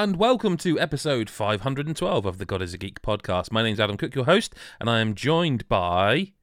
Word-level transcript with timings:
And 0.00 0.14
welcome 0.14 0.56
to 0.58 0.78
episode 0.78 1.28
512 1.28 2.24
of 2.24 2.38
the 2.38 2.44
God 2.44 2.62
is 2.62 2.72
a 2.72 2.78
Geek 2.78 3.02
podcast. 3.02 3.50
My 3.50 3.64
name's 3.64 3.80
Adam 3.80 3.96
Cook, 3.96 4.14
your 4.14 4.26
host, 4.26 4.54
and 4.78 4.88
I 4.88 5.00
am 5.00 5.16
joined 5.16 5.68
by 5.68 6.34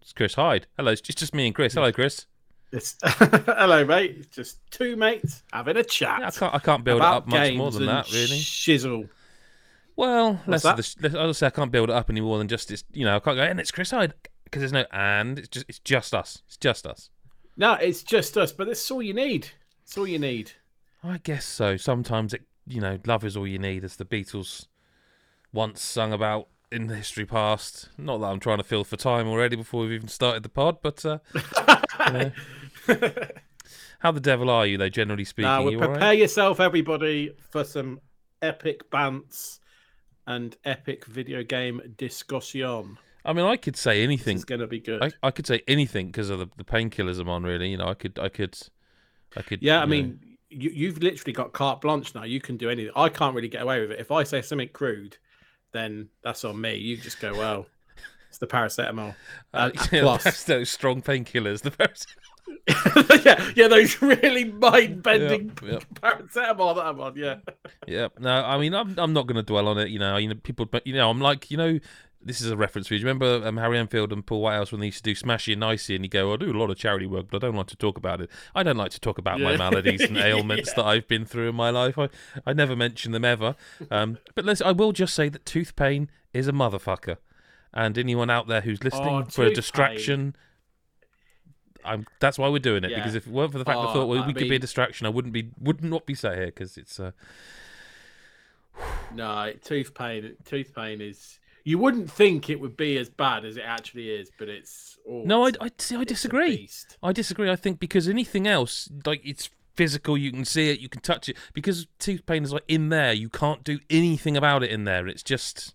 it's 0.00 0.12
Chris 0.12 0.34
Hyde. 0.34 0.66
Hello, 0.76 0.90
it's 0.90 1.00
just, 1.00 1.18
just 1.18 1.32
me 1.32 1.46
and 1.46 1.54
Chris. 1.54 1.74
Hello, 1.74 1.92
Chris. 1.92 2.26
It's, 2.72 2.96
hello, 3.04 3.84
mate. 3.84 4.16
It's 4.18 4.34
just 4.34 4.58
two 4.72 4.96
mates 4.96 5.44
having 5.52 5.76
a 5.76 5.84
chat. 5.84 6.18
Yeah, 6.18 6.26
I 6.26 6.30
can't 6.32 6.54
I 6.56 6.58
can't 6.58 6.82
build 6.82 7.02
it 7.02 7.04
up 7.04 7.28
much 7.28 7.54
more 7.54 7.70
than 7.70 7.86
that, 7.86 8.10
really. 8.10 8.40
Shizzle. 8.40 9.08
Well, 9.94 10.40
let's 10.48 10.64
that? 10.64 10.76
the, 10.76 11.20
I'll 11.20 11.32
say 11.34 11.46
I 11.46 11.50
can't 11.50 11.70
build 11.70 11.88
it 11.88 11.94
up 11.94 12.10
any 12.10 12.20
more 12.20 12.38
than 12.38 12.48
just 12.48 12.72
it's 12.72 12.82
you 12.92 13.04
know 13.04 13.14
I 13.14 13.20
can't 13.20 13.36
go 13.36 13.44
and 13.44 13.60
it's 13.60 13.70
Chris 13.70 13.92
Hyde 13.92 14.12
because 14.42 14.58
there's 14.58 14.72
no 14.72 14.86
and 14.90 15.38
it's 15.38 15.46
just 15.46 15.66
it's 15.68 15.78
just 15.78 16.14
us. 16.14 16.42
It's 16.48 16.56
just 16.56 16.84
us. 16.84 17.10
No, 17.56 17.74
it's 17.74 18.02
just 18.02 18.36
us, 18.36 18.50
but 18.50 18.66
that's 18.66 18.90
all 18.90 19.04
you 19.04 19.14
need. 19.14 19.50
It's 19.84 19.96
all 19.96 20.08
you 20.08 20.18
need. 20.18 20.50
I 21.04 21.18
guess 21.18 21.44
so. 21.44 21.76
Sometimes 21.76 22.34
it, 22.34 22.42
you 22.72 22.80
know, 22.80 22.98
love 23.06 23.24
is 23.24 23.36
all 23.36 23.46
you 23.46 23.58
need, 23.58 23.84
as 23.84 23.96
the 23.96 24.04
Beatles 24.04 24.66
once 25.52 25.82
sung 25.82 26.12
about 26.12 26.48
in 26.70 26.86
the 26.86 26.96
history 26.96 27.26
past. 27.26 27.90
Not 27.98 28.18
that 28.18 28.26
I'm 28.26 28.40
trying 28.40 28.58
to 28.58 28.64
fill 28.64 28.84
for 28.84 28.96
time 28.96 29.28
already 29.28 29.56
before 29.56 29.82
we've 29.82 29.92
even 29.92 30.08
started 30.08 30.42
the 30.42 30.48
pod, 30.48 30.78
but 30.82 31.04
uh, 31.04 31.18
you 32.06 32.12
know. 32.12 32.32
how 33.98 34.10
the 34.10 34.20
devil 34.20 34.50
are 34.50 34.66
you, 34.66 34.78
though? 34.78 34.88
Generally 34.88 35.24
speaking, 35.26 35.48
now, 35.48 35.68
you 35.68 35.78
prepare 35.78 35.98
right? 35.98 36.18
yourself, 36.18 36.58
everybody, 36.58 37.34
for 37.50 37.64
some 37.64 38.00
epic 38.40 38.90
bants 38.90 39.60
and 40.26 40.56
epic 40.64 41.04
video 41.04 41.42
game 41.42 41.80
discussion. 41.96 42.98
I 43.24 43.32
mean, 43.32 43.44
I 43.44 43.56
could 43.56 43.76
say 43.76 44.02
anything. 44.02 44.36
It's 44.36 44.44
going 44.44 44.60
to 44.60 44.66
be 44.66 44.80
good. 44.80 45.02
I, 45.02 45.10
I 45.22 45.30
could 45.30 45.46
say 45.46 45.62
anything 45.68 46.06
because 46.06 46.30
of 46.30 46.40
the, 46.40 46.48
the 46.56 46.64
painkillers 46.64 47.20
I'm 47.20 47.28
on. 47.28 47.44
Really, 47.44 47.70
you 47.70 47.76
know, 47.76 47.86
I 47.86 47.94
could, 47.94 48.18
I 48.18 48.28
could, 48.28 48.58
I 49.36 49.42
could. 49.42 49.62
yeah, 49.62 49.80
I 49.80 49.86
mean, 49.86 50.18
know. 50.20 50.31
You, 50.52 50.70
you've 50.70 51.02
literally 51.02 51.32
got 51.32 51.52
carte 51.52 51.80
blanche 51.80 52.14
now. 52.14 52.24
You 52.24 52.40
can 52.40 52.56
do 52.56 52.70
anything. 52.70 52.92
I 52.96 53.08
can't 53.08 53.34
really 53.34 53.48
get 53.48 53.62
away 53.62 53.80
with 53.80 53.90
it. 53.90 54.00
If 54.00 54.10
I 54.10 54.24
say 54.24 54.42
something 54.42 54.68
crude, 54.68 55.16
then 55.72 56.08
that's 56.22 56.44
on 56.44 56.60
me. 56.60 56.76
You 56.76 56.96
just 56.96 57.20
go, 57.20 57.32
well, 57.32 57.66
it's 58.28 58.38
the 58.38 58.46
paracetamol. 58.46 59.14
uh, 59.54 59.70
uh, 59.76 59.86
plus. 59.90 60.44
those 60.44 60.70
strong 60.70 61.02
painkillers. 61.02 61.62
The 61.62 61.70
first. 61.70 62.06
yeah, 63.24 63.50
yeah, 63.54 63.68
those 63.68 64.02
really 64.02 64.44
mind-bending 64.44 65.52
Yep, 65.62 65.70
yep. 65.70 65.84
paracetamol 65.94 66.74
that 66.76 66.86
I'm 66.86 67.00
on. 67.00 67.16
Yeah, 67.16 67.36
Yeah, 67.86 68.08
no, 68.18 68.30
I 68.44 68.58
mean, 68.58 68.74
I'm 68.74 68.98
I'm 68.98 69.12
not 69.12 69.26
going 69.26 69.36
to 69.36 69.42
dwell 69.42 69.68
on 69.68 69.78
it. 69.78 69.88
You 69.88 69.98
know, 69.98 70.16
you 70.16 70.28
know, 70.28 70.34
people, 70.34 70.66
but 70.66 70.86
you 70.86 70.94
know, 70.94 71.08
I'm 71.08 71.20
like, 71.20 71.50
you 71.50 71.56
know, 71.56 71.78
this 72.24 72.40
is 72.40 72.50
a 72.50 72.56
reference 72.56 72.88
for 72.88 72.94
you. 72.94 73.00
Do 73.00 73.02
you 73.02 73.08
remember 73.08 73.46
um, 73.46 73.56
Harry 73.56 73.78
Enfield 73.78 74.12
and 74.12 74.24
Paul 74.24 74.40
Whitehouse 74.42 74.70
when 74.72 74.80
they 74.80 74.86
used 74.86 75.04
to 75.04 75.14
do 75.14 75.14
Smashie 75.14 75.52
and 75.52 75.60
Nicey, 75.60 75.94
and 75.96 76.04
you 76.04 76.08
go, 76.08 76.32
I 76.32 76.36
do 76.36 76.50
a 76.50 76.58
lot 76.58 76.70
of 76.70 76.76
charity 76.76 77.06
work, 77.06 77.26
but 77.30 77.42
I 77.42 77.46
don't 77.46 77.56
like 77.56 77.66
to 77.68 77.76
talk 77.76 77.96
about 77.96 78.20
it. 78.20 78.30
I 78.54 78.62
don't 78.62 78.76
like 78.76 78.90
to 78.92 79.00
talk 79.00 79.18
about 79.18 79.40
my 79.40 79.56
maladies 79.56 80.00
and 80.02 80.16
ailments 80.18 80.72
that 80.74 80.84
I've 80.84 81.08
been 81.08 81.24
through 81.24 81.48
in 81.48 81.54
my 81.54 81.70
life. 81.70 81.98
I, 81.98 82.08
I 82.46 82.52
never 82.52 82.76
mention 82.76 83.12
them 83.12 83.24
ever. 83.24 83.56
Um, 83.90 84.18
but 84.34 84.44
let's, 84.44 84.60
I 84.60 84.72
will 84.72 84.92
just 84.92 85.14
say 85.14 85.28
that 85.28 85.44
tooth 85.44 85.74
pain 85.76 86.10
is 86.32 86.48
a 86.48 86.52
motherfucker, 86.52 87.16
and 87.74 87.98
anyone 87.98 88.30
out 88.30 88.46
there 88.48 88.60
who's 88.62 88.82
listening 88.84 89.08
Oh, 89.08 89.24
for 89.24 89.44
a 89.44 89.52
distraction. 89.54 90.36
I'm, 91.84 92.06
that's 92.20 92.38
why 92.38 92.48
we're 92.48 92.60
doing 92.60 92.84
it 92.84 92.92
Yeah. 92.92 92.98
because 92.98 93.16
if 93.16 93.26
it 93.26 93.32
weren't 93.32 93.50
for 93.50 93.58
the 93.58 93.64
fact 93.64 93.76
I 93.76 93.82
Oh, 93.86 93.92
thought 93.92 94.06
well, 94.06 94.22
I 94.22 94.26
we 94.28 94.32
could 94.34 94.48
be 94.48 94.54
a 94.54 94.60
distraction, 94.60 95.04
I 95.06 95.10
wouldn't 95.10 95.34
be 95.34 95.50
would 95.60 95.82
not 95.82 96.06
be 96.06 96.14
sat 96.14 96.36
here 96.36 96.46
because 96.46 96.76
it's 96.76 97.00
uh, 97.00 97.10
no, 99.14 99.52
tooth 99.64 99.92
pain. 99.94 100.36
Tooth 100.44 100.74
pain 100.74 101.00
is. 101.00 101.38
You 101.64 101.78
wouldn't 101.78 102.10
think 102.10 102.50
it 102.50 102.60
would 102.60 102.76
be 102.76 102.98
as 102.98 103.08
bad 103.08 103.44
as 103.44 103.56
it 103.56 103.64
actually 103.64 104.10
is, 104.10 104.30
but 104.38 104.48
it's. 104.48 104.98
Oh, 105.08 105.22
No, 105.24 105.46
I, 105.46 105.52
I 105.60 105.70
see. 105.78 105.96
I 105.96 106.04
disagree. 106.04 106.68
I 107.02 107.12
disagree. 107.12 107.50
I 107.50 107.56
think 107.56 107.78
because 107.78 108.08
anything 108.08 108.46
else, 108.46 108.88
like 109.06 109.20
it's 109.24 109.48
physical, 109.76 110.18
you 110.18 110.32
can 110.32 110.44
see 110.44 110.70
it, 110.70 110.80
you 110.80 110.88
can 110.88 111.00
touch 111.00 111.28
it. 111.28 111.36
Because 111.52 111.86
tooth 111.98 112.26
pain 112.26 112.42
is 112.42 112.52
like 112.52 112.64
in 112.68 112.88
there, 112.88 113.12
you 113.12 113.28
can't 113.28 113.62
do 113.64 113.78
anything 113.90 114.36
about 114.36 114.62
it 114.62 114.70
in 114.70 114.84
there. 114.84 115.06
It's 115.06 115.22
just 115.22 115.74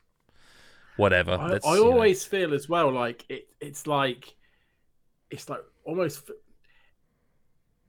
whatever. 0.98 1.34
I, 1.34 1.60
I 1.64 1.76
you 1.76 1.84
know. 1.84 1.92
always 1.92 2.26
feel 2.26 2.54
as 2.54 2.68
well 2.68 2.92
like 2.92 3.26
it. 3.30 3.48
It's 3.62 3.88
like, 3.88 4.36
it's 5.32 5.50
like 5.50 5.62
almost. 5.84 6.30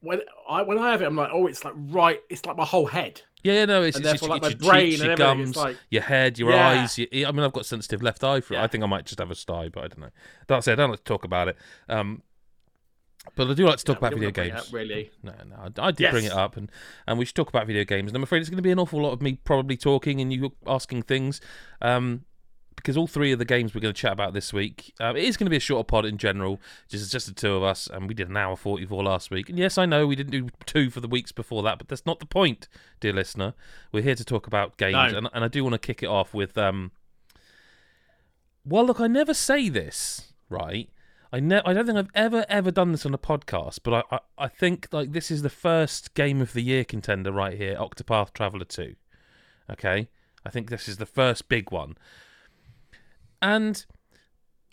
When 0.00 0.20
I 0.48 0.62
when 0.62 0.78
I 0.78 0.92
have 0.92 1.03
it, 1.03 1.06
I'm 1.06 1.16
like, 1.16 1.30
oh, 1.32 1.48
it's 1.48 1.65
like 1.65 1.75
right. 1.76 2.20
It's 2.30 2.47
like 2.47 2.56
my 2.56 2.65
whole 2.65 2.86
head. 2.86 3.22
Yeah, 3.43 3.53
yeah, 3.54 3.65
no, 3.66 3.82
it's, 3.82 3.97
and 3.97 4.04
it's, 4.06 4.21
therefore, 4.21 4.37
it's 4.37 4.43
like, 4.44 4.53
your 4.60 4.60
my 4.60 4.69
brain 4.72 4.91
cheeks, 4.91 5.03
your 5.04 5.16
gums, 5.16 5.56
like- 5.56 5.76
your 5.91 6.03
head, 6.03 6.38
your 6.38 6.50
Yeah. 6.50 6.69
eyes. 6.69 6.99
Your, 6.99 7.09
I 7.28 7.32
mean, 7.32 7.44
I've 7.44 7.53
got 7.53 7.66
sensitive 7.66 8.03
left 8.03 8.22
eye 8.25 8.41
for 8.41 8.54
it. 8.54 8.59
I 8.60 8.66
think 8.66 8.82
I 8.84 8.87
might 8.87 9.04
just 9.06 9.19
have 9.19 9.31
a 9.31 9.34
sty, 9.34 9.69
but 9.69 9.84
I 9.84 9.88
don't 9.88 10.00
know. 10.00 10.10
That's 10.47 10.66
it. 10.69 10.72
I 10.72 10.75
don't 10.76 10.91
like 10.91 10.99
to 11.00 11.04
talk 11.04 11.25
about 11.25 11.48
it. 11.48 11.56
Um, 11.88 12.22
but 13.34 13.48
I 13.50 13.54
do 13.54 13.66
like 13.66 13.77
to 13.78 13.84
talk 13.84 13.97
Yeah, 13.97 14.09
about 14.09 14.15
video 14.15 14.31
games. 14.31 14.54
up, 14.60 14.66
really. 14.72 15.10
No, 15.22 15.34
no, 15.47 15.56
I, 15.56 15.88
I 15.88 15.91
did 15.91 16.10
bring 16.10 16.25
it 16.25 16.32
up, 16.32 16.56
and, 16.56 16.71
and 17.06 17.19
we 17.19 17.25
should 17.25 17.34
talk 17.34 17.48
about 17.48 17.66
video 17.66 17.84
games. 17.84 18.10
And 18.10 18.16
I'm 18.16 18.22
afraid 18.22 18.41
it's 18.41 18.48
going 18.48 18.56
to 18.56 18.62
be 18.62 18.71
an 18.71 18.78
awful 18.78 19.03
lot 19.03 19.12
of 19.12 19.21
me 19.21 19.34
probably 19.44 19.77
talking 19.77 20.21
and 20.21 20.32
you 20.32 20.53
asking 20.66 21.03
things, 21.03 21.41
um, 21.82 22.25
because 22.78 22.97
all 22.97 23.06
three 23.06 23.33
of 23.33 23.39
the 23.39 23.44
games 23.44 23.75
we're 23.75 23.81
going 23.81 23.93
to 23.93 24.00
chat 24.00 24.12
about 24.12 24.33
this 24.33 24.53
week, 24.53 24.94
um, 25.00 25.16
it 25.16 25.25
is 25.25 25.37
going 25.37 25.47
to 25.47 25.50
be 25.50 25.56
a 25.56 25.61
shorter 25.61 25.84
pod 25.84 26.05
in 26.06 26.16
general, 26.19 26.61
just 26.89 27.12
just 27.12 27.27
the 27.27 27.34
two 27.34 27.53
of 27.55 27.62
us, 27.62 27.87
and 27.87 28.09
we 28.09 28.15
did 28.15 28.28
an 28.28 28.37
hour 28.37 28.56
44 28.56 29.03
last 29.05 29.31
week. 29.31 29.49
And 29.49 29.59
yes, 29.59 29.77
I 29.78 29.84
know 29.87 30.06
we 30.06 30.16
didn't 30.16 30.33
do 30.33 30.49
two 30.66 30.89
for 30.91 31.00
the 31.00 31.09
weeks 31.09 31.33
before 31.33 31.62
that, 31.65 31.78
but 31.78 31.89
that's 31.89 32.06
not 32.06 32.21
the 32.21 32.27
point, 32.27 32.69
dear 33.00 33.12
listener. 33.12 33.55
We're 33.93 34.03
here 34.03 34.15
to 34.15 34.25
talk 34.25 34.47
about 34.47 34.77
games, 34.78 35.12
No. 35.12 35.19
and, 35.19 35.28
and 35.33 35.44
I 35.44 35.49
do 35.49 35.62
want 35.62 35.75
to 35.75 35.78
kick 35.78 36.03
it 36.03 36.09
off 36.09 36.33
with, 36.33 36.56
um, 36.56 36.93
well, 38.65 38.84
look, 38.84 39.00
I 39.00 39.06
never 39.06 39.34
say 39.34 39.69
this, 39.69 40.33
right? 40.49 40.89
I 41.33 41.41
ne- 41.41 41.62
I 41.65 41.72
don't 41.75 41.84
think 41.87 41.99
I've 41.99 42.10
ever 42.15 42.47
ever 42.49 42.71
done 42.71 42.93
this 42.93 43.05
on 43.05 43.12
a 43.12 43.19
podcast, 43.19 43.81
but 43.83 44.06
I, 44.10 44.16
I, 44.16 44.45
I 44.45 44.49
think 44.49 44.89
like 44.93 45.12
this 45.12 45.31
is 45.31 45.43
the 45.43 45.50
first 45.50 46.15
game 46.15 46.41
of 46.41 46.53
the 46.55 46.62
year 46.62 46.84
contender 46.84 47.31
right 47.33 47.56
here, 47.56 47.77
Octopath 47.77 48.33
Traveler 48.33 48.65
2. 48.65 48.95
Okay? 49.71 50.09
I 50.47 50.50
think 50.50 50.71
this 50.71 50.89
is 50.89 50.97
the 50.97 51.05
first 51.05 51.49
big 51.50 51.71
one. 51.71 51.99
And 53.43 53.84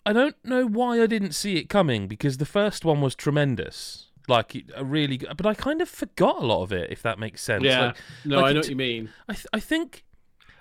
I 0.06 0.14
don't 0.14 0.36
know 0.44 0.66
why 0.66 1.02
I 1.02 1.08
didn't 1.08 1.34
see 1.34 1.58
it 1.58 1.70
coming 1.70 2.08
because 2.08 2.38
the 2.38 2.46
first 2.46 2.86
one 2.86 3.02
was 3.02 3.16
tremendous. 3.16 4.08
Like 4.28 4.56
it- 4.56 4.72
a 4.76 4.84
really 4.84 5.18
good, 5.18 5.36
but 5.38 5.46
I 5.46 5.54
kind 5.54 5.82
of 5.82 5.90
forgot 5.90 6.42
a 6.42 6.46
lot 6.46 6.64
of 6.64 6.72
it 6.72 6.92
if 6.92 7.02
that 7.04 7.20
makes 7.20 7.42
sense. 7.42 7.64
Yeah. 7.64 7.88
Like, 7.88 7.98
no, 8.26 8.36
like 8.38 8.46
I 8.46 8.54
know 8.54 8.60
it- 8.60 8.64
what 8.64 8.70
you 8.70 8.76
mean. 8.76 9.10
I 9.30 9.34
th- 9.34 9.48
I 9.54 9.60
think 9.60 10.04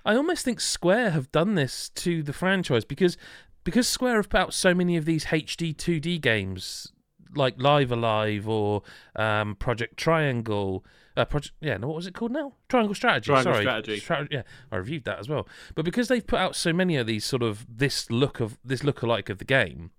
I 0.05 0.17
almost 0.17 0.45
think 0.45 0.61
Square 0.61 1.11
have 1.11 1.33
done 1.33 1.55
this 1.55 1.89
to 1.91 2.23
the 2.23 2.33
franchise 2.35 2.85
because 2.85 3.17
because 3.65 3.89
Square 3.89 4.17
have 4.17 4.29
put 4.29 4.41
out 4.41 4.55
so 4.55 4.75
many 4.75 4.97
of 4.99 5.07
these 5.07 5.27
HD 5.27 5.73
2D 5.75 6.21
games 6.21 6.93
like 7.35 7.55
Live 7.61 7.91
A 7.91 7.97
Live 7.97 8.47
or 8.47 8.83
um, 9.17 9.57
Project 9.57 9.97
Triangle. 9.97 10.85
Uh, 11.17 11.25
project, 11.25 11.55
yeah, 11.61 11.77
no, 11.77 11.87
what 11.87 11.97
was 11.97 12.07
it 12.09 12.15
called 12.15 12.33
now? 12.33 12.55
Triangle 12.69 12.95
Strategy. 12.95 13.27
Triangle 13.27 13.53
sorry, 13.53 13.65
Strategy. 13.65 14.01
Stra- 14.01 14.29
yeah, 14.31 14.43
I 14.73 14.77
reviewed 14.77 15.05
that 15.05 15.21
as 15.21 15.29
well. 15.29 15.47
But 15.77 15.85
because 15.85 16.09
they've 16.09 16.27
put 16.27 16.41
out 16.41 16.57
so 16.57 16.73
many 16.73 16.97
of 16.97 17.07
these 17.07 17.25
sort 17.25 17.43
of 17.43 17.65
this 17.69 18.11
look 18.11 18.41
of 18.41 18.59
this 18.65 18.83
lookalike 18.83 19.29
of 19.31 19.39
the 19.39 19.45
game, 19.45 19.93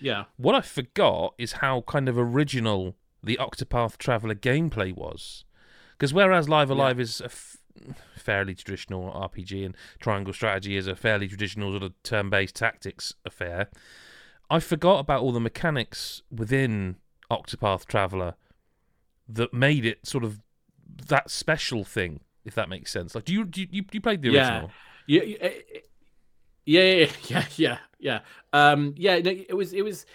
Yeah. 0.00 0.24
what 0.36 0.54
I 0.54 0.62
forgot 0.62 1.34
is 1.36 1.52
how 1.54 1.82
kind 1.82 2.08
of 2.08 2.16
original 2.16 2.96
the 3.22 3.36
Octopath 3.38 3.98
Traveler 3.98 4.34
gameplay 4.34 4.94
was. 4.96 5.44
Because 5.92 6.14
whereas 6.14 6.48
Live 6.48 6.70
A 6.70 6.74
Live 6.74 7.00
is 7.00 7.20
a 7.20 7.26
f- 7.26 7.56
fairly 8.16 8.54
traditional 8.54 9.10
RPG 9.12 9.64
and 9.64 9.76
Triangle 10.00 10.32
Strategy 10.32 10.76
is 10.76 10.86
a 10.86 10.96
fairly 10.96 11.28
traditional 11.28 11.72
sort 11.72 11.82
of 11.82 11.92
turn 12.02 12.30
based 12.30 12.56
tactics 12.56 13.14
affair, 13.26 13.68
I 14.48 14.60
forgot 14.60 15.00
about 15.00 15.20
all 15.22 15.32
the 15.32 15.40
mechanics 15.40 16.22
within 16.30 16.96
Octopath 17.30 17.84
Traveler 17.86 18.36
that 19.28 19.52
made 19.52 19.84
it 19.84 20.06
sort 20.06 20.22
of 20.22 20.40
that 21.08 21.30
special 21.30 21.84
thing, 21.84 22.20
if 22.44 22.54
that 22.54 22.68
makes 22.68 22.90
sense. 22.90 23.14
Like, 23.14 23.24
do 23.24 23.32
you 23.32 23.44
do 23.44 23.66
you, 23.70 23.84
you 23.90 24.00
played 24.00 24.22
the 24.22 24.28
original? 24.28 24.70
Yeah, 25.06 25.22
yeah, 25.22 25.50
yeah, 26.64 26.82
yeah, 26.82 27.10
yeah, 27.28 27.44
yeah, 27.56 27.78
yeah. 27.98 28.20
Um, 28.52 28.94
yeah, 28.96 29.18
no, 29.18 29.30
it 29.30 29.54
was, 29.54 29.72
it 29.72 29.82
was, 29.82 30.06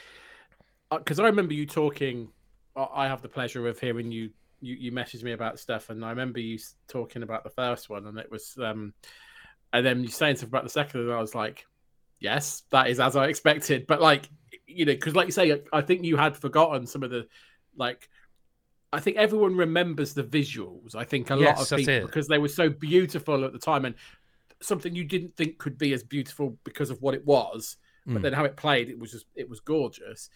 because 0.90 1.20
I 1.20 1.26
remember 1.26 1.54
you 1.54 1.66
talking. 1.66 2.30
I 2.76 2.88
I 2.94 3.08
have 3.08 3.22
the 3.22 3.30
pleasure 3.30 3.68
of 3.68 3.80
hearing 3.80 4.12
you, 4.12 4.32
you, 4.60 4.76
you 4.76 4.92
messaged 4.92 5.24
me 5.24 5.32
about 5.32 5.60
stuff, 5.60 5.90
and 5.90 6.04
I 6.04 6.10
remember 6.10 6.40
you 6.40 6.60
talking 6.88 7.24
about 7.24 7.44
the 7.44 7.50
first 7.50 7.90
one, 7.90 8.08
and 8.08 8.18
it 8.18 8.30
was, 8.32 8.58
um, 8.62 8.94
and 9.74 9.86
then 9.86 10.02
you 10.02 10.10
saying 10.10 10.38
stuff 10.38 10.50
about 10.50 10.64
the 10.64 10.70
second, 10.70 11.02
and 11.02 11.12
I 11.12 11.22
was 11.22 11.36
like, 11.36 11.66
yes, 12.20 12.64
that 12.72 12.90
is 12.90 13.00
as 13.00 13.16
I 13.16 13.28
expected, 13.28 13.88
but 13.88 14.02
like, 14.02 14.30
you 14.68 14.86
know, 14.86 14.94
because 14.94 15.16
like 15.16 15.28
you 15.28 15.34
say, 15.34 15.62
I 15.72 15.82
think 15.82 16.04
you 16.04 16.18
had 16.18 16.38
forgotten 16.38 16.88
some 16.88 17.04
of 17.04 17.10
the, 17.10 17.28
like. 17.76 18.10
I 18.94 19.00
think 19.00 19.18
everyone 19.18 19.56
remembers 19.56 20.14
the 20.14 20.24
visuals. 20.24 20.96
I 20.96 21.04
think 21.06 21.30
a 21.30 21.36
lot 21.36 21.60
of 21.60 21.78
people 21.78 21.94
it. 21.94 22.02
because 22.06 22.28
they 22.28 22.38
were 22.38 22.50
so 22.50 22.70
beautiful 22.70 23.46
at 23.46 23.54
the 23.54 23.60
time, 23.60 23.86
and 23.86 23.96
something 24.62 24.94
you 24.94 25.04
didn't 25.04 25.36
think 25.36 25.58
could 25.58 25.78
be 25.78 25.94
as 25.94 26.04
beautiful 26.04 26.58
because 26.64 26.90
of 26.90 27.02
what 27.02 27.14
it 27.14 27.26
was, 27.26 27.78
but 28.06 28.16
Mm. 28.16 28.22
then 28.24 28.34
how 28.34 28.46
it 28.46 28.58
played, 28.58 28.90
it 28.90 29.00
was 29.00 29.12
just 29.12 29.26
it 29.36 29.50
was 29.50 29.60
gorgeous. 29.60 30.30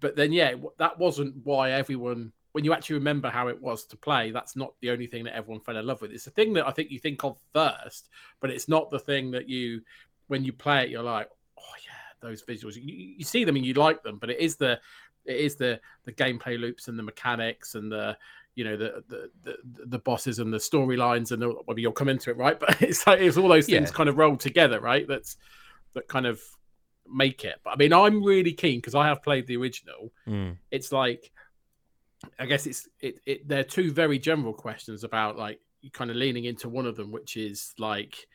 But 0.00 0.16
then 0.16 0.32
yeah, 0.32 0.54
that 0.78 0.98
wasn't 0.98 1.34
why 1.44 1.72
everyone. 1.72 2.32
When 2.52 2.64
you 2.64 2.72
actually 2.72 2.94
remember 2.94 3.28
how 3.30 3.48
it 3.48 3.60
was 3.60 3.84
to 3.86 3.96
play, 3.96 4.32
that's 4.32 4.56
not 4.56 4.72
the 4.80 4.90
only 4.90 5.06
thing 5.06 5.24
that 5.24 5.36
everyone 5.36 5.60
fell 5.60 5.76
in 5.76 5.86
love 5.86 6.00
with. 6.00 6.12
It's 6.12 6.24
the 6.24 6.30
thing 6.30 6.54
that 6.54 6.66
I 6.66 6.72
think 6.72 6.90
you 6.90 6.98
think 6.98 7.22
of 7.22 7.38
first, 7.52 8.08
but 8.40 8.50
it's 8.50 8.68
not 8.68 8.90
the 8.90 8.98
thing 8.98 9.30
that 9.32 9.48
you, 9.48 9.82
when 10.28 10.44
you 10.44 10.52
play 10.52 10.82
it, 10.82 10.88
you're 10.88 11.02
like, 11.02 11.28
oh 11.58 11.74
yeah, 11.84 12.26
those 12.26 12.42
visuals. 12.42 12.74
You, 12.74 12.82
you 13.18 13.24
see 13.24 13.44
them 13.44 13.56
and 13.56 13.66
you 13.66 13.74
like 13.74 14.02
them, 14.02 14.18
but 14.18 14.30
it 14.30 14.40
is 14.40 14.56
the, 14.56 14.80
it 15.28 15.36
is 15.36 15.56
the 15.56 15.80
the 16.04 16.12
gameplay 16.12 16.58
loops 16.58 16.88
and 16.88 16.98
the 16.98 17.02
mechanics 17.02 17.74
and 17.74 17.92
the, 17.92 18.16
you 18.54 18.64
know 18.64 18.76
the 18.76 19.04
the 19.08 19.30
the, 19.44 19.56
the 19.86 19.98
bosses 20.00 20.38
and 20.40 20.52
the 20.52 20.58
storylines 20.58 21.30
and 21.32 21.40
the, 21.40 21.54
maybe 21.68 21.82
you'll 21.82 21.92
come 21.92 22.08
into 22.08 22.30
it 22.30 22.36
right 22.36 22.58
but 22.64 22.80
it's 22.82 23.06
like 23.06 23.20
it's 23.20 23.36
all 23.36 23.48
those 23.48 23.66
things 23.66 23.90
Yeah. 23.90 23.96
kind 23.96 24.08
of 24.08 24.16
rolled 24.18 24.40
together 24.40 24.80
right 24.80 25.06
that's 25.06 25.36
that 25.94 26.08
kind 26.08 26.26
of 26.26 26.40
make 27.06 27.44
it 27.44 27.56
but 27.62 27.70
i 27.70 27.76
mean 27.76 27.92
i'm 27.92 28.22
really 28.24 28.52
keen 28.52 28.78
because 28.78 28.94
i 28.96 29.06
have 29.06 29.22
played 29.22 29.46
the 29.46 29.56
original 29.56 30.12
Mm. 30.26 30.56
it's 30.70 30.90
like 30.92 31.30
i 32.38 32.46
guess 32.46 32.66
it's 32.66 32.88
it, 33.00 33.14
it 33.26 33.48
they're 33.48 33.62
two 33.64 33.92
very 33.92 34.18
general 34.18 34.52
questions 34.52 35.04
about 35.04 35.36
like 35.38 35.60
kind 35.92 36.10
of 36.10 36.16
leaning 36.16 36.44
into 36.44 36.68
one 36.68 36.84
of 36.86 36.96
them 36.96 37.12
which 37.12 37.36
is 37.36 37.72
like 37.78 38.26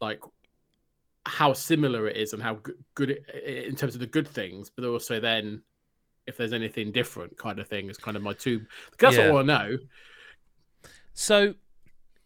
like 0.00 0.20
how 1.26 1.52
similar 1.52 2.08
it 2.08 2.16
is 2.16 2.32
and 2.32 2.42
how 2.42 2.54
good, 2.54 2.76
good 2.94 3.10
it, 3.10 3.66
in 3.66 3.74
terms 3.76 3.94
of 3.94 4.00
the 4.00 4.06
good 4.06 4.28
things 4.28 4.70
but 4.74 4.84
also 4.84 5.20
then 5.20 5.60
if 6.30 6.36
there's 6.38 6.52
anything 6.54 6.90
different 6.92 7.36
kind 7.36 7.58
of 7.58 7.66
thing 7.68 7.90
is 7.90 7.98
kind 7.98 8.16
of 8.16 8.22
my 8.22 8.32
two 8.32 8.56
that's 8.98 9.16
Yeah. 9.16 9.28
all 9.30 9.38
i 9.38 9.42
know 9.42 9.76
So 11.12 11.54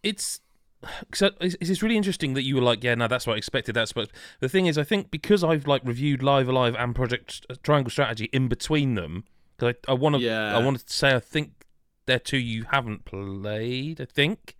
it's 0.03 0.41
so 1.15 1.31
it's, 1.41 1.57
it's 1.61 1.83
really 1.83 1.97
interesting 1.97 2.35
that 2.35 2.43
you 2.43 2.55
were 2.57 2.61
like, 2.71 2.85
yeah, 2.85 2.95
no, 2.95 3.09
that's 3.09 3.27
what 3.27 3.35
I 3.35 3.37
expected. 3.39 3.75
That's 3.75 3.95
what 3.97 4.11
the 4.41 4.49
thing 4.49 4.67
is. 4.67 4.77
I 4.79 4.85
think 4.85 5.11
because 5.11 5.43
I've 5.43 5.67
like 5.67 5.83
reviewed 5.85 6.23
Live 6.23 6.49
A 6.49 6.53
Live 6.53 6.75
and 6.77 6.95
Project 6.95 7.47
uh, 7.51 7.55
Triangle 7.63 7.91
Strategy 7.91 8.27
in 8.33 8.49
between 8.49 8.95
them, 8.95 9.25
because 9.57 9.75
I, 9.89 9.93
I 9.93 9.95
want 9.95 10.17
to, 10.17 10.21
Yeah. 10.21 10.57
I 10.57 10.63
wanted 10.63 10.87
to 10.87 10.93
say 10.93 11.15
I 11.15 11.21
think 11.21 11.65
they're 12.07 12.19
two 12.19 12.37
you 12.39 12.65
haven't 12.71 13.05
played. 13.07 14.01
I 14.01 14.05
think. 14.05 14.57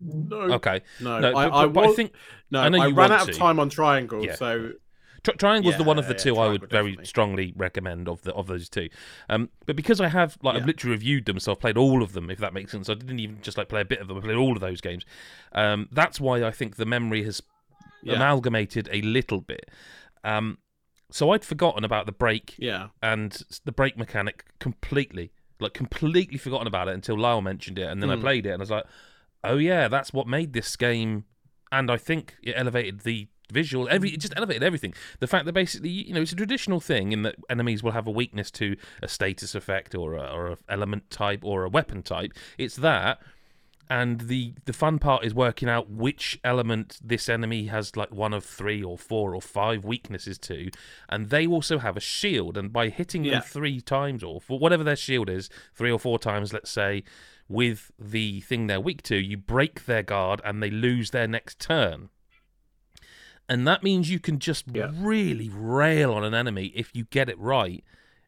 no 0.00 0.36
Okay, 0.58 0.82
no, 1.00 1.20
no, 1.20 1.28
I, 1.36 1.48
but, 1.48 1.54
I, 1.54 1.66
but, 1.66 1.84
I 1.88 1.92
think 1.92 2.12
no 2.50 2.60
I 2.60 2.68
know 2.68 2.82
I 2.82 2.88
ran 2.90 3.12
out 3.12 3.28
of 3.28 3.34
to. 3.34 3.38
time 3.38 3.58
on 3.60 3.68
triangle 3.68 4.24
Yeah. 4.24 4.34
so 4.34 4.72
Tri- 5.22 5.34
Triangle's 5.34 5.76
the 5.76 5.82
Yeah, 5.82 5.88
one 5.88 5.98
of 5.98 6.06
the 6.06 6.14
yeah, 6.14 6.18
two 6.18 6.36
I 6.36 6.48
would 6.48 6.68
Triangle, 6.70 6.92
very 6.94 7.06
strongly 7.06 7.52
recommend 7.56 8.08
of 8.08 8.22
the 8.22 8.32
of 8.34 8.46
those 8.46 8.68
two. 8.68 8.88
Um, 9.28 9.50
but 9.66 9.76
because 9.76 10.00
I 10.00 10.08
have 10.08 10.38
like 10.42 10.56
I've 10.56 10.66
literally 10.66 10.92
reviewed 10.94 11.26
them, 11.26 11.38
so 11.40 11.52
I've 11.52 11.60
played 11.60 11.76
all 11.76 12.02
of 12.02 12.12
them. 12.12 12.30
If 12.30 12.38
that 12.38 12.52
makes 12.54 12.72
sense, 12.72 12.88
I 12.88 12.94
didn't 12.94 13.18
even 13.18 13.40
just 13.42 13.58
like 13.58 13.68
play 13.68 13.80
a 13.80 13.84
bit 13.84 14.00
of 14.00 14.08
them. 14.08 14.16
I 14.18 14.20
played 14.20 14.36
all 14.36 14.52
of 14.52 14.60
those 14.60 14.80
games. 14.80 15.04
Um, 15.52 15.88
that's 15.92 16.20
why 16.20 16.44
I 16.44 16.50
think 16.50 16.76
the 16.76 16.86
memory 16.86 17.24
has 17.24 17.42
yeah 18.02 18.14
amalgamated 18.14 18.88
a 18.92 19.00
little 19.02 19.40
bit. 19.40 19.68
Um, 20.24 20.58
so 21.10 21.30
I'd 21.30 21.44
forgotten 21.44 21.84
about 21.84 22.06
the 22.06 22.12
break 22.12 22.54
yeah 22.58 22.88
and 23.02 23.42
the 23.64 23.72
break 23.72 23.96
mechanic 23.96 24.44
completely, 24.60 25.32
like 25.58 25.74
completely 25.74 26.38
forgotten 26.38 26.66
about 26.66 26.88
it 26.88 26.94
until 26.94 27.18
Lyle 27.18 27.40
mentioned 27.40 27.78
it, 27.78 27.88
and 27.90 28.02
then 28.02 28.10
I 28.10 28.16
Mm. 28.16 28.20
played 28.20 28.46
it, 28.46 28.50
and 28.50 28.60
I 28.60 28.64
was 28.64 28.70
like, 28.70 28.84
"Oh 29.42 29.56
yeah, 29.56 29.88
that's 29.88 30.12
what 30.12 30.26
made 30.28 30.52
this 30.52 30.76
game." 30.76 31.24
And 31.72 31.90
I 31.90 31.96
think 31.96 32.36
it 32.42 32.52
elevated 32.56 33.00
the 33.00 33.28
visual, 33.52 33.88
every 33.90 34.10
it 34.10 34.20
just 34.20 34.34
elevated 34.36 34.62
everything. 34.62 34.94
The 35.20 35.26
fact 35.26 35.44
that 35.46 35.52
basically, 35.52 35.90
you 35.90 36.14
know, 36.14 36.20
it's 36.22 36.32
a 36.32 36.36
traditional 36.36 36.80
thing 36.80 37.12
in 37.12 37.22
that 37.22 37.36
enemies 37.48 37.82
will 37.82 37.92
have 37.92 38.06
a 38.06 38.10
weakness 38.10 38.50
to 38.52 38.76
a 39.02 39.08
status 39.08 39.54
effect 39.54 39.94
or 39.94 40.14
a, 40.14 40.22
or 40.32 40.46
a 40.48 40.58
element 40.68 41.10
type 41.10 41.40
or 41.44 41.64
a 41.64 41.68
weapon 41.68 42.02
type. 42.02 42.32
It's 42.58 42.76
that 42.76 43.20
and 43.90 44.20
the 44.22 44.52
the 44.66 44.72
fun 44.74 44.98
part 44.98 45.24
is 45.24 45.32
working 45.34 45.66
out 45.66 45.88
which 45.88 46.38
element 46.44 46.98
this 47.02 47.26
enemy 47.26 47.68
has 47.68 47.96
like 47.96 48.12
one 48.12 48.34
of 48.34 48.44
three 48.44 48.82
or 48.82 48.98
four 48.98 49.34
or 49.34 49.40
five 49.40 49.82
weaknesses 49.82 50.36
to 50.38 50.68
and 51.08 51.30
they 51.30 51.46
also 51.46 51.78
have 51.78 51.96
a 51.96 52.00
shield 52.00 52.58
and 52.58 52.70
by 52.70 52.90
hitting 52.90 53.24
Yeah. 53.24 53.36
them 53.40 53.42
three 53.44 53.80
times 53.80 54.22
or 54.22 54.42
for 54.42 54.58
whatever 54.58 54.84
their 54.84 54.94
shield 54.94 55.30
is 55.30 55.48
three 55.74 55.90
or 55.90 55.98
four 55.98 56.18
times 56.18 56.52
let's 56.52 56.70
say 56.70 57.02
with 57.48 57.90
the 57.98 58.42
thing 58.42 58.66
they're 58.66 58.78
weak 58.78 59.00
to 59.04 59.16
you 59.16 59.38
break 59.38 59.86
their 59.86 60.02
guard 60.02 60.42
and 60.44 60.62
they 60.62 60.68
lose 60.70 61.10
their 61.12 61.26
next 61.26 61.58
turn 61.58 62.10
and 63.48 63.66
that 63.66 63.82
means 63.82 64.10
you 64.10 64.20
can 64.20 64.38
just 64.38 64.64
Yeah. 64.72 64.90
really 64.94 65.48
rail 65.48 66.12
on 66.12 66.24
an 66.24 66.34
enemy 66.34 66.66
if 66.74 66.94
you 66.94 67.04
get 67.04 67.28
it 67.28 67.38
right 67.38 67.82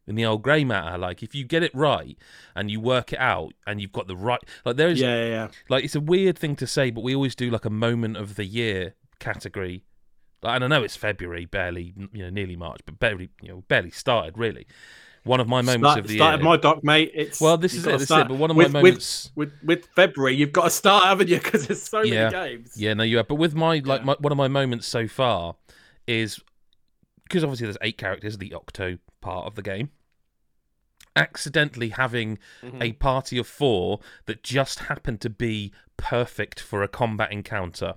in 0.06 0.14
the 0.16 0.24
old 0.24 0.42
grey 0.42 0.64
matter 0.64 0.96
like 0.98 1.22
if 1.22 1.34
you 1.34 1.44
get 1.44 1.62
it 1.62 1.72
right 1.74 2.16
and 2.56 2.70
you 2.70 2.80
work 2.80 3.12
it 3.12 3.18
out 3.20 3.52
and 3.66 3.80
you've 3.80 3.92
got 3.92 4.08
the 4.08 4.16
right 4.16 4.40
like 4.64 4.76
there 4.76 4.88
is 4.88 5.00
yeah 5.00 5.14
yeah, 5.22 5.28
yeah. 5.28 5.48
like 5.68 5.84
it's 5.84 5.94
a 5.94 6.00
weird 6.00 6.38
thing 6.38 6.56
to 6.56 6.66
say, 6.66 6.90
but 6.90 7.04
we 7.04 7.14
always 7.14 7.34
do 7.34 7.50
like 7.50 7.64
a 7.64 7.70
moment 7.70 8.16
of 8.16 8.34
the 8.36 8.44
year 8.44 8.94
category. 9.20 9.84
Like, 10.42 10.56
and 10.56 10.64
I 10.64 10.68
know 10.68 10.82
it's 10.82 10.96
February, 10.96 11.44
barely, 11.44 11.92
you 12.14 12.22
know, 12.22 12.30
nearly 12.30 12.56
March, 12.56 12.80
but 12.86 12.98
barely, 12.98 13.28
you 13.42 13.48
know, 13.50 13.62
barely 13.68 13.90
started 13.90 14.38
really. 14.38 14.66
One 15.24 15.38
of 15.40 15.48
my 15.48 15.60
moments 15.60 15.84
Start, 15.86 15.98
of 16.00 16.06
the 16.08 16.16
started 16.16 16.38
year. 16.38 16.44
my 16.48 16.56
doc, 16.56 16.82
mate. 16.82 17.10
It's 17.14 17.40
well, 17.42 17.58
this 17.58 17.74
is 17.74 17.86
it. 17.86 17.90
This 17.98 18.02
is 18.02 18.10
it. 18.10 18.28
But 18.28 18.38
one 18.38 18.50
of 18.50 18.56
with, 18.56 18.72
my 18.72 18.80
moments. 18.80 19.30
with, 19.34 19.52
with 19.62 19.84
February, 19.94 20.34
you've 20.34 20.52
got 20.52 20.64
to 20.64 20.70
start, 20.70 21.04
haven't 21.04 21.28
you? 21.28 21.38
Because 21.42 21.66
there's 21.66 21.82
so 21.82 22.00
Yeah. 22.02 22.30
many 22.30 22.56
games. 22.56 22.72
Yeah, 22.76 22.94
no, 22.94 23.02
you 23.02 23.18
have. 23.18 23.28
But 23.28 23.34
with 23.34 23.54
my 23.54 23.80
like 23.84 24.00
Yeah. 24.00 24.04
my, 24.06 24.16
one 24.18 24.32
of 24.32 24.38
my 24.38 24.48
moments 24.48 24.86
so 24.86 25.06
far 25.06 25.56
is 26.06 26.40
because 27.24 27.44
obviously 27.44 27.66
there's 27.66 27.76
eight 27.82 27.98
characters, 27.98 28.38
the 28.38 28.54
Octo 28.54 28.96
part 29.20 29.46
of 29.46 29.56
the 29.56 29.62
game. 29.62 29.90
Accidentally 31.16 31.90
having 31.90 32.38
Mhm. 32.62 32.82
a 32.82 32.92
party 32.92 33.36
of 33.36 33.46
four 33.46 34.00
that 34.26 34.42
just 34.42 34.80
happened 34.80 35.20
to 35.22 35.28
be 35.30 35.72
perfect 35.96 36.60
for 36.60 36.82
a 36.82 36.88
combat 36.88 37.30
encounter. 37.32 37.94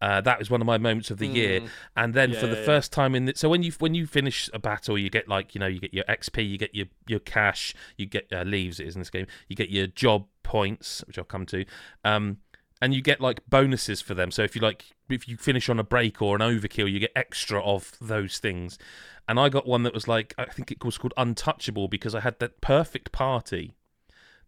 Uh, 0.00 0.20
that 0.22 0.38
was 0.38 0.50
one 0.50 0.60
of 0.60 0.66
my 0.66 0.78
moments 0.78 1.10
of 1.10 1.18
the 1.18 1.26
year, 1.26 1.60
Mm. 1.60 1.68
and 1.96 2.14
then 2.14 2.30
Yeah, 2.30 2.40
for 2.40 2.46
the 2.46 2.56
yeah. 2.56 2.64
first 2.64 2.92
time 2.92 3.14
in 3.14 3.26
the, 3.26 3.32
so 3.36 3.48
when 3.48 3.62
you 3.62 3.72
when 3.80 3.94
you 3.94 4.06
finish 4.06 4.48
a 4.54 4.58
battle, 4.58 4.96
you 4.96 5.10
get 5.10 5.28
like 5.28 5.54
you 5.54 5.58
know 5.58 5.66
you 5.66 5.78
get 5.80 5.92
your 5.92 6.04
XP, 6.04 6.48
you 6.48 6.56
get 6.58 6.74
your 6.74 6.86
your 7.06 7.20
cash, 7.20 7.74
you 7.96 8.06
get 8.06 8.26
uh, 8.32 8.42
leaves 8.42 8.80
it 8.80 8.86
is 8.86 8.94
in 8.96 9.00
this 9.00 9.10
game, 9.10 9.26
you 9.48 9.56
get 9.56 9.68
your 9.70 9.86
job 9.86 10.26
points, 10.42 11.04
which 11.06 11.18
I'll 11.18 11.24
come 11.24 11.44
to, 11.46 11.64
um, 12.04 12.38
and 12.80 12.94
you 12.94 13.02
get 13.02 13.20
like 13.20 13.40
bonuses 13.48 14.00
for 14.00 14.14
them. 14.14 14.30
So 14.30 14.42
if 14.42 14.54
you 14.56 14.62
like 14.62 14.86
if 15.10 15.28
you 15.28 15.36
finish 15.36 15.68
on 15.68 15.78
a 15.78 15.84
break 15.84 16.22
or 16.22 16.34
an 16.34 16.40
overkill, 16.40 16.90
you 16.90 16.98
get 17.00 17.12
extra 17.14 17.62
of 17.62 17.92
those 18.00 18.38
things. 18.38 18.78
And 19.28 19.38
I 19.38 19.48
got 19.48 19.66
one 19.66 19.82
that 19.84 19.92
was 19.94 20.08
like 20.08 20.34
I 20.38 20.46
think 20.46 20.70
it 20.72 20.82
was 20.84 20.96
called 20.98 21.14
Untouchable 21.16 21.88
because 21.88 22.14
I 22.14 22.20
had 22.20 22.38
that 22.40 22.60
perfect 22.60 23.12
party 23.12 23.74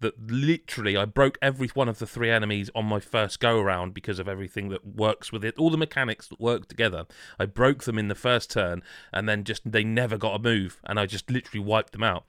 that 0.02 0.30
literally 0.30 0.96
I 0.96 1.04
broke 1.06 1.38
every 1.42 1.68
one 1.68 1.88
of 1.88 1.98
the 1.98 2.06
three 2.06 2.30
enemies 2.30 2.70
on 2.74 2.84
my 2.84 3.00
first 3.00 3.40
go 3.40 3.58
around 3.58 3.94
because 3.94 4.18
of 4.18 4.28
everything 4.28 4.68
that 4.68 4.86
works 4.86 5.32
with 5.32 5.44
it, 5.44 5.56
all 5.58 5.70
the 5.70 5.76
mechanics 5.76 6.28
that 6.28 6.40
work 6.40 6.68
together. 6.68 7.06
I 7.38 7.46
broke 7.46 7.84
them 7.84 7.98
in 7.98 8.08
the 8.08 8.14
first 8.14 8.50
turn, 8.50 8.82
and 9.12 9.28
then 9.28 9.44
just 9.44 9.62
they 9.70 9.84
never 9.84 10.18
got 10.18 10.36
a 10.36 10.38
move, 10.38 10.78
and 10.84 11.00
I 11.00 11.06
just 11.06 11.30
literally 11.30 11.64
wiped 11.64 11.92
them 11.92 12.04
out. 12.04 12.24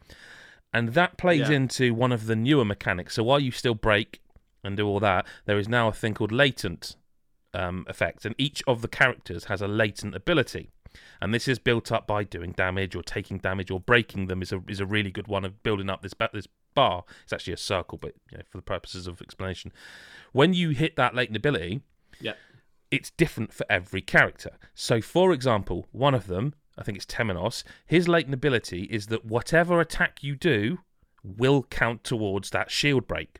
And 0.73 0.89
that 0.93 1.17
plays 1.17 1.49
Yeah. 1.49 1.57
into 1.57 1.93
one 1.93 2.11
of 2.11 2.25
the 2.25 2.35
newer 2.35 2.65
mechanics. 2.65 3.13
So 3.15 3.23
while 3.23 3.39
you 3.39 3.51
still 3.51 3.75
break 3.75 4.21
and 4.63 4.75
do 4.77 4.87
all 4.87 4.99
that, 5.01 5.27
there 5.45 5.59
is 5.59 5.67
now 5.67 5.87
a 5.87 5.93
thing 5.93 6.13
called 6.13 6.31
latent 6.31 6.95
um, 7.53 7.85
effect, 7.87 8.25
and 8.25 8.33
each 8.39 8.63
of 8.65 8.81
the 8.81 8.87
characters 8.87 9.45
has 9.45 9.61
a 9.61 9.67
latent 9.67 10.15
ability. 10.15 10.71
And 11.21 11.33
this 11.33 11.47
is 11.47 11.59
built 11.59 11.91
up 11.91 12.07
by 12.07 12.23
doing 12.23 12.51
damage 12.51 12.95
or 12.95 13.03
taking 13.03 13.37
damage 13.37 13.69
or 13.71 13.79
breaking 13.79 14.27
them 14.27 14.41
is 14.41 14.51
a 14.51 14.61
is 14.67 14.79
a 14.79 14.85
really 14.85 15.11
good 15.11 15.27
one 15.27 15.45
of 15.45 15.61
building 15.63 15.89
up 15.89 16.01
this 16.01 16.13
this 16.33 16.47
bar. 16.73 17.03
It's 17.23 17.33
actually 17.33 17.53
a 17.53 17.57
circle, 17.57 17.97
but 17.97 18.13
you 18.31 18.37
know, 18.37 18.43
for 18.49 18.57
the 18.57 18.63
purposes 18.63 19.07
of 19.07 19.21
explanation, 19.21 19.71
when 20.31 20.53
you 20.53 20.69
hit 20.69 20.95
that 20.95 21.15
latent 21.15 21.37
ability, 21.37 21.81
Yeah. 22.19 22.33
it's 22.91 23.11
different 23.11 23.53
for 23.53 23.65
every 23.69 24.01
character. 24.01 24.57
So, 24.73 25.01
for 25.01 25.31
example, 25.33 25.87
one 25.91 26.13
of 26.13 26.27
them, 26.27 26.53
I 26.77 26.83
think 26.83 26.97
it's 26.97 27.05
Temenos, 27.05 27.63
his 27.85 28.07
latent 28.07 28.33
ability 28.33 28.83
is 28.83 29.07
that 29.07 29.25
whatever 29.25 29.79
attack 29.79 30.23
you 30.23 30.35
do 30.35 30.79
will 31.23 31.63
count 31.63 32.03
towards 32.03 32.49
that 32.49 32.69
shield 32.71 33.07
break. 33.07 33.39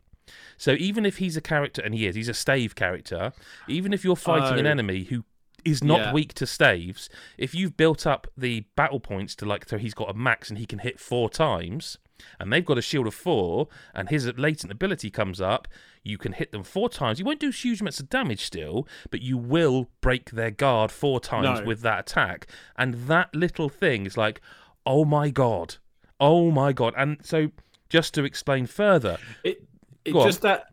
So 0.58 0.72
even 0.74 1.06
if 1.06 1.18
he's 1.18 1.36
a 1.36 1.42
character, 1.42 1.82
and 1.82 1.94
he 1.94 2.06
is, 2.08 2.16
he's 2.16 2.30
a 2.30 2.34
stave 2.34 2.75
character, 2.75 3.34
even 3.68 3.92
if 3.92 4.04
you're 4.06 4.16
fighting 4.16 4.58
an 4.60 4.66
Oh. 4.66 4.70
enemy 4.72 5.04
who 5.04 5.25
is 5.66 5.84
not 5.84 6.00
Yeah. 6.00 6.13
weak 6.13 6.34
to 6.36 6.46
staves, 6.48 7.10
if 7.38 7.54
you've 7.54 7.75
built 7.75 8.06
up 8.08 8.28
the 8.38 8.62
battle 8.75 9.00
points 9.02 9.36
to 9.38 9.46
like, 9.46 9.68
so 9.68 9.78
he's 9.78 9.94
got 9.94 10.10
a 10.10 10.13
max 10.13 10.50
and 10.50 10.58
he 10.60 10.66
can 10.66 10.80
hit 10.80 11.00
four 11.00 11.30
times, 11.30 11.98
and 12.39 12.51
they've 12.51 12.65
got 12.65 12.77
a 12.77 12.82
shield 12.82 13.08
of 13.08 13.13
four, 13.13 13.67
and 13.93 14.10
his 14.10 14.25
latent 14.38 14.72
ability 14.72 15.10
comes 15.10 15.41
up, 15.41 15.67
you 16.03 16.17
can 16.17 16.34
hit 16.34 16.51
them 16.51 16.63
four 16.63 16.89
times. 16.89 17.20
You 17.20 17.25
won't 17.25 17.39
do 17.39 17.50
huge 17.50 17.82
amounts 17.82 18.00
of 18.00 18.10
damage 18.10 18.43
still, 18.46 18.88
but 19.10 19.22
you 19.22 19.38
will 19.38 19.89
break 20.01 20.32
their 20.32 20.51
guard 20.51 20.91
four 20.91 21.20
times 21.20 21.60
No. 21.62 21.65
with 21.65 21.82
that 21.82 22.00
attack. 22.01 22.48
And 22.77 22.93
that 23.08 23.34
little 23.34 23.70
thing 23.70 24.05
is 24.05 24.17
like, 24.17 24.41
oh 24.86 25.05
my 25.05 25.29
god, 25.29 25.77
oh 26.20 26.51
my 26.51 26.74
god. 26.74 26.93
And 26.98 27.17
so, 27.25 27.51
just 27.89 28.13
to 28.15 28.24
explain 28.25 28.65
further, 28.65 29.17
It, 29.43 29.63
it 30.05 30.12
Go 30.13 30.22
on. 30.22 30.27
just 30.27 30.41
that. 30.41 30.65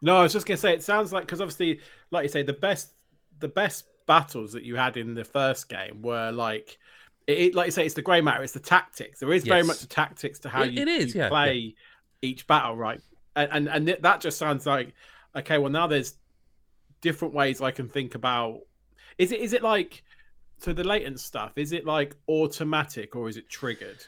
No, 0.00 0.16
I 0.18 0.22
was 0.22 0.32
just 0.32 0.46
gonna 0.46 0.56
say 0.58 0.72
it 0.72 0.82
sounds 0.82 1.12
like 1.12 1.24
because 1.24 1.40
obviously, 1.40 1.80
like 2.10 2.22
you 2.24 2.28
say, 2.28 2.42
the 2.42 2.52
best 2.52 2.92
the 3.40 3.48
best 3.48 3.84
battles 4.06 4.52
that 4.52 4.62
you 4.64 4.76
had 4.76 4.96
in 4.96 5.14
the 5.14 5.24
first 5.24 5.68
game 5.68 6.02
were 6.02 6.30
like 6.30 6.78
it, 7.28 7.54
like 7.54 7.66
you 7.66 7.72
say, 7.72 7.84
it's 7.84 7.94
the 7.94 8.02
grey 8.02 8.20
matter, 8.20 8.42
it's 8.42 8.52
the 8.54 8.60
tactics. 8.60 9.20
There 9.20 9.32
is 9.32 9.44
very 9.44 9.62
much 9.62 9.82
a 9.82 9.88
tactics 9.88 10.38
to 10.40 10.48
how 10.48 10.62
It- 10.62 10.72
you, 10.72 10.82
it 10.82 10.88
is, 10.88 11.14
you 11.14 11.20
yeah, 11.20 11.28
play 11.28 11.74
each 12.22 12.46
battle, 12.46 12.76
right? 12.76 13.00
And, 13.36 13.68
and 13.68 13.88
and 13.88 14.02
that 14.02 14.20
just 14.20 14.38
sounds 14.38 14.66
like 14.66 14.94
okay. 15.36 15.58
Well, 15.58 15.70
now 15.70 15.86
there's 15.86 16.14
different 17.00 17.34
ways 17.34 17.60
I 17.60 17.70
can 17.70 17.88
think 17.88 18.14
about. 18.16 18.60
Is 19.18 19.30
it 19.30 19.40
is 19.40 19.52
it 19.52 19.62
like 19.62 20.02
so 20.56 20.72
the 20.72 20.82
latent 20.82 21.20
stuff? 21.20 21.52
Is 21.56 21.72
it 21.72 21.84
like 21.86 22.16
automatic 22.28 23.14
or 23.14 23.28
is 23.28 23.36
it 23.36 23.48
triggered? 23.48 24.04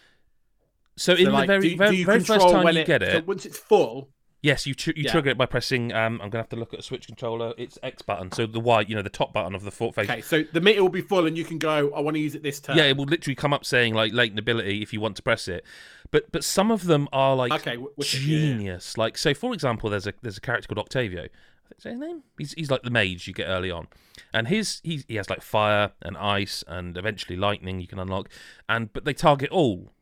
so, 0.96 1.14
So, 1.14 1.22
in 1.22 1.32
like, 1.32 1.46
the 1.46 1.46
very, 1.46 1.68
do, 1.70 1.76
very, 1.76 1.96
do 1.96 2.04
very 2.04 2.20
first 2.20 2.48
time 2.48 2.64
when 2.64 2.74
you 2.74 2.80
it, 2.80 2.86
get 2.86 3.02
so 3.02 3.08
it, 3.18 3.26
once 3.26 3.46
it's 3.46 3.58
full, 3.58 4.08
Yes, 4.42 4.66
you 4.66 4.74
tr- 4.74 4.92
you 4.96 5.02
Yeah. 5.04 5.12
trigger 5.12 5.30
it 5.30 5.36
by 5.38 5.44
pressing. 5.44 5.92
Um, 5.92 6.14
I'm 6.22 6.30
gonna 6.30 6.42
have 6.42 6.48
to 6.50 6.56
look 6.56 6.72
at 6.72 6.80
a 6.80 6.82
Switch 6.82 7.06
controller. 7.06 7.52
It's 7.58 7.78
X 7.82 8.00
button, 8.00 8.32
so 8.32 8.46
the 8.46 8.60
Y, 8.60 8.80
you 8.88 8.94
know, 8.94 9.02
the 9.02 9.10
top 9.10 9.34
button 9.34 9.54
of 9.54 9.64
the 9.64 9.70
fort 9.70 9.94
face. 9.94 10.08
Okay, 10.08 10.22
so 10.22 10.44
the 10.52 10.60
meter 10.62 10.82
will 10.82 10.88
be 10.88 11.02
full, 11.02 11.26
and 11.26 11.36
you 11.36 11.44
can 11.44 11.58
go. 11.58 11.92
I 11.92 12.00
want 12.00 12.14
to 12.14 12.20
use 12.20 12.34
it 12.34 12.42
this 12.42 12.58
turn. 12.58 12.76
Yeah, 12.78 12.84
it 12.84 12.96
will 12.96 13.04
literally 13.04 13.34
come 13.34 13.52
up 13.52 13.66
saying 13.66 13.92
like 13.94 14.14
latent 14.14 14.38
ability 14.38 14.80
if 14.80 14.92
you 14.94 15.00
want 15.00 15.16
to 15.16 15.22
press 15.22 15.46
it. 15.46 15.64
But 16.10 16.32
but 16.32 16.42
some 16.42 16.70
of 16.70 16.84
them 16.84 17.06
are 17.12 17.36
like 17.36 17.52
Okay, 17.52 17.76
wicked, 17.76 18.14
yeah, 18.14 18.38
genius. 18.38 18.96
Like 18.96 19.18
so, 19.18 19.34
for 19.34 19.52
example, 19.52 19.90
there's 19.90 20.06
a 20.06 20.14
there's 20.22 20.38
a 20.38 20.40
character 20.40 20.68
called 20.68 20.78
Octavio. 20.78 21.24
I 21.24 21.28
think 21.28 21.78
is 21.78 21.82
that 21.84 21.90
his 21.90 22.00
name. 22.00 22.22
He's 22.38 22.52
he's 22.54 22.70
like 22.70 22.82
the 22.82 22.90
mage 22.90 23.28
you 23.28 23.34
get 23.34 23.44
early 23.46 23.70
on, 23.70 23.88
and 24.32 24.48
his 24.48 24.80
he's, 24.82 25.04
he 25.06 25.16
has 25.16 25.28
like 25.28 25.42
fire 25.42 25.92
and 26.00 26.16
ice 26.16 26.64
and 26.66 26.96
eventually 26.96 27.36
lightning 27.36 27.78
you 27.80 27.86
can 27.86 27.98
unlock, 27.98 28.30
and 28.70 28.90
but 28.92 29.04
they 29.04 29.12
target 29.12 29.50
all. 29.50 29.92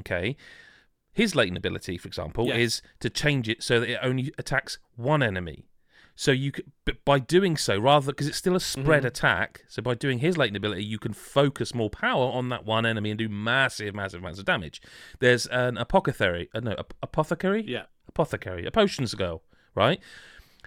Okay. 0.00 0.36
His 1.18 1.34
latent 1.34 1.58
ability, 1.58 1.98
for 1.98 2.06
example, 2.06 2.46
Yes. 2.46 2.56
is 2.58 2.82
to 3.00 3.10
change 3.10 3.48
it 3.48 3.60
so 3.60 3.80
that 3.80 3.88
it 3.90 3.98
only 4.02 4.32
attacks 4.38 4.78
one 4.94 5.20
enemy. 5.20 5.66
So 6.14 6.30
you 6.30 6.52
could, 6.52 6.70
but 6.84 7.04
by 7.04 7.18
doing 7.18 7.56
so, 7.56 7.76
rather 7.76 8.12
because 8.12 8.28
it's 8.28 8.36
still 8.36 8.54
a 8.54 8.60
spread 8.60 9.04
attack, 9.04 9.64
so 9.68 9.82
by 9.82 9.94
doing 9.94 10.20
his 10.20 10.36
latent 10.38 10.56
ability, 10.56 10.84
you 10.84 10.98
can 11.00 11.12
focus 11.12 11.74
more 11.74 11.90
power 11.90 12.26
on 12.30 12.50
that 12.50 12.64
one 12.64 12.86
enemy 12.86 13.10
and 13.10 13.18
do 13.18 13.28
massive, 13.28 13.96
massive 13.96 14.20
amounts 14.20 14.38
of 14.38 14.44
damage. 14.44 14.80
There's 15.18 15.46
an 15.46 15.76
apothecary, 15.76 16.48
uh, 16.54 16.60
no, 16.60 16.76
ap- 16.78 16.94
apothecary, 17.02 17.64
Yeah. 17.66 17.86
apothecary, 18.06 18.64
a 18.64 18.70
potions 18.70 19.14
girl, 19.14 19.42
right? 19.74 20.00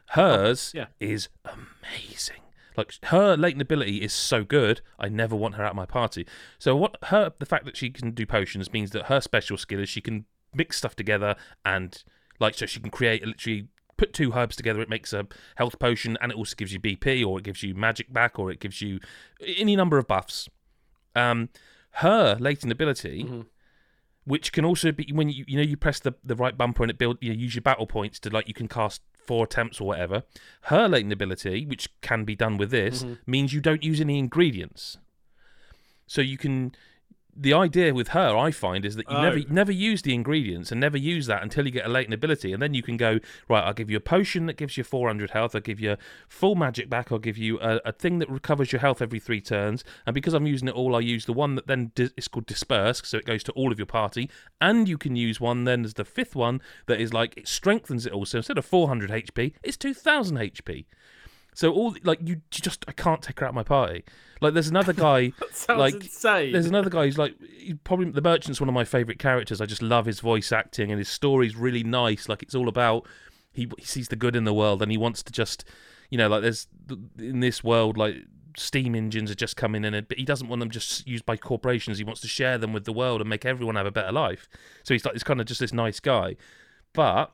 Hers 0.09 0.73
yeah. 0.75 0.87
is 0.99 1.29
amazing. 1.45 2.41
Like 2.75 2.93
her 3.05 3.37
latent 3.37 3.61
ability 3.61 4.01
is 4.01 4.11
so 4.13 4.43
good, 4.43 4.81
I 4.99 5.07
never 5.07 5.35
want 5.35 5.55
her 5.55 5.63
at 5.63 5.75
my 5.75 5.85
party. 5.85 6.25
So 6.59 6.75
what 6.75 6.97
her 7.03 7.31
the 7.39 7.45
fact 7.45 7.63
that 7.65 7.77
she 7.77 7.89
can 7.89 8.11
do 8.11 8.25
potions 8.25 8.71
means 8.73 8.91
that 8.91 9.05
her 9.07 9.21
special 9.21 9.57
skill 9.57 9.79
is 9.79 9.87
she 9.89 10.01
can 10.01 10.25
mix 10.53 10.77
stuff 10.77 10.95
together 10.95 11.35
and 11.65 12.03
like 12.39 12.55
so 12.55 12.65
she 12.65 12.79
can 12.79 12.89
create 12.91 13.25
literally 13.25 13.67
put 13.97 14.13
two 14.13 14.33
herbs 14.33 14.55
together 14.55 14.81
it 14.81 14.89
makes 14.89 15.13
a 15.13 15.27
health 15.55 15.77
potion 15.79 16.17
and 16.21 16.31
it 16.31 16.37
also 16.37 16.55
gives 16.55 16.73
you 16.73 16.79
BP 16.79 17.25
or 17.25 17.37
it 17.39 17.43
gives 17.43 17.61
you 17.63 17.73
magic 17.75 18.11
back 18.11 18.39
or 18.39 18.51
it 18.51 18.59
gives 18.59 18.81
you 18.81 18.99
any 19.57 19.75
number 19.75 19.97
of 19.97 20.07
buffs. 20.07 20.49
Um 21.15 21.49
her 21.95 22.35
latent 22.39 22.71
ability 22.71 23.23
Mhm. 23.25 23.45
which 24.23 24.51
can 24.51 24.63
also 24.65 24.91
be 24.91 25.07
when 25.13 25.29
you 25.29 25.43
you 25.47 25.57
know 25.57 25.63
you 25.63 25.77
press 25.77 25.99
the, 25.99 26.13
the 26.23 26.35
right 26.35 26.57
bumper 26.57 26.83
and 26.83 26.89
it 26.89 26.97
build 26.97 27.17
you 27.21 27.29
know, 27.33 27.39
use 27.39 27.53
your 27.55 27.61
battle 27.61 27.85
points 27.87 28.19
to 28.21 28.29
like 28.29 28.47
you 28.47 28.53
can 28.53 28.67
cast 28.67 29.01
four 29.13 29.45
attempts 29.45 29.79
or 29.79 29.87
whatever. 29.87 30.23
Her 30.63 30.87
latent 30.87 31.13
ability, 31.13 31.65
which 31.67 31.87
can 32.01 32.25
be 32.25 32.35
done 32.35 32.57
with 32.57 32.71
this, 32.71 33.05
means 33.27 33.53
you 33.53 33.61
don't 33.61 33.83
use 33.83 34.01
any 34.01 34.17
ingredients. 34.17 34.97
So 36.07 36.21
you 36.21 36.37
can 36.37 36.73
the 37.35 37.53
idea 37.53 37.93
with 37.93 38.09
her 38.09 38.35
I 38.35 38.51
find 38.51 38.85
is 38.85 38.95
that 38.95 39.09
you 39.09 39.17
never 39.17 39.37
Oh. 39.39 39.43
never 39.49 39.71
use 39.71 40.01
the 40.01 40.13
ingredients 40.13 40.71
and 40.71 40.79
never 40.81 40.97
use 40.97 41.27
that 41.27 41.41
until 41.43 41.65
you 41.65 41.71
get 41.71 41.85
a 41.85 41.89
latent 41.89 42.13
ability. 42.13 42.51
And 42.53 42.61
then 42.61 42.73
you 42.73 42.83
can 42.83 42.97
go 42.97 43.19
right 43.47 43.63
I'll 43.63 43.73
give 43.73 43.89
you 43.89 43.97
a 43.97 44.01
potion 44.01 44.45
that 44.47 44.57
gives 44.57 44.77
you 44.77 44.83
400 44.83 45.31
health. 45.31 45.55
I'll 45.55 45.61
give 45.61 45.79
you 45.79 45.97
full 46.27 46.55
magic 46.55 46.89
back. 46.89 47.11
I'll 47.11 47.19
give 47.19 47.37
you 47.37 47.59
a, 47.61 47.79
a 47.85 47.91
thing 47.91 48.19
that 48.19 48.29
recovers 48.29 48.71
your 48.71 48.79
health 48.81 49.01
every 49.01 49.19
3 49.19 49.39
turns. 49.41 49.83
And 50.05 50.13
because 50.13 50.33
I'm 50.33 50.45
using 50.47 50.67
it 50.67 50.75
all 50.75 50.95
I 50.95 50.99
use 50.99 51.25
the 51.25 51.33
one 51.33 51.55
that 51.55 51.67
then 51.67 51.91
is 51.95 52.27
called 52.27 52.45
disperse 52.45 53.01
so 53.05 53.17
it 53.17 53.25
goes 53.25 53.43
to 53.43 53.51
all 53.53 53.71
of 53.71 53.79
your 53.79 53.85
party. 53.85 54.29
And 54.59 54.87
you 54.89 54.97
can 54.97 55.15
use 55.15 55.39
one 55.39 55.63
then 55.63 55.85
as 55.85 55.93
the 55.95 56.05
fifth 56.05 56.35
one 56.35 56.61
that 56.87 56.99
is 56.99 57.13
like 57.13 57.37
it 57.37 57.47
strengthens 57.47 58.05
it 58.05 58.11
all. 58.13 58.25
So 58.25 58.37
instead 58.37 58.57
of 58.57 58.65
400 58.65 59.09
HP 59.09 59.53
it's 59.63 59.77
2000 59.77 60.37
HP 60.37 60.85
so 61.53 61.71
all 61.71 61.95
like 62.03 62.19
you, 62.21 62.35
you 62.35 62.41
just 62.61 62.85
I 62.87 62.91
can't 62.91 63.21
take 63.21 63.39
her 63.39 63.45
out 63.45 63.49
of 63.49 63.55
my 63.55 63.63
party 63.63 64.03
like 64.41 64.55
there's 64.55 64.69
another 64.69 64.91
guy 64.91 65.33
That 65.39 65.55
sounds 65.55 65.79
Like, 65.79 65.93
insane. 65.93 66.51
there's 66.51 66.65
another 66.65 66.89
guy 66.89 67.05
who's 67.05 67.17
like 67.17 67.35
he 67.57 67.75
probably 67.75 68.09
the 68.09 68.21
merchant's 68.21 68.59
one 68.59 68.67
of 68.67 68.73
my 68.73 68.83
favorite 68.83 69.19
characters. 69.19 69.61
I 69.61 69.65
just 69.65 69.83
love 69.83 70.07
his 70.07 70.19
voice 70.19 70.51
acting 70.51 70.91
and 70.91 70.97
his 70.97 71.09
story's 71.09 71.55
really 71.55 71.83
nice. 71.83 72.27
Like 72.27 72.41
it's 72.41 72.55
all 72.55 72.67
about 72.67 73.07
he, 73.53 73.69
he 73.77 73.85
sees 73.85 74.07
the 74.07 74.15
good 74.15 74.35
in 74.35 74.43
the 74.43 74.53
world 74.53 74.81
and 74.81 74.91
he 74.91 74.97
wants 74.97 75.21
to 75.23 75.31
just 75.31 75.63
you 76.09 76.17
know 76.17 76.27
like 76.27 76.41
there's 76.41 76.67
in 77.19 77.39
this 77.39 77.63
world 77.63 77.97
like 77.97 78.15
steam 78.57 78.95
engines 78.95 79.31
are 79.31 79.35
just 79.35 79.55
coming 79.55 79.85
in 79.85 80.05
but 80.09 80.17
he 80.17 80.25
doesn't 80.25 80.49
want 80.49 80.59
them 80.59 80.71
just 80.71 81.07
used 81.07 81.25
by 81.25 81.37
corporations. 81.37 81.99
He 81.99 82.03
wants 82.03 82.21
to 82.21 82.27
share 82.27 82.57
them 82.57 82.73
with 82.73 82.85
the 82.85 82.93
world 82.93 83.21
and 83.21 83.29
make 83.29 83.45
everyone 83.45 83.75
have 83.75 83.85
a 83.85 83.91
better 83.91 84.11
life. 84.11 84.49
So 84.83 84.95
he's 84.95 85.05
like 85.05 85.13
this 85.13 85.23
kind 85.23 85.39
of 85.39 85.45
just 85.45 85.59
this 85.59 85.71
nice 85.71 85.99
guy, 85.99 86.35
but 86.93 87.31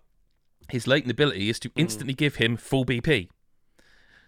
his 0.70 0.88
latent 0.88 1.12
ability 1.12 1.50
is 1.50 1.60
to 1.62 1.70
hmm. 1.70 1.80
instantly 1.80 2.14
give 2.14 2.36
him 2.36 2.58
full 2.58 2.86
BP. 2.86 3.30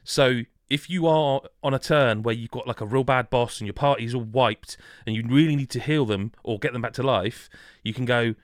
So 0.03 0.41
if 0.69 0.89
you 0.89 1.07
are 1.07 1.41
on 1.63 1.73
a 1.73 1.79
turn 1.79 2.23
where 2.23 2.35
you've 2.35 2.51
got 2.51 2.67
like 2.67 2.81
a 2.81 2.85
real 2.85 3.03
bad 3.03 3.29
boss 3.29 3.59
and 3.59 3.67
your 3.67 3.73
party's 3.73 4.13
all 4.13 4.21
wiped 4.21 4.77
and 5.05 5.15
you 5.15 5.23
really 5.27 5.55
need 5.55 5.69
to 5.71 5.79
heal 5.79 6.05
them 6.05 6.31
or 6.43 6.59
get 6.59 6.73
them 6.73 6.81
back 6.81 6.93
to 6.93 7.03
life, 7.03 7.49
you 7.83 7.93
can 7.93 8.05
go, 8.05 8.35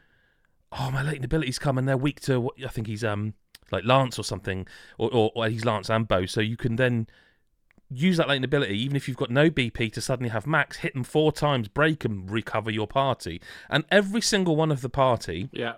"Oh, 0.71 0.89
my 0.91 1.03
latent 1.03 1.25
abilities 1.25 1.59
come 1.59 1.77
and 1.77 1.87
they're 1.87 1.97
weak 1.97 2.19
to 2.21 2.39
what 2.39 2.55
I 2.63 2.69
think 2.69 2.87
he's 2.87 3.03
um 3.03 3.35
like 3.71 3.83
Lance 3.83 4.19
or 4.19 4.23
something, 4.23 4.67
or, 4.97 5.09
or, 5.11 5.31
or 5.35 5.49
he's 5.49 5.65
Lance 5.65 5.89
and 5.89 6.07
bow." 6.07 6.25
So 6.25 6.41
you 6.41 6.57
can 6.57 6.77
then 6.77 7.07
use 7.91 8.17
that 8.17 8.27
latent 8.27 8.45
ability, 8.45 8.77
even 8.79 8.95
if 8.95 9.07
you've 9.07 9.17
got 9.17 9.29
no 9.29 9.49
BP, 9.51 9.93
to 9.93 10.01
suddenly 10.01 10.29
have 10.29 10.47
max, 10.47 10.77
hit 10.77 10.93
them 10.93 11.03
four 11.03 11.31
times, 11.31 11.67
break 11.67 11.99
them, 11.99 12.25
recover 12.27 12.71
your 12.71 12.87
party, 12.87 13.39
and 13.69 13.85
every 13.91 14.21
single 14.21 14.55
one 14.55 14.71
of 14.71 14.81
the 14.81 14.89
party 14.89 15.49
yeah. 15.51 15.73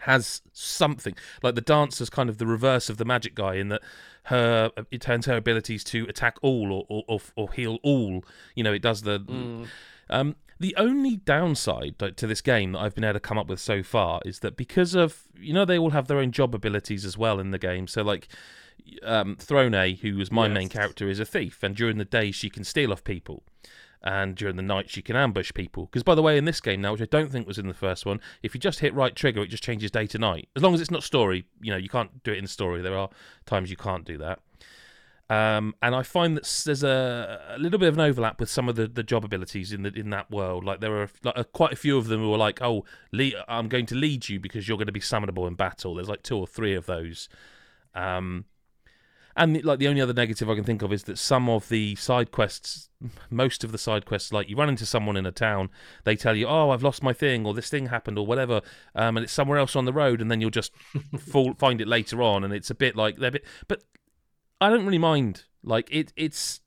Has 0.00 0.42
something. 0.52 1.14
Like 1.42 1.54
the 1.54 1.60
dancer's 1.60 2.10
kind 2.10 2.28
of 2.28 2.38
the 2.38 2.46
reverse 2.46 2.88
of 2.88 2.96
the 2.96 3.04
magic 3.04 3.34
guy 3.34 3.54
in 3.54 3.68
that 3.68 3.82
her 4.24 4.70
it 4.90 5.00
turns 5.00 5.26
her 5.26 5.36
abilities 5.36 5.82
to 5.84 6.06
attack 6.08 6.36
all 6.42 6.72
or 6.72 6.84
or, 6.88 7.04
or, 7.08 7.20
or 7.36 7.52
heal 7.52 7.78
all. 7.82 8.24
You 8.54 8.64
know 8.64 8.72
it 8.72 8.82
does 8.82 9.02
the 9.02 9.20
Mm. 9.20 9.66
um 10.08 10.36
the 10.58 10.74
only 10.76 11.16
downside 11.16 11.98
to 11.98 12.26
this 12.26 12.42
game 12.42 12.72
that 12.72 12.80
I've 12.80 12.94
been 12.94 13.04
able 13.04 13.14
to 13.14 13.20
come 13.20 13.38
up 13.38 13.46
with 13.46 13.60
so 13.60 13.82
far 13.82 14.20
is 14.26 14.40
that 14.40 14.56
because 14.56 14.94
of 14.94 15.22
you 15.38 15.52
know 15.54 15.64
they 15.64 15.78
all 15.78 15.90
have 15.90 16.06
their 16.06 16.18
own 16.18 16.32
job 16.32 16.54
abilities 16.54 17.04
as 17.04 17.16
well 17.16 17.40
in 17.40 17.50
the 17.50 17.58
game. 17.58 17.86
So 17.86 18.02
like 18.02 18.28
um 19.02 19.36
Throne 19.36 19.72
who 20.02 20.16
was 20.16 20.30
my 20.32 20.48
main 20.48 20.68
character 20.68 21.08
is 21.08 21.20
a 21.20 21.24
thief 21.24 21.62
and 21.62 21.76
during 21.76 21.98
the 21.98 22.04
day 22.04 22.30
she 22.30 22.50
can 22.50 22.64
steal 22.64 22.92
off 22.92 23.04
people 23.04 23.42
and 24.02 24.34
during 24.34 24.56
the 24.56 24.62
night 24.62 24.90
she 24.90 25.02
can 25.02 25.16
ambush 25.16 25.52
people. 25.54 25.86
Because 25.86 26.02
by 26.02 26.14
the 26.14 26.22
way, 26.22 26.38
in 26.38 26.44
this 26.44 26.60
game 26.60 26.80
now, 26.80 26.92
which 26.92 27.02
I 27.02 27.06
don't 27.06 27.30
think 27.30 27.46
was 27.46 27.58
in 27.58 27.68
the 27.68 27.74
first 27.74 28.06
one, 28.06 28.20
if 28.42 28.54
you 28.54 28.60
just 28.60 28.80
hit 28.80 28.94
right 28.94 29.14
trigger, 29.14 29.42
it 29.42 29.48
just 29.48 29.62
changes 29.62 29.90
day 29.90 30.06
to 30.08 30.18
night. 30.18 30.48
As 30.56 30.62
long 30.62 30.74
as 30.74 30.80
it's 30.80 30.90
not 30.90 31.02
story, 31.02 31.46
you 31.60 31.70
know, 31.70 31.76
you 31.76 31.88
can't 31.88 32.22
do 32.22 32.32
it 32.32 32.38
in 32.38 32.46
story. 32.46 32.82
There 32.82 32.96
are 32.96 33.10
times 33.46 33.70
you 33.70 33.76
can't 33.76 34.04
do 34.04 34.18
that. 34.18 34.40
Um, 35.30 35.76
and 35.80 35.94
I 35.94 36.02
find 36.02 36.36
that 36.36 36.62
there's 36.66 36.82
a, 36.82 37.40
a 37.50 37.58
little 37.58 37.78
bit 37.78 37.88
of 37.88 37.94
an 37.94 38.00
overlap 38.00 38.40
with 38.40 38.50
some 38.50 38.68
of 38.68 38.74
the, 38.74 38.88
the 38.88 39.04
job 39.04 39.24
abilities 39.24 39.72
in 39.72 39.84
the 39.84 39.92
in 39.92 40.10
that 40.10 40.28
world. 40.28 40.64
Like 40.64 40.80
there 40.80 41.00
are 41.00 41.08
like, 41.22 41.52
quite 41.52 41.72
a 41.72 41.76
few 41.76 41.96
of 41.96 42.08
them 42.08 42.20
who 42.20 42.34
are 42.34 42.38
like, 42.38 42.60
"Oh, 42.60 42.84
lead, 43.12 43.36
I'm 43.46 43.68
going 43.68 43.86
to 43.86 43.94
lead 43.94 44.28
you 44.28 44.40
because 44.40 44.66
you're 44.66 44.76
going 44.76 44.86
to 44.86 44.92
be 44.92 44.98
summonable 44.98 45.46
in 45.46 45.54
battle." 45.54 45.94
There's 45.94 46.08
like 46.08 46.24
two 46.24 46.36
or 46.36 46.48
three 46.48 46.74
of 46.74 46.86
those. 46.86 47.28
Um, 47.94 48.46
and 49.40 49.56
the- 49.56 49.62
like 49.62 49.78
the 49.78 49.88
only 49.88 50.00
other 50.00 50.12
negative 50.12 50.48
I 50.48 50.54
can 50.54 50.64
think 50.64 50.82
of 50.82 50.92
is 50.92 51.04
that 51.04 51.18
some 51.18 51.48
of 51.48 51.68
the 51.68 51.96
side 51.96 52.30
quests, 52.30 52.90
most 53.30 53.64
of 53.64 53.72
the 53.72 53.78
side 53.78 54.04
quests, 54.04 54.32
like 54.32 54.48
you 54.48 54.54
run 54.56 54.68
into 54.68 54.84
someone 54.86 55.16
in 55.16 55.24
a 55.26 55.32
town, 55.32 55.70
they 56.04 56.14
tell 56.14 56.36
you, 56.36 56.46
"Oh, 56.46 56.70
I've 56.70 56.82
lost 56.82 57.02
my 57.02 57.12
thing," 57.12 57.46
or 57.46 57.54
"This 57.54 57.70
thing 57.70 57.86
happened," 57.86 58.18
or 58.18 58.26
whatever, 58.26 58.60
um, 58.94 59.16
and 59.16 59.24
it's 59.24 59.32
somewhere 59.32 59.58
else 59.58 59.74
on 59.74 59.86
the 59.86 59.92
road, 59.92 60.20
and 60.20 60.30
then 60.30 60.40
you'll 60.40 60.50
just 60.50 60.72
fall, 61.18 61.54
find 61.54 61.80
it 61.80 61.88
later 61.88 62.22
on, 62.22 62.44
and 62.44 62.52
it's 62.52 62.70
a 62.70 62.74
bit 62.74 62.94
like 62.94 63.16
they're 63.16 63.28
a 63.28 63.32
bit. 63.32 63.44
But 63.66 63.82
I 64.60 64.68
don't 64.68 64.84
really 64.84 64.98
mind. 64.98 65.44
Like 65.64 65.88
it, 65.90 66.12
it's 66.16 66.60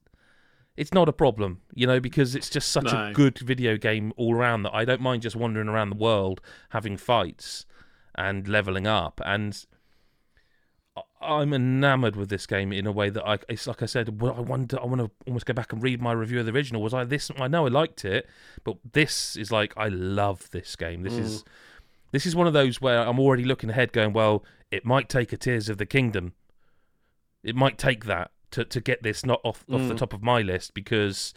it's 0.75 0.93
not 0.93 1.07
a 1.07 1.13
problem, 1.13 1.61
you 1.75 1.85
know, 1.85 1.99
because 1.99 2.33
it's 2.33 2.49
just 2.49 2.69
such 2.71 2.91
a 2.91 3.13
good 3.13 3.37
video 3.37 3.77
game 3.77 4.11
all 4.17 4.33
around 4.35 4.63
that 4.63 4.73
I 4.73 4.83
don't 4.85 5.01
mind 5.01 5.21
just 5.21 5.35
wandering 5.35 5.69
around 5.69 5.91
the 5.91 5.95
world 5.95 6.41
having 6.69 6.97
fights 6.97 7.65
and 8.15 8.47
leveling 8.47 8.87
up 8.87 9.21
and. 9.23 9.65
I'm 11.21 11.53
enamored 11.53 12.15
with 12.15 12.29
this 12.29 12.45
game 12.45 12.71
in 12.73 12.85
a 12.85 12.91
way 12.91 13.09
that 13.09 13.25
I, 13.25 13.39
it's 13.47 13.65
like 13.65 13.81
I 13.81 13.85
said, 13.85 14.21
well, 14.21 14.35
I 14.37 14.41
wonder, 14.41 14.79
I 14.79 14.85
want 14.85 14.99
to 15.01 15.09
almost 15.25 15.45
go 15.45 15.53
back 15.53 15.71
and 15.73 15.81
read 15.81 16.01
my 16.01 16.11
review 16.11 16.39
of 16.39 16.45
the 16.45 16.51
original. 16.51 16.81
Was 16.81 16.93
I 16.93 17.03
this? 17.05 17.31
I 17.37 17.47
know 17.47 17.65
I 17.65 17.69
liked 17.69 18.03
it, 18.05 18.27
but 18.63 18.77
this 18.91 19.35
is 19.37 19.51
like 19.51 19.73
I 19.77 19.87
love 19.87 20.49
this 20.51 20.75
game. 20.75 21.01
This 21.03 21.13
is 21.13 21.43
this 22.11 22.25
is 22.25 22.35
one 22.35 22.45
of 22.45 22.53
those 22.53 22.79
where 22.81 22.99
I'm 23.07 23.19
already 23.19 23.43
looking 23.45 23.69
ahead, 23.71 23.91
going, 23.93 24.13
well, 24.13 24.43
it 24.69 24.85
might 24.85 25.09
take 25.09 25.31
a 25.33 25.37
Tears 25.37 25.69
of 25.69 25.77
the 25.77 25.85
Kingdom. 25.85 26.33
It 27.43 27.55
might 27.55 27.77
take 27.77 28.05
that 28.05 28.31
to, 28.51 28.63
to 28.65 28.79
get 28.81 29.01
this 29.01 29.25
not 29.25 29.39
off 29.43 29.65
off 29.71 29.87
the 29.87 29.93
Mm. 29.95 29.97
top 29.97 30.13
of 30.13 30.21
my 30.21 30.41
list 30.41 30.73
because 30.73 31.33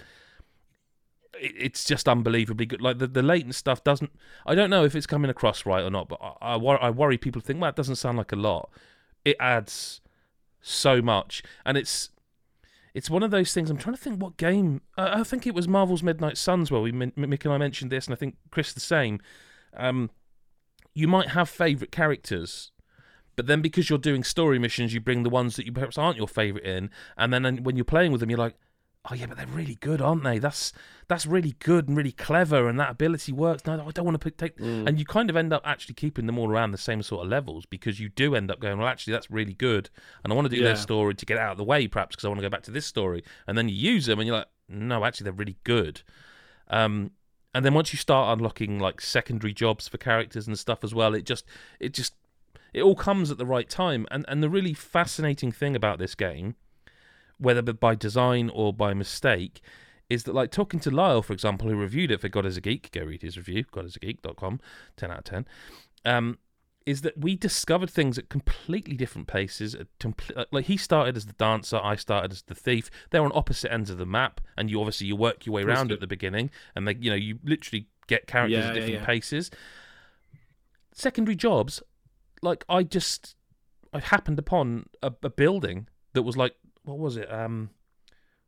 it's 1.39 1.85
just 1.85 2.09
unbelievably 2.09 2.67
good. 2.67 2.81
Like 2.83 2.99
the, 2.99 3.07
the 3.07 3.23
latent 3.23 3.55
stuff 3.55 3.85
doesn't. 3.85 4.11
I 4.47 4.55
don't 4.55 4.71
know 4.71 4.85
if 4.85 4.95
it's 4.95 5.07
coming 5.07 5.31
across 5.31 5.65
right 5.67 5.83
or 5.85 5.91
not, 5.91 6.09
but 6.09 6.19
I, 6.23 6.53
I, 6.55 6.57
wor- 6.57 6.83
I 6.83 6.91
worry 6.91 7.19
people 7.19 7.41
think, 7.43 7.61
well, 7.61 7.71
it 7.71 7.77
doesn't 7.77 7.97
sound 7.97 8.19
like 8.19 8.33
a 8.33 8.37
lot. 8.37 8.71
It 9.26 9.37
adds 9.40 10.00
so 10.61 11.02
much, 11.02 11.42
and 11.64 11.76
it's 11.76 12.11
it's 12.95 13.11
one 13.11 13.25
of 13.25 13.33
those 13.33 13.52
things. 13.52 13.71
I'm 13.71 13.76
trying 13.76 13.97
to 13.97 14.00
think 14.00 14.23
what 14.23 14.37
game. 14.37 14.83
I 14.97 15.21
I 15.21 15.23
think 15.25 15.49
it 15.49 15.54
was 15.54 15.66
Marvel's 15.66 16.04
Midnight 16.04 16.38
Suns 16.38 16.71
where 16.71 16.80
we 16.80 16.92
Mick 16.92 17.45
and 17.45 17.52
I 17.52 17.59
mentioned 17.59 17.90
this, 17.90 18.06
and 18.06 18.14
I 18.14 18.16
think 18.16 18.37
Chris 18.52 18.73
the 18.73 18.78
same. 18.78 19.18
Um, 19.76 20.11
you 20.95 21.09
might 21.09 21.30
have 21.30 21.49
favorite 21.49 21.90
characters, 21.90 22.71
but 23.35 23.49
then 23.49 23.62
because 23.62 23.90
you're 23.90 23.99
doing 23.99 24.23
story 24.23 24.61
missions, 24.61 24.95
you 24.95 25.00
bring 25.00 25.25
the 25.25 25.28
ones 25.28 25.56
that 25.56 25.66
you 25.66 25.73
perhaps 25.73 25.99
aren't 25.99 26.18
your 26.18 26.28
favorite 26.28 26.64
in, 26.64 26.88
and 27.18 27.35
then 27.35 27.64
when 27.64 27.75
you're 27.75 27.85
playing 27.85 28.12
with 28.12 28.21
them, 28.21 28.30
you're 28.30 28.38
like, 28.38 28.54
oh 29.11 29.15
yeah, 29.15 29.27
but 29.27 29.37
they're 29.37 29.47
really 29.47 29.77
good, 29.77 30.01
aren't 30.01 30.25
they? 30.25 30.39
That's 30.39 30.73
that's 31.09 31.27
really 31.27 31.55
good 31.61 31.89
and 31.89 31.97
really 31.97 32.13
clever, 32.13 32.69
and 32.69 32.79
that 32.81 32.91
ability 32.91 33.33
works. 33.33 33.65
No, 33.67 33.75
I 33.87 33.91
don't 33.91 34.05
want 34.05 34.21
to 34.21 34.31
take. 34.31 34.59
Mm. 34.59 34.89
And 34.89 34.99
you 34.99 35.05
kind 35.05 35.31
of 35.31 35.37
end 35.37 35.53
up 35.53 35.63
actually 35.65 35.95
keeping 35.95 36.27
them 36.27 36.39
all 36.39 36.51
around 36.51 36.73
the 36.73 36.79
same 36.79 37.03
sort 37.03 37.25
of 37.25 37.31
levels 37.31 37.65
because 37.67 38.01
you 38.01 38.09
do 38.09 38.35
end 38.35 38.51
up 38.51 38.59
going, 38.61 38.79
well, 38.79 38.89
actually, 38.89 39.13
that's 39.13 39.31
really 39.31 39.55
good, 39.55 39.91
and 40.25 40.33
I 40.33 40.37
want 40.37 40.47
to 40.47 40.55
do 40.55 40.57
Yeah. 40.61 40.69
their 40.69 40.77
story 40.77 41.15
to 41.15 41.27
get 41.27 41.39
out 41.39 41.53
of 41.53 41.59
the 41.59 41.65
way, 41.65 41.87
perhaps 41.87 42.17
because 42.17 42.25
I 42.25 42.29
want 42.29 42.39
to 42.41 42.47
go 42.47 42.51
back 42.51 42.63
to 42.65 42.71
this 42.71 42.87
story, 42.87 43.23
and 43.47 43.57
then 43.57 43.69
you 43.69 43.75
use 43.77 44.07
them, 44.07 44.19
and 44.19 44.27
you're 44.27 44.37
like, 44.39 44.49
no, 44.69 45.05
actually, 45.05 45.25
they're 45.25 45.33
really 45.33 45.59
good. 45.65 46.03
Um, 46.69 47.13
and 47.55 47.65
then 47.65 47.73
once 47.75 47.93
you 47.93 47.99
start 47.99 48.37
unlocking 48.37 48.79
like 48.79 49.01
secondary 49.01 49.55
jobs 49.55 49.89
for 49.89 49.97
characters 49.99 50.47
and 50.47 50.59
stuff 50.59 50.85
as 50.85 50.95
well, 50.95 51.15
it 51.15 51.25
just 51.25 51.47
it 51.81 51.95
just 51.95 52.15
it 52.75 52.83
all 52.83 52.97
comes 52.97 53.31
at 53.31 53.39
the 53.39 53.47
right 53.47 53.69
time. 53.71 54.07
And 54.11 54.25
and 54.29 54.43
the 54.43 54.51
really 54.51 54.75
fascinating 54.75 55.53
thing 55.53 55.75
about 55.75 55.99
this 55.99 56.15
game, 56.15 56.57
whether 57.38 57.62
by 57.62 57.95
design 57.95 58.50
or 58.52 58.73
by 58.73 58.95
mistake, 58.95 59.61
is 60.09 60.25
that 60.25 60.35
like 60.35 60.50
talking 60.50 60.81
to 60.81 60.90
Lyle, 60.90 61.23
for 61.23 61.33
example, 61.33 61.69
who 61.69 61.76
reviewed 61.76 62.11
it 62.11 62.21
for 62.21 62.28
God 62.28 62.47
is 62.47 62.57
a 62.57 62.61
Geek, 62.61 62.90
go 62.93 63.02
read 63.02 63.23
his 63.23 63.37
review, 63.37 63.64
godisageek.com, 63.64 64.61
10 64.97 65.11
out 65.11 65.19
of 65.19 65.25
10, 65.25 65.47
um, 66.05 66.38
is 66.87 67.00
that 67.02 67.19
we 67.19 67.35
discovered 67.35 67.90
things 67.90 68.16
at 68.16 68.28
completely 68.28 68.97
different 68.97 69.26
paces. 69.26 69.75
At 69.75 69.88
compl- 69.99 70.47
like 70.52 70.66
he 70.66 70.76
started 70.76 71.16
as 71.16 71.26
the 71.26 71.33
dancer, 71.33 71.81
I 71.83 71.97
started 71.97 72.31
as 72.31 72.43
the 72.43 72.55
thief. 72.55 72.88
They're 73.11 73.25
on 73.25 73.33
opposite 73.35 73.73
ends 73.73 73.90
of 73.90 73.99
the 73.99 74.07
map, 74.07 74.40
and 74.57 74.71
you 74.71 74.78
obviously 74.78 75.09
you 75.09 75.16
work 75.16 75.45
your 75.45 75.55
way 75.55 75.62
around 75.62 75.90
at 75.90 75.99
the 75.99 76.07
beginning, 76.07 76.50
and 76.76 76.87
they, 76.87 76.95
you 76.95 77.11
know, 77.11 77.16
you 77.16 77.40
literally 77.43 77.88
get 78.07 78.28
characters 78.28 78.59
Yeah, 78.64 78.71
at 78.71 78.75
yeah, 78.76 78.81
different 78.81 79.00
yeah. 79.00 79.07
paces. 79.07 79.50
Secondary 80.93 81.35
jobs, 81.37 81.83
like 82.40 82.64
I 82.69 82.85
just, 82.85 83.35
I 83.93 83.99
happened 83.99 84.38
upon 84.38 84.87
a, 85.02 85.12
a 85.25 85.28
building 85.28 85.88
that 86.12 86.23
was 86.23 86.37
like, 86.37 86.55
what 86.87 86.99
was 86.99 87.16
it? 87.16 87.31
Um, 87.33 87.71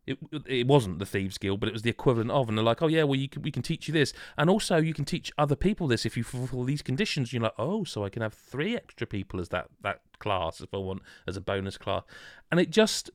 it 0.06 0.18
it 0.46 0.66
wasn't 0.66 0.98
the 1.00 1.04
thieves 1.06 1.36
guild, 1.36 1.60
but 1.60 1.68
it 1.68 1.72
was 1.72 1.82
the 1.82 1.90
equivalent 1.90 2.30
of, 2.30 2.48
and 2.48 2.56
they're 2.56 2.64
like, 2.64 2.80
oh 2.80 2.86
yeah, 2.86 3.02
well 3.02 3.16
you 3.18 3.28
can 3.28 3.42
we 3.42 3.50
can 3.50 3.62
teach 3.62 3.88
you 3.88 3.92
this, 3.92 4.14
and 4.38 4.48
also 4.48 4.78
you 4.78 4.94
can 4.94 5.04
teach 5.04 5.30
other 5.36 5.54
people 5.56 5.86
this 5.86 6.06
if 6.06 6.16
you 6.16 6.22
fulfill 6.24 6.64
these 6.64 6.80
conditions. 6.80 7.32
You're 7.32 7.42
like, 7.42 7.52
oh, 7.58 7.84
so 7.84 8.04
I 8.04 8.08
can 8.08 8.22
have 8.22 8.32
three 8.32 8.74
extra 8.74 9.06
people 9.06 9.38
as 9.38 9.50
that 9.50 9.68
that 9.82 10.00
class 10.18 10.60
if 10.62 10.72
I 10.72 10.78
want 10.78 11.02
as 11.26 11.36
a 11.36 11.42
bonus 11.42 11.76
class, 11.76 12.04
and 12.50 12.58
it 12.58 12.70
just, 12.70 13.10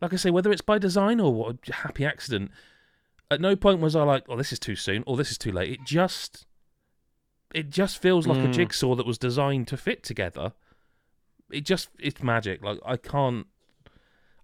like 0.00 0.12
I 0.12 0.16
say, 0.16 0.30
whether 0.30 0.50
it's 0.50 0.60
by 0.60 0.78
design 0.78 1.20
or 1.20 1.32
what 1.32 1.56
a 1.68 1.72
happy 1.72 2.04
accident, 2.04 2.50
at 3.30 3.40
no 3.40 3.54
point 3.54 3.78
was 3.80 3.94
I 3.94 4.02
like, 4.02 4.24
oh, 4.28 4.36
this 4.36 4.52
is 4.52 4.58
too 4.58 4.74
soon 4.76 5.04
or 5.06 5.16
this 5.16 5.30
is 5.30 5.38
too 5.38 5.52
late. 5.52 5.70
It 5.70 5.80
just, 5.86 6.46
it 7.54 7.70
just 7.70 8.02
feels 8.02 8.26
like 8.26 8.42
a 8.42 8.48
Mm. 8.48 8.52
jigsaw 8.54 8.96
that 8.96 9.06
was 9.06 9.18
designed 9.18 9.68
to 9.68 9.76
fit 9.76 10.02
together. 10.02 10.52
It 11.48 11.64
just, 11.64 11.90
it's 12.00 12.22
magic. 12.24 12.60
Like 12.64 12.80
I 12.84 12.96
can't. 12.96 13.46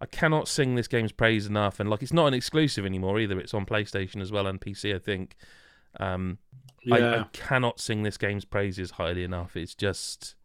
I 0.00 0.06
cannot 0.06 0.46
sing 0.48 0.76
this 0.76 0.88
game's 0.88 1.12
praise 1.12 1.46
enough, 1.46 1.80
and 1.80 1.90
like 1.90 2.02
it's 2.02 2.12
not 2.12 2.26
an 2.26 2.34
exclusive 2.34 2.86
anymore 2.86 3.18
either. 3.18 3.38
It's 3.38 3.54
on 3.54 3.66
PlayStation 3.66 4.20
as 4.22 4.30
well 4.30 4.46
and 4.46 4.60
PC, 4.60 4.94
I 4.94 4.98
think. 4.98 5.34
Um, 5.98 6.38
I, 6.90 6.98
Yeah. 6.98 7.20
I 7.20 7.26
cannot 7.32 7.80
sing 7.80 8.02
this 8.02 8.16
game's 8.16 8.44
praises 8.44 8.92
highly 8.92 9.24
enough. 9.24 9.56
It's 9.56 9.74
just, 9.74 10.36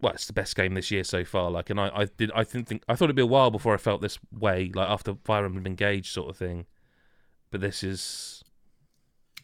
well, 0.00 0.12
it's 0.12 0.26
the 0.26 0.32
best 0.32 0.56
game 0.56 0.74
this 0.74 0.90
year 0.90 1.04
so 1.04 1.24
far. 1.24 1.50
Like, 1.50 1.70
and 1.70 1.80
I, 1.80 1.90
I 1.94 2.04
did, 2.06 2.32
I 2.34 2.44
think, 2.44 2.66
think, 2.68 2.82
I 2.88 2.94
thought 2.94 3.04
it'd 3.04 3.16
be 3.16 3.22
a 3.22 3.26
while 3.26 3.50
before 3.50 3.74
I 3.74 3.78
felt 3.78 4.00
this 4.00 4.18
way, 4.36 4.70
like 4.74 4.88
after 4.88 5.14
Fire 5.24 5.44
Emblem 5.44 5.66
Engage 5.66 6.10
sort 6.10 6.30
of 6.30 6.36
thing. 6.36 6.66
But 7.50 7.60
this 7.60 7.82
is 7.82 8.44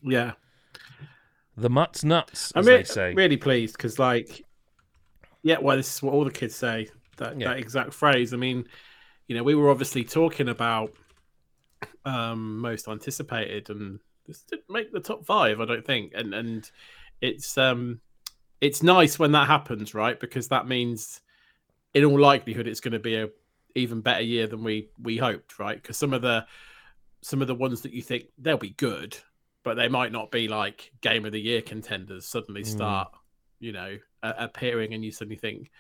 yeah. 0.03 0.33
the 1.57 1.71
mutts 1.71 2.05
nuts, 2.05 2.53
I'm 2.55 2.65
re- 2.65 2.79
they 2.79 2.85
say. 2.85 3.15
really 3.15 3.37
pleased 3.37 3.77
because, 3.77 3.99
like, 3.99 4.45
yeah, 5.43 5.59
well, 5.61 5.77
this 5.77 5.95
is 5.95 6.03
what 6.03 6.15
all 6.15 6.25
the 6.25 6.31
kids 6.31 6.55
say. 6.55 6.89
That 7.17 7.41
Yeah. 7.41 7.49
that 7.49 7.59
exact 7.59 7.93
phrase. 7.93 8.33
I 8.33 8.37
mean, 8.37 8.67
you 9.29 9.37
know, 9.37 9.43
we 9.43 9.55
were 9.55 9.71
obviously 9.71 10.05
talking 10.05 10.49
about 10.49 10.93
um 12.05 12.59
most 12.59 12.89
anticipated, 12.89 13.71
and 13.71 14.01
this 14.27 14.43
didn't 14.43 14.71
make 14.71 14.93
the 14.93 15.01
top 15.01 15.25
five, 15.25 15.61
I 15.61 15.65
don't 15.65 15.85
think. 15.85 16.13
And 16.15 16.35
and 16.35 16.71
it's 17.21 17.57
um 17.59 18.01
it's 18.61 18.83
nice 18.83 19.19
when 19.19 19.33
that 19.33 19.47
happens, 19.47 19.95
right? 19.95 20.19
Because 20.19 20.49
that 20.49 20.67
means, 20.67 21.21
in 21.95 22.05
all 22.05 22.19
likelihood, 22.19 22.67
it's 22.67 22.81
going 22.81 22.93
to 22.93 22.99
be 22.99 23.17
a 23.17 23.29
even 23.75 24.01
better 24.01 24.23
year 24.23 24.47
than 24.47 24.65
we 24.65 24.89
we 24.99 25.17
hoped, 25.19 25.59
right? 25.59 25.81
Because 25.81 25.99
some 25.99 26.13
of 26.15 26.23
the 26.23 26.47
some 27.23 27.43
of 27.43 27.49
the 27.49 27.55
ones 27.55 27.83
that 27.83 27.93
you 27.93 28.03
think 28.03 28.25
they'll 28.39 28.57
be 28.57 28.71
good, 28.71 29.17
but 29.65 29.75
they 29.75 29.89
might 29.89 30.13
not 30.13 30.31
be 30.31 30.49
like 30.49 30.93
game 31.01 31.25
of 31.25 31.33
the 31.33 31.41
year 31.41 31.61
contenders 31.61 32.27
suddenly 32.27 32.63
Mm. 32.63 32.67
start, 32.67 33.09
you 33.59 33.73
know, 33.73 33.99
uh, 34.23 34.33
appearing, 34.39 34.95
and 34.95 35.05
you 35.05 35.11
suddenly 35.11 35.37
think, 35.37 35.71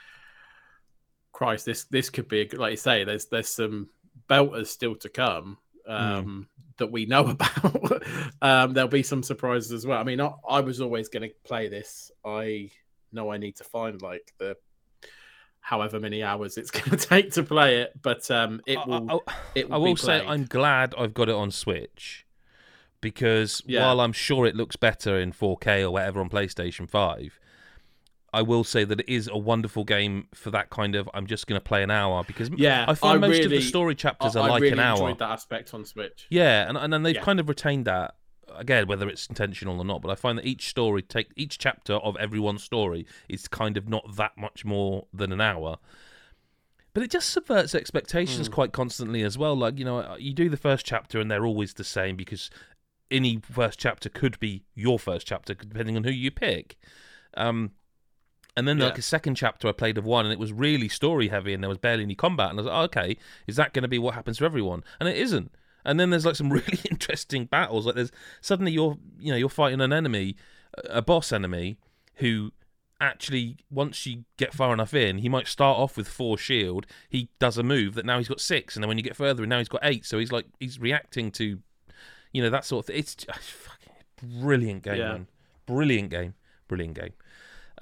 Christ, 1.37 1.66
this 1.66 1.85
this 1.85 2.09
could 2.09 2.29
be 2.29 2.40
a. 2.40 2.57
Like 2.57 2.70
you 2.70 2.77
say, 2.79 3.05
there's 3.05 3.27
there's 3.27 3.49
some 3.51 3.90
belters 4.27 4.68
still 4.68 4.94
to 4.96 5.11
come 5.11 5.59
um, 5.87 6.49
that 6.79 6.90
we 6.90 7.05
know 7.05 7.27
about. 7.37 8.03
um, 8.40 8.72
there'll 8.72 8.88
be 8.88 9.03
some 9.03 9.22
surprises 9.22 9.70
as 9.72 9.87
well. 9.87 10.01
I 10.01 10.03
mean, 10.05 10.18
I, 10.18 10.33
I 10.49 10.61
was 10.61 10.81
always 10.81 11.11
going 11.11 11.29
to 11.29 11.35
play 11.44 11.68
this. 11.68 12.11
I 12.25 12.70
know 13.12 13.31
I 13.31 13.37
need 13.37 13.57
to 13.57 13.64
find 13.64 14.01
like 14.01 14.33
the 14.38 14.57
however 15.61 16.01
many 16.01 16.22
hours 16.22 16.57
it's 16.57 16.70
going 16.79 16.90
to 16.90 16.96
take 16.96 17.33
to 17.33 17.42
play 17.42 17.83
it, 17.83 17.92
but 18.01 18.31
um, 18.31 18.62
it 18.66 18.79
I- 18.79 18.87
will. 18.87 19.22
I, 19.29 19.35
it 19.55 19.66
I 19.70 19.77
will 19.77 19.85
be 19.85 19.90
will 19.90 19.96
say. 19.99 20.25
I'm 20.27 20.46
glad 20.46 20.94
I've 20.96 21.12
got 21.12 21.29
it 21.29 21.35
on 21.35 21.51
Switch 21.51 22.25
because 23.03 23.62
Yeah. 23.66 23.83
while 23.85 24.01
I'm 24.01 24.12
sure 24.12 24.46
it 24.46 24.57
looks 24.57 24.77
better 24.77 25.18
in 25.20 25.33
4K 25.33 25.83
or 25.83 25.90
whatever 25.90 26.18
on 26.20 26.31
PlayStation 26.31 26.88
5, 26.88 27.38
I 28.32 28.42
will 28.42 28.64
say 28.64 28.84
that 28.84 29.00
it 29.00 29.08
is 29.08 29.28
a 29.28 29.38
wonderful 29.38 29.84
game 29.84 30.28
for 30.34 30.50
that 30.50 30.68
kind 30.70 30.94
of 30.94 31.08
I'm 31.14 31.26
just 31.26 31.46
going 31.46 31.58
to 31.60 31.64
play 31.64 31.82
an 31.82 31.90
hour 31.90 32.22
because 32.24 32.50
Yeah, 32.56 32.84
I 32.86 32.94
find 32.94 33.24
I 33.24 33.28
most 33.28 33.44
of 33.44 33.50
the 33.50 33.60
story 33.60 33.94
chapters 33.94 34.36
I, 34.36 34.40
are 34.42 34.48
like 34.50 34.62
really 34.62 34.72
an 34.72 34.80
hour. 34.80 34.94
enjoyed 35.08 35.18
that 35.20 35.30
aspect 35.30 35.72
on 35.74 35.84
Switch. 35.84 36.26
Yeah, 36.30 36.68
and 36.68 36.76
and 36.76 36.92
then 36.92 37.02
they've 37.02 37.14
Yeah. 37.14 37.22
kind 37.24 37.40
of 37.40 37.48
retained 37.48 37.84
that 37.86 38.16
again, 38.54 38.86
whether 38.86 39.08
it's 39.08 39.26
intentional 39.26 39.78
or 39.78 39.84
not. 39.84 40.02
But 40.02 40.10
I 40.10 40.14
find 40.14 40.38
that 40.38 40.46
each 40.46 40.68
story, 40.68 41.02
take 41.02 41.28
each 41.36 41.58
chapter 41.58 41.94
of 41.94 42.16
everyone's 42.16 42.62
story, 42.62 43.06
is 43.28 43.48
kind 43.48 43.76
of 43.76 43.88
not 43.88 44.16
that 44.16 44.32
much 44.38 44.64
more 44.64 45.06
than 45.12 45.32
an 45.32 45.40
hour. 45.40 45.78
But 46.94 47.02
it 47.02 47.10
just 47.10 47.28
subverts 47.30 47.74
expectations 47.74 48.48
quite 48.48 48.72
constantly 48.72 49.22
as 49.22 49.36
well. 49.36 49.54
Like 49.54 49.78
you 49.78 49.84
know, 49.84 50.16
you 50.18 50.32
do 50.32 50.48
the 50.48 50.56
first 50.56 50.86
chapter 50.86 51.20
and 51.20 51.30
they're 51.30 51.44
always 51.46 51.74
the 51.74 51.84
same 51.84 52.16
because 52.16 52.50
any 53.10 53.38
first 53.38 53.78
chapter 53.78 54.08
could 54.08 54.38
be 54.40 54.64
your 54.74 54.98
first 54.98 55.26
chapter 55.26 55.54
depending 55.54 55.96
on 55.96 56.04
who 56.04 56.10
you 56.10 56.30
pick. 56.30 56.76
Um, 57.36 57.72
and 58.56 58.66
then 58.66 58.78
Yeah. 58.78 58.86
like 58.86 58.98
a 58.98 59.02
second 59.02 59.34
chapter 59.34 59.68
I 59.68 59.72
played 59.72 59.98
of 59.98 60.04
one 60.04 60.24
and 60.26 60.32
it 60.32 60.38
was 60.38 60.52
really 60.52 60.88
story 60.88 61.28
heavy 61.28 61.52
and 61.54 61.62
there 61.62 61.68
was 61.68 61.78
barely 61.78 62.02
any 62.04 62.14
combat 62.14 62.50
and 62.50 62.58
I 62.58 62.62
was 62.62 62.66
like, 62.66 62.76
oh, 62.78 62.82
okay, 62.84 63.16
is 63.46 63.56
that 63.56 63.72
going 63.72 63.82
to 63.82 63.88
be 63.88 63.98
what 63.98 64.14
happens 64.14 64.38
to 64.38 64.44
everyone? 64.44 64.82
And 64.98 65.08
it 65.08 65.16
isn't. 65.16 65.52
And 65.84 66.00
then 66.00 66.10
there's 66.10 66.26
like 66.26 66.36
some 66.36 66.50
really 66.52 66.80
interesting 66.90 67.44
battles. 67.44 67.86
Like 67.86 67.94
there's 67.94 68.10
suddenly 68.40 68.72
you're 68.72 68.98
you 69.20 69.30
know 69.30 69.36
you're 69.36 69.48
fighting 69.48 69.80
an 69.80 69.92
enemy, 69.92 70.36
a 70.90 71.02
boss 71.02 71.32
enemy 71.32 71.78
who 72.16 72.52
actually 73.00 73.58
once 73.70 74.06
you 74.06 74.24
get 74.38 74.54
far 74.54 74.72
enough 74.72 74.94
in, 74.94 75.18
he 75.18 75.28
might 75.28 75.46
start 75.46 75.78
off 75.78 75.96
with 75.96 76.08
four 76.08 76.38
shield. 76.38 76.86
He 77.08 77.28
does 77.38 77.58
a 77.58 77.62
move 77.62 77.94
that 77.94 78.06
now 78.06 78.18
he's 78.18 78.28
got 78.28 78.40
six, 78.40 78.74
and 78.74 78.82
then 78.82 78.88
when 78.88 78.96
you 78.96 79.04
get 79.04 79.14
further, 79.16 79.42
and 79.42 79.50
now 79.50 79.58
he's 79.58 79.68
got 79.68 79.80
eight. 79.84 80.06
So 80.06 80.18
he's 80.18 80.32
like 80.32 80.46
he's 80.58 80.80
reacting 80.80 81.30
to, 81.32 81.58
you 82.32 82.42
know, 82.42 82.50
that 82.50 82.64
sort 82.64 82.84
of 82.84 82.86
thing. 82.86 82.96
It's 82.96 83.14
just, 83.14 83.38
fucking 83.38 84.40
brilliant 84.40 84.82
game, 84.82 84.96
Yeah. 84.96 85.08
man. 85.12 85.26
Brilliant 85.66 86.10
game, 86.10 86.34
brilliant 86.68 86.94
game. 86.98 87.12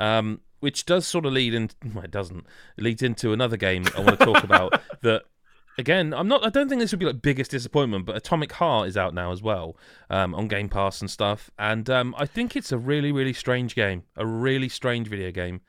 Um, 0.00 0.40
which 0.64 0.86
does 0.86 1.06
sort 1.06 1.26
of 1.26 1.34
lead 1.34 1.52
in. 1.52 1.68
Well, 1.94 2.04
it 2.04 2.10
doesn't. 2.10 2.46
It 2.78 2.82
leads 2.82 3.02
into 3.02 3.34
another 3.34 3.58
game 3.58 3.84
I 3.94 4.00
want 4.00 4.18
to 4.18 4.24
talk 4.24 4.42
about 4.42 4.80
that. 5.02 5.24
Again, 5.76 6.14
I'm 6.14 6.26
not. 6.26 6.42
I 6.42 6.48
don't 6.48 6.70
think 6.70 6.80
this 6.80 6.90
would 6.90 7.00
be 7.00 7.04
like 7.04 7.20
biggest 7.20 7.50
disappointment, 7.50 8.06
but 8.06 8.16
Atomic 8.16 8.52
Heart 8.52 8.88
is 8.88 8.96
out 8.96 9.12
now 9.12 9.30
as 9.30 9.42
well 9.42 9.76
um, 10.08 10.34
on 10.34 10.48
Game 10.48 10.70
Pass 10.70 11.02
and 11.02 11.10
stuff. 11.10 11.50
And 11.58 11.90
um, 11.90 12.14
I 12.16 12.24
think 12.24 12.56
it's 12.56 12.72
a 12.72 12.78
really, 12.78 13.12
really 13.12 13.34
strange 13.34 13.74
game, 13.74 14.04
a 14.16 14.24
really 14.24 14.70
strange 14.70 15.08
video 15.08 15.30
game. 15.32 15.60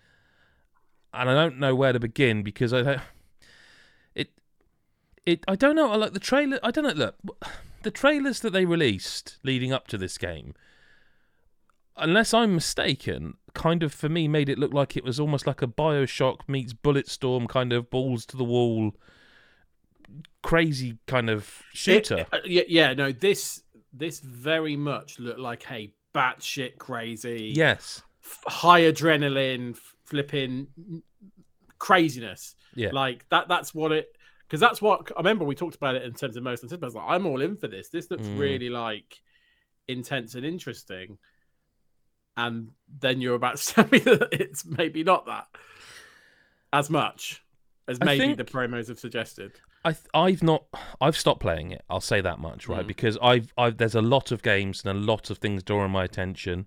And 1.13 1.29
I 1.29 1.33
don't 1.33 1.59
know 1.59 1.75
where 1.75 1.91
to 1.91 1.99
begin 1.99 2.41
because 2.41 2.71
I 2.73 2.81
don't. 2.83 3.01
It, 4.13 4.29
it. 5.25 5.43
I 5.45 5.55
don't 5.55 5.75
know. 5.75 5.91
I 5.91 5.97
like 5.97 6.13
the 6.13 6.19
trailer. 6.19 6.59
I 6.63 6.71
don't 6.71 6.85
know. 6.85 6.93
Look, 6.93 7.45
the 7.83 7.91
trailers 7.91 8.39
that 8.39 8.53
they 8.53 8.63
released 8.63 9.39
leading 9.43 9.73
up 9.73 9.87
to 9.87 9.97
this 9.97 10.17
game, 10.17 10.53
unless 11.97 12.33
I'm 12.33 12.53
mistaken, 12.53 13.33
kind 13.55 13.81
of 13.81 13.91
for 13.93 14.07
me 14.09 14.27
made 14.27 14.49
it 14.49 14.59
look 14.59 14.73
like 14.73 14.95
it 14.95 15.03
was 15.03 15.19
almost 15.19 15.47
like 15.47 15.61
a 15.63 15.67
Bioshock 15.67 16.41
meets 16.47 16.73
Bulletstorm 16.73 17.49
kind 17.49 17.73
of 17.73 17.89
balls 17.89 18.25
to 18.27 18.37
the 18.37 18.43
wall, 18.43 18.93
crazy 20.43 20.97
kind 21.07 21.29
of 21.29 21.63
shooter. 21.73 22.19
It- 22.19 22.27
uh, 22.31 22.37
yeah, 22.45 22.63
yeah, 22.67 22.93
no, 22.93 23.11
this 23.11 23.63
this 23.93 24.19
very 24.19 24.75
much 24.75 25.19
looked 25.19 25.39
like 25.39 25.65
a 25.71 25.93
batshit 26.13 26.77
crazy, 26.77 27.53
yes. 27.55 28.01
f- 28.23 28.43
high 28.47 28.81
adrenaline, 28.81 29.71
f- 29.71 29.95
flipping 30.03 30.67
craziness. 31.79 32.55
Yeah. 32.75 32.89
Like 32.91 33.25
that. 33.29 33.47
That's 33.47 33.73
what 33.73 33.91
it. 33.93 34.09
Because 34.47 34.59
that's 34.59 34.81
what 34.81 35.11
I 35.15 35.19
remember. 35.19 35.45
We 35.45 35.55
talked 35.55 35.75
about 35.75 35.95
it 35.95 36.03
in 36.03 36.13
terms 36.13 36.35
of 36.37 36.43
most. 36.43 36.63
I 36.63 36.75
was 36.75 36.93
like, 36.93 37.05
I'm 37.07 37.25
all 37.25 37.41
in 37.41 37.55
for 37.55 37.67
this. 37.67 37.89
This 37.89 38.11
looks 38.11 38.27
Mm. 38.27 38.37
really 38.39 38.69
like 38.69 39.21
intense 39.87 40.35
and 40.35 40.45
interesting. 40.45 41.17
And 42.37 42.71
then 42.99 43.21
you're 43.21 43.35
about 43.35 43.57
to 43.57 43.65
tell 43.73 43.87
me 43.91 43.99
that 43.99 44.29
it's 44.31 44.65
maybe 44.65 45.03
not 45.03 45.25
that 45.27 45.47
as 46.73 46.89
much 46.89 47.43
as 47.87 47.97
I 48.01 48.05
maybe 48.05 48.19
think- 48.19 48.37
the 48.37 48.43
promos 48.43 48.87
have 48.87 48.99
suggested. 48.99 49.53
I 49.83 49.95
I've 50.15 50.41
not 50.41 50.65
I've 50.99 51.15
stopped 51.15 51.41
playing 51.41 51.71
it. 51.71 51.83
I'll 51.89 52.01
say 52.01 52.19
that 52.19 52.39
much, 52.39 52.67
right? 52.67 52.83
Mm. 52.83 52.87
Because 52.87 53.19
I've 53.21 53.53
I've 53.55 53.77
there's 53.77 53.93
a 53.93 54.01
lot 54.01 54.31
of 54.31 54.41
games 54.41 54.83
and 54.83 54.97
a 54.97 54.99
lot 54.99 55.29
of 55.29 55.37
things 55.37 55.61
drawing 55.61 55.91
my 55.91 56.03
attention. 56.03 56.65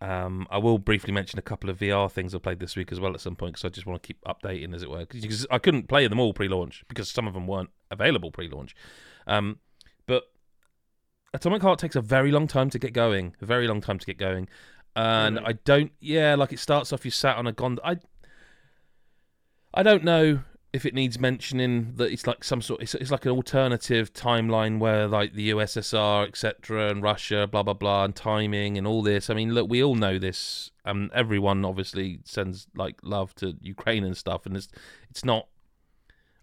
Um, 0.00 0.46
I 0.50 0.58
will 0.58 0.78
briefly 0.78 1.12
mention 1.12 1.38
a 1.38 1.42
couple 1.42 1.70
of 1.70 1.78
VR 1.78 2.10
things 2.10 2.34
I 2.34 2.38
played 2.38 2.60
this 2.60 2.76
week 2.76 2.92
as 2.92 3.00
well 3.00 3.14
at 3.14 3.20
some 3.20 3.34
point 3.36 3.54
because 3.54 3.64
I 3.64 3.68
just 3.68 3.86
want 3.86 4.02
to 4.02 4.06
keep 4.06 4.20
updating, 4.24 4.74
as 4.74 4.82
it 4.82 4.90
were. 4.90 5.06
Because 5.06 5.46
I 5.50 5.58
couldn't 5.58 5.88
play 5.88 6.06
them 6.06 6.20
all 6.20 6.32
pre-launch 6.32 6.84
because 6.88 7.08
some 7.10 7.26
of 7.26 7.34
them 7.34 7.46
weren't 7.48 7.70
available 7.90 8.30
pre-launch. 8.30 8.76
Um, 9.26 9.58
Atomic 11.34 11.62
Heart 11.62 11.78
takes 11.78 11.96
a 11.96 12.00
very 12.00 12.32
long 12.32 12.46
time 12.46 12.70
to 12.70 12.78
get 12.78 12.92
going, 12.92 13.34
a 13.40 13.46
very 13.46 13.68
long 13.68 13.80
time 13.80 13.98
to 13.98 14.06
get 14.06 14.18
going, 14.18 14.48
and 14.96 15.36
Really? 15.36 15.46
I 15.46 15.52
don't. 15.52 15.92
Yeah, 16.00 16.34
like 16.34 16.52
it 16.52 16.58
starts 16.58 16.92
off 16.92 17.04
you 17.04 17.10
sat 17.10 17.36
on 17.36 17.46
a 17.46 17.52
gondola. 17.52 17.90
I 17.90 17.96
I 19.74 19.82
don't 19.82 20.04
know 20.04 20.40
if 20.72 20.84
it 20.84 20.92
needs 20.92 21.18
mentioning 21.18 21.94
that 21.96 22.12
it's 22.12 22.26
like 22.26 22.44
some 22.44 22.60
sort. 22.60 22.82
It's, 22.82 22.94
it's 22.94 23.10
like 23.10 23.24
an 23.24 23.32
alternative 23.32 24.12
timeline 24.12 24.78
where 24.78 25.06
like 25.06 25.34
the 25.34 25.50
USSR, 25.50 26.28
etc., 26.28 26.90
and 26.90 27.02
Russia, 27.02 27.46
blah 27.46 27.62
blah 27.62 27.74
blah, 27.74 28.04
and 28.04 28.14
timing 28.14 28.76
and 28.78 28.86
all 28.86 29.02
this. 29.02 29.30
I 29.30 29.34
mean, 29.34 29.54
look, 29.54 29.68
we 29.68 29.82
all 29.82 29.94
know 29.94 30.18
this. 30.18 30.70
Um, 30.84 31.10
everyone 31.14 31.64
obviously 31.64 32.20
sends 32.24 32.66
like 32.74 32.96
love 33.02 33.34
to 33.36 33.56
Ukraine 33.60 34.04
and 34.04 34.16
stuff, 34.16 34.46
and 34.46 34.56
it's 34.56 34.68
it's 35.10 35.24
not. 35.24 35.48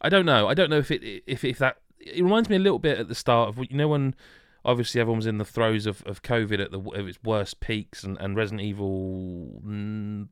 I 0.01 0.09
don't 0.09 0.25
know. 0.25 0.47
I 0.47 0.53
don't 0.53 0.69
know 0.69 0.77
if 0.77 0.91
it 0.91 1.23
if 1.25 1.43
if 1.43 1.57
that. 1.59 1.77
It 1.99 2.23
reminds 2.23 2.49
me 2.49 2.55
a 2.55 2.59
little 2.59 2.77
bit 2.77 2.99
at 2.99 3.07
the 3.07 3.15
start 3.15 3.49
of 3.49 3.57
you 3.57 3.77
know 3.77 3.87
when 3.87 4.15
obviously 4.65 4.99
everyone 4.99 5.19
was 5.19 5.27
in 5.27 5.37
the 5.37 5.45
throes 5.45 5.85
of, 5.85 6.03
of 6.05 6.21
COVID 6.23 6.59
at 6.59 6.71
the 6.71 6.79
of 6.79 7.07
its 7.07 7.19
worst 7.23 7.59
peaks, 7.59 8.03
and, 8.03 8.17
and 8.19 8.35
Resident 8.35 8.61
Evil 8.61 9.61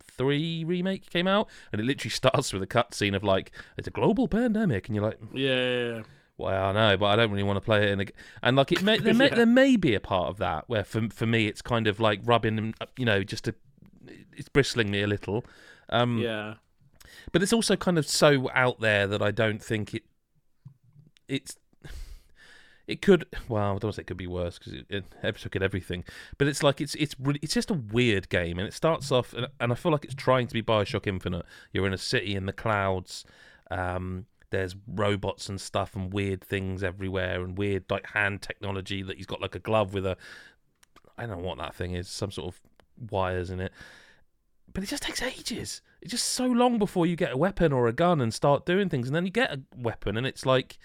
three 0.03 0.63
remake 0.63 1.09
came 1.09 1.27
out, 1.27 1.47
and 1.71 1.79
it 1.79 1.85
literally 1.85 2.09
starts 2.23 2.51
with 2.51 2.61
a 2.63 2.67
cutscene 2.67 3.15
of 3.15 3.23
like 3.23 3.51
it's 3.77 3.87
a 3.87 3.91
global 3.91 4.27
pandemic, 4.27 4.87
and 4.87 4.95
you're 4.95 5.05
like, 5.05 5.19
Yeah, 5.33 5.55
yeah, 5.55 5.95
yeah. 5.95 6.01
well, 6.37 6.65
I 6.65 6.71
know, 6.73 6.97
but 6.97 7.05
I 7.05 7.15
don't 7.15 7.31
really 7.31 7.43
want 7.43 7.57
to 7.57 7.61
play 7.61 7.83
it. 7.83 7.89
In 7.91 8.01
a... 8.01 8.05
And 8.41 8.57
like 8.57 8.71
it 8.71 8.81
may 8.81 8.97
there, 8.99 9.13
may 9.21 9.29
Yeah. 9.29 9.35
there 9.35 9.45
may 9.45 9.75
be 9.77 9.93
a 9.95 9.99
part 9.99 10.29
of 10.29 10.37
that 10.37 10.65
where 10.67 10.83
for 10.83 11.07
for 11.09 11.25
me 11.25 11.47
it's 11.47 11.61
kind 11.61 11.87
of 11.87 11.99
like 11.99 12.19
rubbing, 12.23 12.73
you 12.97 13.05
know, 13.05 13.23
just 13.23 13.45
to 13.45 13.55
it's 14.35 14.49
bristling 14.49 14.89
me 14.91 15.01
a 15.01 15.07
little. 15.07 15.45
Um, 15.89 16.17
yeah. 16.17 16.55
but 17.31 17.43
it's 17.43 17.53
also 17.53 17.75
kind 17.75 17.97
of 17.99 18.07
so 18.07 18.49
out 18.53 18.79
there 18.79 19.05
that 19.07 19.21
I 19.21 19.31
don't 19.31 19.61
think 19.61 19.93
it 19.93 20.03
it's 21.27 21.57
it 22.87 23.01
could 23.01 23.25
well 23.47 23.75
I 23.75 23.77
don't 23.79 23.93
say 23.93 24.01
it 24.01 24.07
could 24.07 24.17
be 24.17 24.27
worse 24.27 24.57
because 24.57 24.73
it, 24.73 24.85
it 24.89 25.05
Epic 25.21 25.55
at 25.55 25.61
everything 25.61 26.03
but 26.37 26.47
it's 26.47 26.63
like 26.63 26.81
it's 26.81 26.95
it's 26.95 27.15
really, 27.19 27.39
it's 27.41 27.53
just 27.53 27.71
a 27.71 27.75
weird 27.75 28.29
game 28.29 28.59
and 28.59 28.67
it 28.67 28.73
starts 28.73 29.11
off 29.11 29.33
and, 29.33 29.47
and 29.59 29.71
I 29.71 29.75
feel 29.75 29.91
like 29.91 30.05
it's 30.05 30.15
trying 30.15 30.47
to 30.47 30.53
be 30.53 30.61
Bioshock 30.61 31.07
Infinite 31.07 31.45
you're 31.71 31.87
in 31.87 31.93
a 31.93 31.97
city 31.97 32.35
in 32.35 32.45
the 32.45 32.53
clouds 32.53 33.25
um 33.71 34.25
there's 34.49 34.75
robots 34.87 35.49
and 35.49 35.59
stuff 35.59 35.95
and 35.95 36.13
weird 36.13 36.43
things 36.43 36.83
everywhere 36.83 37.41
and 37.41 37.57
weird 37.57 37.85
like 37.89 38.07
hand 38.07 38.41
technology 38.41 39.01
that 39.01 39.17
he's 39.17 39.25
got 39.25 39.41
like 39.41 39.55
a 39.55 39.59
glove 39.59 39.93
with 39.93 40.05
a 40.05 40.17
I 41.17 41.25
don't 41.25 41.37
know 41.37 41.47
what 41.47 41.57
that 41.59 41.75
thing 41.75 41.93
is 41.93 42.07
some 42.09 42.31
sort 42.31 42.53
of 42.53 42.61
wires 43.09 43.49
in 43.49 43.59
it 43.59 43.71
but 44.73 44.83
it 44.83 44.87
just 44.87 45.03
takes 45.03 45.21
ages. 45.21 45.81
It's 46.01 46.11
just 46.11 46.29
so 46.29 46.45
long 46.45 46.79
before 46.79 47.05
you 47.05 47.15
get 47.15 47.31
a 47.31 47.37
weapon 47.37 47.71
or 47.71 47.87
a 47.87 47.93
gun 47.93 48.19
and 48.19 48.33
start 48.33 48.65
doing 48.65 48.89
things, 48.89 49.07
and 49.07 49.15
then 49.15 49.25
you 49.25 49.31
get 49.31 49.51
a 49.51 49.61
weapon, 49.75 50.17
and 50.17 50.25
it's 50.25 50.45
like, 50.45 50.77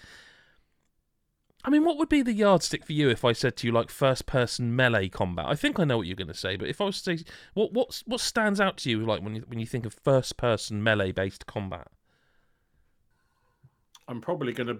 I 1.65 1.69
mean, 1.69 1.83
what 1.83 1.97
would 1.97 2.07
be 2.07 2.21
the 2.21 2.31
yardstick 2.31 2.85
for 2.85 2.93
you 2.93 3.09
if 3.09 3.25
I 3.25 3.33
said 3.33 3.57
to 3.57 3.67
you 3.67 3.73
like 3.73 3.89
first-person 3.89 4.75
melee 4.75 5.09
combat? 5.09 5.45
I 5.47 5.55
think 5.55 5.77
I 5.77 5.83
know 5.83 5.97
what 5.97 6.07
you're 6.07 6.15
going 6.15 6.29
to 6.29 6.33
say, 6.33 6.55
but 6.55 6.69
if 6.69 6.79
I 6.79 6.85
was 6.85 7.01
to 7.01 7.17
say, 7.17 7.23
what 7.53 7.73
what 7.73 8.01
what 8.05 8.21
stands 8.21 8.61
out 8.61 8.77
to 8.77 8.89
you 8.89 9.05
like 9.05 9.21
when 9.21 9.35
you 9.35 9.43
when 9.47 9.59
you 9.59 9.65
think 9.65 9.85
of 9.85 9.93
first-person 9.93 10.81
melee-based 10.81 11.45
combat? 11.47 11.87
I'm 14.07 14.21
probably 14.21 14.53
gonna. 14.53 14.71
I'm 14.71 14.79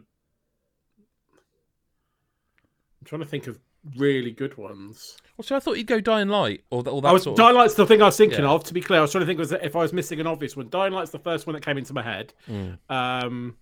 trying 3.06 3.22
to 3.22 3.28
think 3.28 3.48
of 3.48 3.60
really 3.98 4.32
good 4.32 4.58
ones. 4.58 5.18
Well, 5.38 5.44
so 5.46 5.56
I 5.56 5.60
thought 5.60 5.78
you'd 5.78 5.88
go 5.88 6.00
Dying 6.02 6.28
Light 6.30 6.64
or, 6.70 6.80
or 6.88 7.02
that 7.02 7.08
I 7.10 7.12
was 7.14 7.24
sort 7.24 7.34
of. 7.40 7.46
Dying 7.46 7.56
Light's 7.56 7.76
the 7.76 7.86
thing 7.86 8.02
I 8.02 8.06
was 8.06 8.18
thinking 8.18 8.40
Yeah. 8.42 8.52
of. 8.52 8.64
To 8.66 8.74
be 8.74 8.82
clear, 8.82 9.00
I 9.00 9.02
was 9.02 9.12
trying 9.12 9.22
to 9.22 9.26
think 9.26 9.40
was 9.40 9.52
if 9.52 9.76
I 9.76 9.80
was 9.80 9.94
missing 9.94 10.20
an 10.20 10.28
obvious 10.28 10.56
one. 10.56 10.70
Dying 10.70 10.94
Light's 10.94 11.12
the 11.12 11.20
first 11.20 11.46
one 11.46 11.54
that 11.56 11.64
came 11.64 11.78
into 11.78 11.94
my 11.94 12.02
head. 12.04 12.34
Mm. 12.50 12.78
Um, 12.90 13.56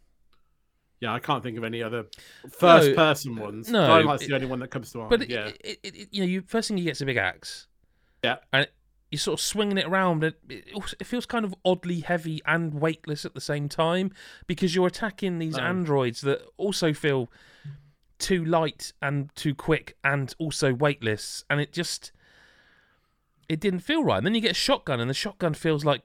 yeah, 0.99 1.13
I 1.13 1.19
can't 1.19 1.43
think 1.43 1.57
of 1.57 1.63
any 1.63 1.83
other 1.83 2.05
first-person 2.49 3.37
uh, 3.37 3.41
ones. 3.41 3.69
no, 3.69 4.01
Light's 4.01 4.23
it- 4.23 4.29
the 4.29 4.35
only 4.35 4.47
one 4.47 4.59
that 4.59 4.69
comes 4.69 4.91
to 4.91 4.97
mind. 4.99 5.09
But 5.09 5.21
it, 5.23 5.29
yeah, 5.29 5.51
it, 5.63 6.07
you 6.11 6.21
know, 6.21 6.27
you 6.27 6.41
first 6.47 6.67
thing 6.67 6.77
you 6.77 6.85
get's 6.85 7.01
a 7.01 7.05
big 7.05 7.17
axe. 7.17 7.67
Yeah. 8.23 8.37
and 8.51 8.67
you're 9.11 9.19
sort 9.19 9.39
of 9.39 9.43
swinging 9.45 9.77
it 9.77 9.85
around. 9.85 10.23
and 10.23 10.33
It, 10.49 10.67
it, 10.99 11.05
feels 11.05 11.25
kind 11.25 11.45
of 11.45 11.53
oddly 11.63 12.01
heavy 12.01 12.41
and 12.45 12.73
weightless 12.73 13.23
at 13.25 13.33
the 13.35 13.39
same 13.41 13.69
time 13.69 14.11
because 14.47 14.75
you're 14.75 14.87
attacking 14.87 15.39
these 15.39 15.57
Oh. 15.57 15.61
androids 15.61 16.21
that 16.21 16.41
also 16.57 16.91
feel 16.93 17.31
too 18.19 18.43
light 18.43 18.91
and 19.01 19.29
too 19.35 19.53
quick 19.55 19.95
and 20.03 20.33
also 20.39 20.73
weightless, 20.73 21.45
and 21.49 21.61
it 21.61 21.71
just 21.71 22.11
it 23.47 23.59
didn't 23.61 23.79
feel 23.79 24.03
right. 24.03 24.17
And 24.17 24.25
then 24.25 24.35
you 24.35 24.41
get 24.41 24.51
a 24.51 24.55
shotgun, 24.55 24.99
and 24.99 25.09
the 25.09 25.13
shotgun 25.13 25.53
feels 25.53 25.85
like. 25.85 26.01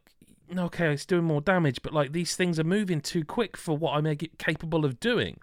Okay, 0.57 0.93
it's 0.93 1.07
doing 1.07 1.25
more 1.25 1.41
damage, 1.41 1.81
but 1.83 1.93
like 1.93 2.13
these 2.13 2.37
things 2.37 2.59
are 2.59 2.65
moving 2.65 3.01
too 3.01 3.25
quick 3.25 3.57
for 3.57 3.77
what 3.77 3.97
I 3.97 4.01
make 4.01 4.23
it 4.23 4.39
capable 4.39 4.85
of 4.85 5.01
doing 5.01 5.39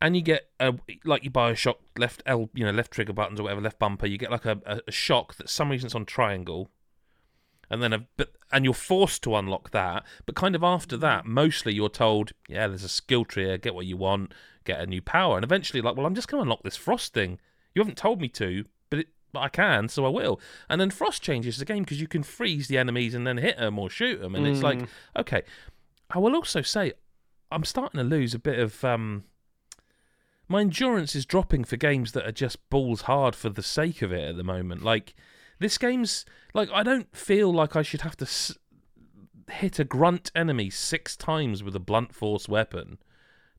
and 0.00 0.16
you 0.16 0.22
get 0.22 0.48
a 0.58 0.74
like 1.04 1.24
you 1.24 1.30
buy 1.30 1.50
a 1.50 1.54
shock 1.54 1.78
left 1.98 2.22
L, 2.26 2.48
you 2.54 2.64
know, 2.64 2.70
left 2.70 2.90
trigger 2.90 3.12
buttons 3.12 3.38
or 3.38 3.44
whatever, 3.44 3.60
left 3.60 3.78
bumper. 3.78 4.06
You 4.06 4.18
get 4.18 4.30
like 4.30 4.46
a, 4.46 4.82
a, 4.86 4.90
shock 4.90 5.34
that 5.34 5.50
some 5.50 5.70
reason 5.70 5.86
it's 5.86 5.94
on 5.94 6.06
triangle, 6.06 6.70
and 7.68 7.82
then 7.82 7.92
a 7.92 8.06
but 8.16 8.32
and 8.50 8.64
you're 8.64 8.74
forced 8.74 9.22
to 9.24 9.36
unlock 9.36 9.70
that. 9.72 10.04
But 10.24 10.34
kind 10.34 10.54
of 10.54 10.64
after 10.64 10.96
mm-hmm. 10.96 11.02
that, 11.02 11.26
mostly 11.26 11.74
you're 11.74 11.90
told, 11.90 12.32
yeah, 12.48 12.66
there's 12.66 12.84
a 12.84 12.88
skill 12.88 13.24
tree 13.24 13.44
here. 13.44 13.58
Get 13.58 13.74
what 13.74 13.86
you 13.86 13.96
want, 13.96 14.32
get 14.64 14.80
a 14.80 14.86
new 14.86 15.02
power, 15.02 15.36
and 15.36 15.44
eventually, 15.44 15.82
like, 15.82 15.96
well, 15.96 16.06
I'm 16.06 16.14
just 16.14 16.28
going 16.28 16.40
to 16.40 16.42
unlock 16.42 16.62
this 16.62 16.76
frost 16.76 17.12
thing. 17.12 17.38
You 17.74 17.82
haven't 17.82 17.98
told 17.98 18.20
me 18.20 18.28
to, 18.28 18.64
but 19.32 19.40
I 19.40 19.48
can, 19.48 19.88
so 19.88 20.04
I 20.04 20.08
will. 20.08 20.40
And 20.68 20.80
then 20.80 20.90
Frost 20.90 21.22
changes 21.22 21.58
the 21.58 21.64
game 21.64 21.82
because 21.84 22.00
you 22.00 22.08
can 22.08 22.22
freeze 22.22 22.68
the 22.68 22.78
enemies 22.78 23.14
and 23.14 23.26
then 23.26 23.38
hit 23.38 23.56
them 23.58 23.78
or 23.78 23.88
shoot 23.90 24.20
them. 24.20 24.34
And 24.34 24.46
it's 24.46 24.62
like, 24.62 24.78
Mm. 24.80 24.88
okay. 25.18 25.42
I 26.10 26.18
will 26.18 26.34
also 26.34 26.62
say, 26.62 26.92
I'm 27.52 27.64
starting 27.64 27.98
to 27.98 28.04
lose 28.04 28.34
a 28.34 28.38
bit 28.38 28.58
of 28.58 28.84
um, 28.84 29.24
my 30.48 30.60
endurance 30.60 31.14
is 31.14 31.24
dropping 31.26 31.64
for 31.64 31.76
games 31.76 32.12
that 32.12 32.26
are 32.26 32.32
just 32.32 32.68
balls 32.70 33.02
hard 33.02 33.36
for 33.36 33.48
the 33.48 33.62
sake 33.62 34.02
of 34.02 34.12
it 34.12 34.28
at 34.30 34.36
the 34.36 34.42
moment. 34.44 34.82
Like 34.82 35.14
this 35.58 35.78
game's 35.78 36.24
like 36.54 36.68
I 36.72 36.82
don't 36.82 37.14
feel 37.16 37.52
like 37.52 37.76
I 37.76 37.82
should 37.82 38.00
have 38.02 38.16
to 38.16 38.24
s- 38.24 38.56
hit 39.50 39.78
a 39.78 39.84
grunt 39.84 40.30
enemy 40.34 40.70
six 40.70 41.16
times 41.16 41.62
with 41.62 41.76
a 41.76 41.80
blunt 41.80 42.14
force 42.14 42.48
weapon 42.48 42.98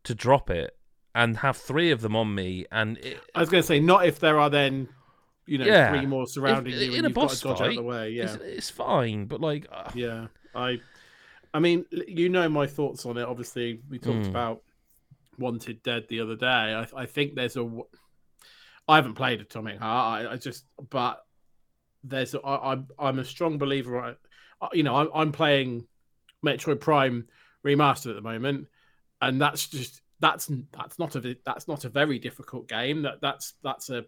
to 0.03 0.13
drop 0.15 0.49
it 0.49 0.75
and 1.13 1.37
have 1.37 1.55
three 1.57 1.91
of 1.91 2.01
them 2.01 2.15
on 2.15 2.33
me 2.35 2.65
and 2.71 2.97
it, 2.99 3.19
I 3.35 3.39
was 3.41 3.49
going 3.49 3.61
to 3.63 3.67
say 3.67 3.79
not 3.79 4.05
if 4.05 4.19
there 4.19 4.39
are 4.39 4.49
then, 4.49 4.87
you 5.45 5.57
know, 5.57 5.65
Yeah. 5.65 5.91
three 5.91 6.05
more 6.05 6.27
surrounding 6.27 6.73
If- 6.73 6.79
you 6.81 6.93
in 6.93 7.05
a 7.05 7.07
you've 7.09 7.15
got 7.15 7.21
boss 7.29 7.41
to 7.41 7.49
out 7.49 7.57
fight, 7.59 7.75
the 7.75 7.81
way. 7.83 8.11
Yeah, 8.11 8.23
it's, 8.23 8.35
it's 8.43 8.69
fine 8.69 9.25
but 9.25 9.41
like 9.41 9.67
uh, 9.71 9.89
yeah. 9.95 10.27
I, 10.55 10.79
I 11.53 11.59
mean, 11.59 11.85
you 11.91 12.29
know 12.29 12.47
my 12.49 12.67
thoughts 12.67 13.05
on 13.05 13.17
it. 13.17 13.23
Obviously, 13.23 13.79
we 13.89 13.99
talked 13.99 14.25
Mm. 14.25 14.29
about 14.29 14.61
Wanted 15.37 15.81
Dead 15.83 16.05
the 16.09 16.19
other 16.21 16.35
day. 16.35 16.45
I, 16.45 16.87
I 16.95 17.05
think 17.05 17.35
there's 17.35 17.57
a 17.57 17.69
I 18.87 18.95
haven't 18.97 19.15
played 19.15 19.41
Atomic 19.41 19.79
Heart. 19.79 20.25
I, 20.27 20.31
I 20.33 20.37
just, 20.37 20.65
but 20.89 21.23
there's. 22.03 22.33
A, 22.33 22.39
I, 22.41 22.71
I'm 22.73 22.87
I'm 22.99 23.19
a 23.19 23.25
strong 23.25 23.57
believer. 23.57 23.99
I, 23.99 24.13
I- 24.61 24.69
you 24.73 24.83
know, 24.83 24.95
I'm, 24.95 25.09
I'm 25.13 25.31
playing 25.31 25.87
Metroid 26.45 26.79
Prime 26.79 27.27
remastered 27.65 28.09
at 28.09 28.15
the 28.15 28.21
moment, 28.21 28.67
and 29.21 29.41
that's 29.41 29.67
just 29.67 30.01
that's 30.19 30.51
that's 30.73 30.99
not 30.99 31.15
a 31.15 31.35
that's 31.45 31.67
not 31.67 31.85
a 31.85 31.89
very 31.89 32.19
difficult 32.19 32.67
game. 32.67 33.01
That 33.03 33.21
that's 33.21 33.53
that's 33.63 33.89
a 33.89 34.05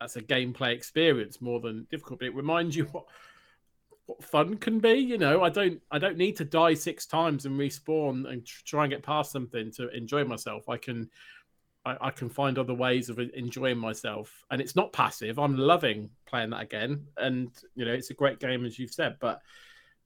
that's 0.00 0.16
a 0.16 0.22
gameplay 0.22 0.72
experience 0.72 1.40
more 1.40 1.60
than 1.60 1.86
difficult. 1.90 2.20
But 2.20 2.28
it 2.28 2.34
reminds 2.34 2.74
you 2.74 2.84
what 2.86 3.04
what 4.06 4.24
fun 4.24 4.56
can 4.56 4.80
be. 4.80 4.94
You 4.94 5.18
know, 5.18 5.42
I 5.42 5.50
don't 5.50 5.80
I 5.90 5.98
don't 5.98 6.16
need 6.16 6.36
to 6.36 6.44
die 6.44 6.74
six 6.74 7.06
times 7.06 7.46
and 7.46 7.58
respawn 7.58 8.28
and 8.30 8.44
try 8.44 8.84
and 8.84 8.90
get 8.90 9.02
past 9.02 9.30
something 9.30 9.70
to 9.72 9.88
enjoy 9.90 10.24
myself. 10.24 10.68
I 10.68 10.78
can 10.78 11.08
I, 11.84 11.96
I 12.00 12.10
can 12.10 12.28
find 12.28 12.58
other 12.58 12.74
ways 12.74 13.08
of 13.08 13.18
enjoying 13.18 13.78
myself, 13.78 14.44
and 14.50 14.60
it's 14.60 14.76
not 14.76 14.92
passive. 14.92 15.38
I'm 15.38 15.56
loving 15.56 16.10
playing 16.26 16.50
that 16.50 16.62
again, 16.62 17.06
and 17.16 17.50
you 17.74 17.84
know, 17.84 17.92
it's 17.92 18.10
a 18.10 18.14
great 18.14 18.40
game 18.40 18.64
as 18.66 18.78
you've 18.78 18.92
said. 18.92 19.16
But 19.20 19.40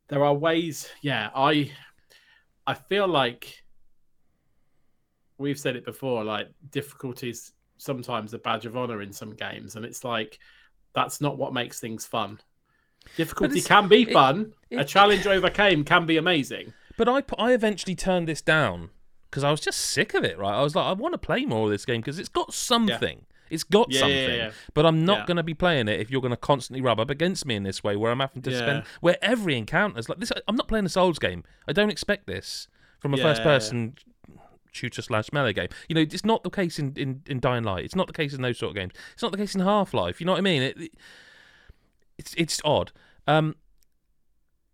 there 0.09 0.25
are 0.25 0.35
ways. 0.35 0.89
Yeah, 1.03 1.31
I 1.35 1.73
I 2.67 2.75
feel 2.75 3.09
like 3.09 3.65
we've 5.39 5.59
said 5.59 5.77
it 5.77 5.85
before. 5.85 6.25
Like 6.25 6.49
difficulties 6.71 7.54
sometimes 7.77 8.33
a 8.35 8.39
badge 8.39 8.67
of 8.67 8.77
honor 8.77 9.03
in 9.03 9.13
some 9.13 9.31
games, 9.35 9.77
and 9.77 9.85
it's 9.85 10.05
like 10.05 10.39
that's 10.95 11.21
not 11.21 11.37
what 11.39 11.53
makes 11.53 11.81
things 11.81 12.07
fun. 12.07 12.41
Difficulty 13.17 13.61
can 13.61 13.89
be 13.89 14.03
it- 14.03 14.13
fun. 14.13 14.53
a 14.71 14.85
challenge 14.85 15.27
overcame 15.27 15.85
can 15.85 16.07
be 16.07 16.17
amazing. 16.17 16.73
But 16.97 17.09
I, 17.09 17.23
I 17.39 17.53
eventually 17.53 17.95
turned 17.95 18.29
this 18.29 18.41
down 18.41 18.91
because 19.31 19.43
I 19.45 19.51
was 19.51 19.61
just 19.61 19.81
sick 19.81 20.15
of 20.15 20.25
it. 20.25 20.39
Right, 20.39 20.55
I 20.55 20.63
was 20.63 20.75
like, 20.75 20.87
I 20.87 20.93
want 20.93 21.13
to 21.13 21.19
play 21.19 21.45
more 21.45 21.65
of 21.67 21.71
this 21.71 21.85
game 21.85 22.01
because 22.01 22.19
it's 22.19 22.29
got 22.29 22.55
something. 22.55 23.27
It's 23.51 23.63
got 23.65 23.91
Yeah, 23.93 24.01
something. 24.01 24.17
yeah, 24.19 24.35
yeah. 24.37 24.51
But 24.73 24.87
I'm 24.87 25.05
not 25.05 25.19
Yeah. 25.19 25.27
going 25.27 25.37
to 25.37 25.43
be 25.43 25.55
playing 25.55 25.87
it 25.89 26.01
if 26.01 26.11
you're 26.11 26.21
going 26.23 26.31
to 26.31 26.37
constantly 26.37 26.81
rub 26.81 26.99
up 26.99 27.11
against 27.11 27.45
me 27.45 27.57
in 27.57 27.63
this 27.63 27.85
way, 27.85 27.95
where 27.95 28.11
I'm 28.11 28.21
having 28.21 28.43
to 28.43 28.51
Yeah. 28.51 28.59
spend 28.59 28.83
where 29.01 29.19
every 29.21 29.57
encounter 29.59 29.99
is 29.99 30.09
like 30.09 30.19
this. 30.19 30.33
I'm 30.49 30.57
not 30.57 30.67
playing 30.67 30.87
a 30.87 30.89
Souls 30.89 31.19
game. 31.19 31.45
I 31.69 31.73
don't 31.73 31.91
expect 31.91 32.27
this 32.27 32.69
from 33.01 33.13
a 33.13 33.17
Yeah, 33.19 33.25
first 33.25 33.43
person 33.43 33.97
shooter 34.75 35.03
slash 35.03 35.33
melee 35.33 35.53
game. 35.53 35.69
You 35.89 35.95
know, 35.95 36.01
it's 36.03 36.25
not 36.25 36.43
the 36.43 36.51
case 36.51 36.79
in, 36.79 36.93
in, 36.97 37.23
in 37.27 37.41
Dying 37.41 37.65
Light. 37.65 37.85
It's 37.85 37.95
not 37.95 38.07
the 38.07 38.13
case 38.13 38.35
in 38.35 38.43
those 38.43 38.59
sort 38.59 38.71
of 38.71 38.77
games. 38.77 38.93
It's 39.13 39.23
not 39.23 39.33
the 39.33 39.39
case 39.39 39.55
in 39.55 39.61
Half 39.61 39.95
Life. 39.95 40.21
You 40.21 40.27
know 40.27 40.33
what 40.33 40.39
I 40.39 40.43
mean? 40.43 40.63
It, 40.63 40.81
it, 40.81 40.93
it's 42.19 42.35
it's 42.37 42.61
odd. 42.65 42.93
Um, 43.27 43.57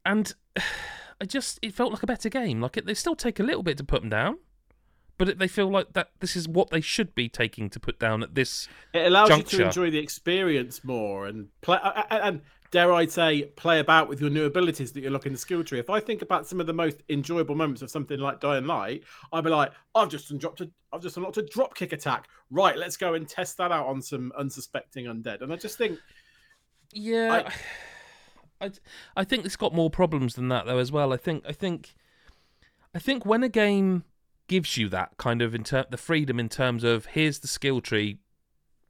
and 0.04 0.34
I 1.20 1.26
just 1.26 1.58
it 1.62 1.74
felt 1.74 1.92
like 1.92 2.02
a 2.02 2.06
better 2.06 2.28
game. 2.28 2.60
Like 2.60 2.76
it, 2.76 2.86
they 2.86 2.94
still 2.94 3.16
take 3.16 3.38
a 3.38 3.42
little 3.42 3.62
bit 3.62 3.76
to 3.78 3.84
put 3.84 4.00
them 4.00 4.10
down, 4.10 4.38
but 5.18 5.28
it, 5.28 5.38
they 5.38 5.48
feel 5.48 5.68
like 5.68 5.92
that 5.92 6.10
this 6.20 6.34
is 6.34 6.48
what 6.48 6.70
they 6.70 6.80
should 6.80 7.14
be 7.14 7.28
taking 7.28 7.68
to 7.70 7.80
put 7.80 7.98
down 7.98 8.22
at 8.22 8.34
this. 8.34 8.68
It 8.94 9.06
allows 9.06 9.28
juncture. 9.28 9.56
you 9.56 9.62
to 9.62 9.66
enjoy 9.68 9.90
the 9.90 9.98
experience 9.98 10.82
more 10.82 11.26
and 11.26 11.48
play 11.60 11.78
and, 11.82 12.22
and 12.22 12.40
dare 12.70 12.92
I 12.92 13.06
say 13.06 13.42
play 13.56 13.80
about 13.80 14.09
with 14.09 14.20
your 14.20 14.30
new 14.30 14.44
abilities 14.44 14.92
that 14.92 15.02
you 15.02 15.11
look 15.11 15.26
in 15.26 15.33
the 15.33 15.38
skill 15.38 15.64
tree. 15.64 15.78
If 15.78 15.90
I 15.90 16.00
think 16.00 16.22
about 16.22 16.46
some 16.46 16.61
of 16.61 16.66
the 16.66 16.72
most 16.72 17.02
enjoyable 17.09 17.54
moments 17.54 17.83
of 17.83 17.90
something 17.90 18.18
like 18.18 18.40
Dying 18.40 18.66
Light, 18.66 19.04
I'd 19.33 19.44
be 19.44 19.50
like, 19.50 19.72
I've 19.94 20.09
just 20.09 20.37
dropped 20.38 20.61
a 20.61 20.70
I've 20.92 21.02
just 21.02 21.16
unlocked 21.16 21.37
a 21.37 21.42
drop 21.42 21.74
kick 21.74 21.92
attack. 21.92 22.28
Right, 22.50 22.76
let's 22.76 22.96
go 22.96 23.14
and 23.14 23.28
test 23.28 23.56
that 23.59 23.70
out 23.72 23.87
on 23.87 24.02
some 24.02 24.33
unsuspecting 24.38 25.06
undead. 25.06 25.42
And 25.42 25.52
I 25.52 25.56
just 25.56 25.78
think 25.78 25.98
Yeah, 26.92 27.44
I, 28.61 28.66
I, 28.66 28.70
I 29.16 29.24
think 29.24 29.44
it's 29.44 29.56
got 29.56 29.74
more 29.74 29.90
problems 29.90 30.35
than 30.35 30.48
that 30.48 30.66
though 30.66 30.78
as 30.78 30.92
well. 30.92 31.12
I 31.12 31.16
think 31.16 31.44
I 31.48 31.52
think 31.52 31.94
I 32.94 32.98
think 32.98 33.24
when 33.24 33.42
a 33.42 33.48
game 33.48 34.04
gives 34.48 34.76
you 34.76 34.88
that 34.88 35.16
kind 35.16 35.42
of 35.42 35.54
inter- 35.54 35.87
the 35.88 35.96
freedom 35.96 36.40
in 36.40 36.48
terms 36.48 36.83
of 36.83 37.06
here's 37.06 37.38
the 37.38 37.46
skill 37.46 37.80
tree, 37.80 38.18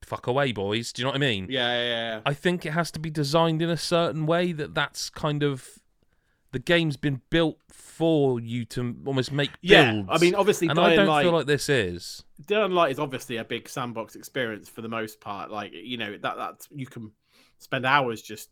fuck 0.02 0.26
away, 0.26 0.52
boys. 0.52 0.92
Do 0.92 1.00
you 1.02 1.04
know 1.04 1.10
what 1.10 1.16
I 1.16 1.20
mean? 1.20 1.46
Yeah, 1.48 1.72
yeah, 1.72 1.88
yeah. 1.88 2.20
I 2.26 2.34
think 2.34 2.64
it 2.66 2.70
has 2.72 2.90
to 2.92 2.98
be 3.00 3.10
designed 3.10 3.62
in 3.62 3.70
a 3.70 3.76
certain 3.76 4.26
way 4.26 4.52
that 4.52 4.74
that's 4.74 5.10
kind 5.10 5.42
of 5.42 5.68
the 6.52 6.58
game's 6.58 6.96
been 6.96 7.20
built 7.30 7.58
for 7.70 8.40
you 8.40 8.64
to 8.64 8.96
almost 9.06 9.30
make 9.30 9.50
Yeah, 9.60 9.92
builds. 9.92 10.08
I 10.10 10.18
mean, 10.18 10.34
obviously, 10.34 10.68
and 10.68 10.78
I 10.80 10.96
don't 10.96 11.06
Light, 11.06 11.22
feel 11.22 11.32
like 11.32 11.46
this 11.46 11.68
is. 11.68 12.24
Dying 12.46 12.72
Light 12.72 12.90
is 12.90 12.98
obviously 12.98 13.36
a 13.36 13.44
big 13.44 13.68
sandbox 13.68 14.16
experience 14.16 14.68
for 14.68 14.82
the 14.82 14.88
most 14.88 15.20
part. 15.20 15.50
Like, 15.50 15.72
you 15.72 15.96
know, 15.96 16.12
that 16.18 16.36
that 16.36 16.66
you 16.74 16.86
can 16.86 17.12
spend 17.58 17.86
hours 17.86 18.20
just 18.22 18.48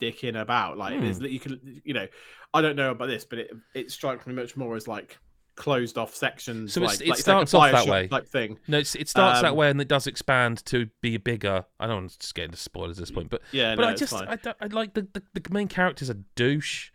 dicking 0.00 0.40
about. 0.40 0.78
Like, 0.78 0.98
Hmm. 0.98 1.24
you 1.24 1.38
can, 1.40 1.80
you 1.84 1.94
know, 1.94 2.06
I 2.54 2.62
don't 2.62 2.76
know 2.76 2.90
about 2.90 3.06
this, 3.06 3.24
but 3.24 3.38
it 3.38 3.50
it 3.74 3.90
strikes 3.90 4.26
me 4.26 4.34
much 4.34 4.56
more 4.56 4.74
as 4.74 4.88
like 4.88 5.18
closed 5.58 5.98
off 5.98 6.14
sections. 6.14 6.72
So 6.72 6.80
it's- 6.82 6.98
like, 7.00 7.06
it 7.06 7.10
like, 7.10 7.18
it's 7.18 7.26
like 7.28 7.48
starts 7.48 7.54
off 7.54 7.72
that 7.72 7.90
way. 7.92 8.08
type 8.08 8.26
thing. 8.28 8.58
No, 8.68 8.78
it's, 8.78 8.94
it 8.94 9.08
starts 9.08 9.42
that 9.42 9.50
Um, 9.50 9.56
way 9.56 9.68
and 9.70 9.80
it 9.80 9.88
does 9.88 10.06
expand 10.06 10.64
to 10.66 10.88
be 11.02 11.16
bigger. 11.18 11.64
I 11.80 11.86
don't 11.86 11.96
want 11.96 12.10
to 12.12 12.18
just 12.18 12.34
get 12.34 12.44
into 12.46 12.56
spoilers 12.56 12.98
at 12.98 13.02
this 13.02 13.10
point, 13.10 13.28
but 13.28 13.42
Yeah, 13.52 13.74
but 13.76 13.82
no, 13.82 13.88
I 13.88 13.94
just. 13.94 14.14
I, 14.14 14.38
I 14.60 14.66
like 14.68 14.94
the, 14.94 15.06
the 15.12 15.22
the 15.38 15.42
main 15.52 15.68
character's 15.68 16.08
a 16.08 16.14
douche, 16.36 16.90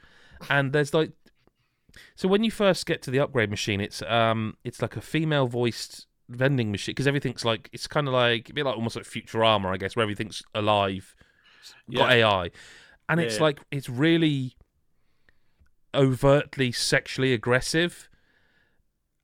and 0.50 0.74
there's 0.74 0.94
like 0.94 1.12
so 2.16 2.28
when 2.28 2.44
you 2.44 2.50
first 2.50 2.86
get 2.88 3.02
to 3.04 3.12
the 3.12 3.20
upgrade 3.20 3.50
machine, 3.52 3.80
it's 3.82 4.02
um 4.04 4.58
it's 4.64 4.82
like 4.82 4.96
a 4.98 5.02
female 5.02 5.46
voiced 5.48 6.08
vending 6.30 6.72
machine 6.72 6.94
because 6.94 7.06
everything's 7.06 7.46
like 7.46 7.70
it's 7.74 7.86
kind 7.86 8.08
of 8.08 8.14
like 8.14 8.50
a 8.50 8.54
bit 8.54 8.66
like 8.66 8.76
almost 8.76 8.96
like 8.96 9.06
Futurama, 9.06 9.68
I 9.68 9.78
guess, 9.78 9.96
where 9.96 10.04
everything's 10.04 10.42
alive, 10.56 11.16
got 11.94 12.10
Yeah. 12.18 12.28
AI, 12.28 12.52
and 13.10 13.20
Yeah, 13.20 13.28
it's 13.28 13.40
like 13.40 13.60
it's 13.72 13.90
really 13.90 14.56
overtly 15.94 16.72
sexually 16.72 17.34
aggressive. 17.34 18.10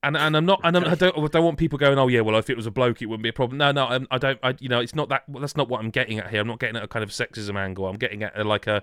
And 0.02 0.16
and 0.16 0.38
I'm 0.38 0.46
not 0.46 0.62
and 0.64 0.78
I'm, 0.78 0.86
I 0.86 0.96
don't 0.96 1.18
I 1.18 1.28
don't 1.28 1.44
want 1.44 1.58
people 1.58 1.78
going 1.78 2.00
oh 2.00 2.08
yeah 2.08 2.22
well 2.22 2.38
if 2.38 2.50
it 2.50 2.56
was 2.56 2.66
a 2.66 2.72
bloke 2.72 3.02
it 3.02 3.08
wouldn't 3.08 3.24
be 3.24 3.30
a 3.30 3.34
problem. 3.34 3.58
No 3.58 3.72
no 3.74 3.86
I'm, 3.86 4.08
I 4.10 4.18
don't 4.18 4.40
I 4.42 4.56
you 4.60 4.70
know 4.70 4.80
it's 4.80 4.96
not 4.96 5.10
that 5.10 5.24
that's 5.28 5.58
not 5.58 5.68
what 5.68 5.82
I'm 5.82 5.90
getting 5.90 6.20
at 6.20 6.30
here. 6.30 6.40
I'm 6.40 6.48
not 6.48 6.60
getting 6.60 6.78
at 6.78 6.84
a 6.84 6.88
kind 6.88 7.04
of 7.04 7.10
sexism 7.10 7.58
angle. 7.58 7.86
I'm 7.86 7.98
getting 7.98 8.24
at 8.24 8.38
a, 8.38 8.46
like 8.46 8.66
a 8.66 8.82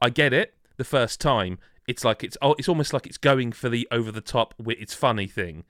I 0.00 0.10
get 0.10 0.32
it 0.32 0.54
the 0.76 0.84
first 0.84 1.20
time. 1.20 1.58
It's 1.88 2.04
like 2.04 2.22
it's 2.22 2.36
oh 2.40 2.54
it's 2.56 2.68
almost 2.68 2.92
like 2.92 3.06
it's 3.06 3.18
going 3.18 3.50
for 3.50 3.68
the 3.68 3.88
over 3.90 4.12
the 4.12 4.20
top 4.20 4.54
it's 4.64 4.94
funny 4.94 5.26
thing. 5.26 5.64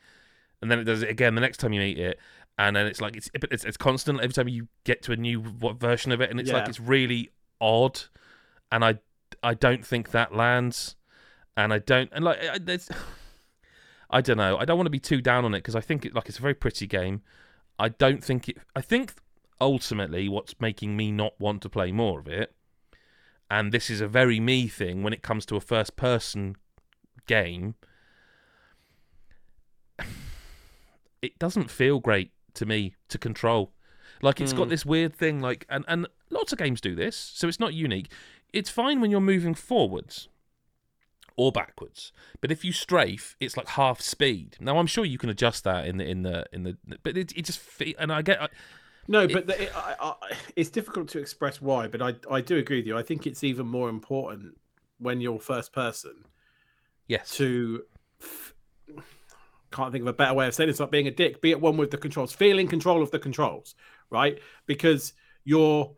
And 0.61 0.71
then 0.71 0.81
it 0.81 0.85
does 0.85 1.03
it 1.03 1.09
again 1.09 1.35
the 1.35 1.41
next 1.41 1.59
time 1.59 1.73
you 1.73 1.81
meet 1.81 1.99
it. 1.99 2.19
And 2.59 2.77
then 2.77 2.87
it's 2.87 3.01
like 3.01 3.17
it's 3.17 3.31
it's, 3.35 3.65
it's 3.65 3.77
constant 3.79 4.21
every 4.21 4.35
time 4.35 4.49
you 4.49 4.69
get 4.85 5.01
to 5.05 5.13
a 5.13 5.17
new 5.17 5.41
what 5.41 5.81
version 5.81 6.13
of 6.13 6.21
it. 6.21 6.31
And 6.31 6.39
it's 6.39 6.51
like 6.51 6.69
it's 6.69 6.81
really 6.81 7.31
odd. 7.59 8.01
And 8.71 8.85
I 8.85 8.99
I 9.43 9.55
don't 9.55 9.87
think 9.87 10.11
that 10.11 10.35
lands. 10.35 10.97
And 11.57 11.73
I 11.73 11.79
don't 11.79 12.11
and 12.13 12.25
like 12.25 12.39
I, 12.45 12.59
there's 12.59 12.91
I 14.11 14.21
don't 14.21 14.39
know. 14.39 14.57
I 14.57 14.65
don't 14.65 14.77
want 14.79 14.87
to 14.87 14.91
be 14.91 14.99
too 15.01 15.21
down 15.21 15.45
on 15.45 15.55
it 15.55 15.59
because 15.59 15.77
I 15.77 15.81
think 15.81 16.05
it 16.07 16.15
like 16.15 16.29
it's 16.29 16.39
a 16.39 16.43
very 16.43 16.55
pretty 16.55 16.87
game. 16.87 17.23
I 17.79 17.89
don't 17.91 18.25
think 18.25 18.49
it 18.49 18.59
I 18.75 18.81
think 18.81 19.15
ultimately 19.61 20.29
what's 20.29 20.55
making 20.61 20.97
me 20.97 21.11
not 21.13 21.39
want 21.41 21.63
to 21.63 21.69
play 21.69 21.91
more 21.93 22.21
of 22.21 22.29
it 22.29 22.55
and 23.51 23.73
this 23.73 23.91
is 23.91 24.01
a 24.01 24.07
very 24.07 24.39
me 24.39 24.69
thing 24.69 25.03
when 25.03 25.13
it 25.13 25.21
comes 25.23 25.45
to 25.47 25.57
a 25.57 25.61
first 25.61 25.97
person 25.97 26.55
game 27.27 27.75
it 31.23 31.39
doesn't 31.39 31.71
feel 31.71 31.99
great 31.99 32.31
to 32.55 32.67
me 32.67 32.95
to 33.09 33.19
control. 33.19 33.73
Like 34.23 34.41
it's 34.41 34.53
got 34.53 34.65
Hmm. 34.65 34.71
this 34.71 34.87
weird 34.87 35.15
thing 35.15 35.41
like 35.41 35.67
and 35.69 35.85
and 35.89 36.07
lots 36.31 36.53
of 36.53 36.59
games 36.59 36.81
do 36.81 36.95
this 36.95 37.17
so 37.17 37.49
it's 37.49 37.61
not 37.61 37.75
unique. 37.75 38.11
It's 38.53 38.71
fine 38.71 39.01
when 39.01 39.11
you're 39.11 39.21
moving 39.21 39.55
forwards 39.55 40.29
or 41.39 41.51
backwards 41.51 42.13
but 42.43 42.51
if 42.53 42.65
you 42.65 42.73
strafe 42.73 43.35
it's 43.41 43.57
like 43.57 43.69
half 43.69 44.01
speed 44.01 44.57
now 44.61 44.77
i'm 44.79 44.87
sure 44.87 45.05
you 45.05 45.17
can 45.17 45.31
adjust 45.31 45.65
that 45.65 45.87
in 45.87 45.97
the 45.97 46.05
in 46.07 46.23
the 46.23 46.45
in 46.53 46.65
the 46.65 46.77
but 47.03 47.17
it, 47.17 47.33
it 47.37 47.45
just 47.47 47.59
fe- 47.61 47.95
and 47.99 48.13
i 48.13 48.21
get 48.21 48.43
I, 48.43 48.49
No, 49.07 49.27
but 49.27 49.47
the, 49.47 49.63
it, 49.63 49.73
I, 49.75 49.95
I, 49.99 50.15
it's 50.55 50.69
difficult 50.69 51.09
to 51.09 51.19
express 51.19 51.63
why. 51.63 51.89
But 51.89 52.03
I, 52.03 52.13
I 52.31 52.43
do 52.43 52.59
agree 52.59 52.77
with 52.81 52.87
you. 52.87 52.99
I 52.99 53.03
think 53.03 53.27
it's 53.27 53.43
even 53.43 53.67
more 53.67 53.89
important 53.89 54.59
when 54.99 55.23
you're 55.23 55.41
first 55.41 55.73
person 55.73 56.13
yes 57.07 57.31
to. 57.37 57.85
f- 58.21 58.53
Can't 59.71 59.93
think 59.93 60.03
of 60.03 60.09
a 60.09 60.13
better 60.13 60.35
way 60.35 60.47
of 60.47 60.55
saying 60.55 60.69
it. 60.69 60.73
It's 60.73 60.81
not 60.81 60.91
being 60.91 61.07
a 61.07 61.11
dick. 61.11 61.41
Be 61.41 61.53
at 61.53 61.61
one 61.61 61.79
with 61.79 61.91
the 61.91 61.97
controls. 61.99 62.35
Feeling 62.35 62.69
control 62.69 63.03
of 63.03 63.11
the 63.11 63.19
controls, 63.19 63.75
right? 64.11 64.39
Because 64.67 65.15
your 65.45 65.95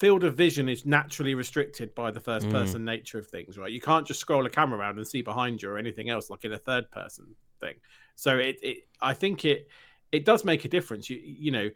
field 0.00 0.24
of 0.24 0.34
vision 0.34 0.66
is 0.68 0.86
naturally 0.86 1.34
restricted 1.34 1.94
by 1.94 2.10
the 2.10 2.18
first 2.20 2.48
Mm. 2.48 2.52
person 2.52 2.84
nature 2.84 3.18
of 3.18 3.28
things, 3.28 3.58
right? 3.58 3.70
You 3.70 3.82
can't 3.82 4.06
just 4.06 4.18
scroll 4.18 4.46
a 4.46 4.50
camera 4.50 4.78
around 4.80 4.96
and 4.96 5.06
see 5.06 5.20
behind 5.22 5.60
you 5.62 5.68
or 5.70 5.76
anything 5.78 6.08
else 6.08 6.30
like 6.30 6.44
in 6.44 6.52
a 6.52 6.58
third 6.58 6.90
person 6.90 7.36
thing. 7.60 7.74
So 8.16 8.38
it, 8.38 8.58
it 8.62 8.78
I 9.00 9.12
think 9.14 9.44
it 9.44 9.68
it 10.10 10.24
does 10.24 10.42
make 10.44 10.64
a 10.64 10.68
difference. 10.68 11.08
You 11.10 11.20
you 11.22 11.50
know, 11.52 11.70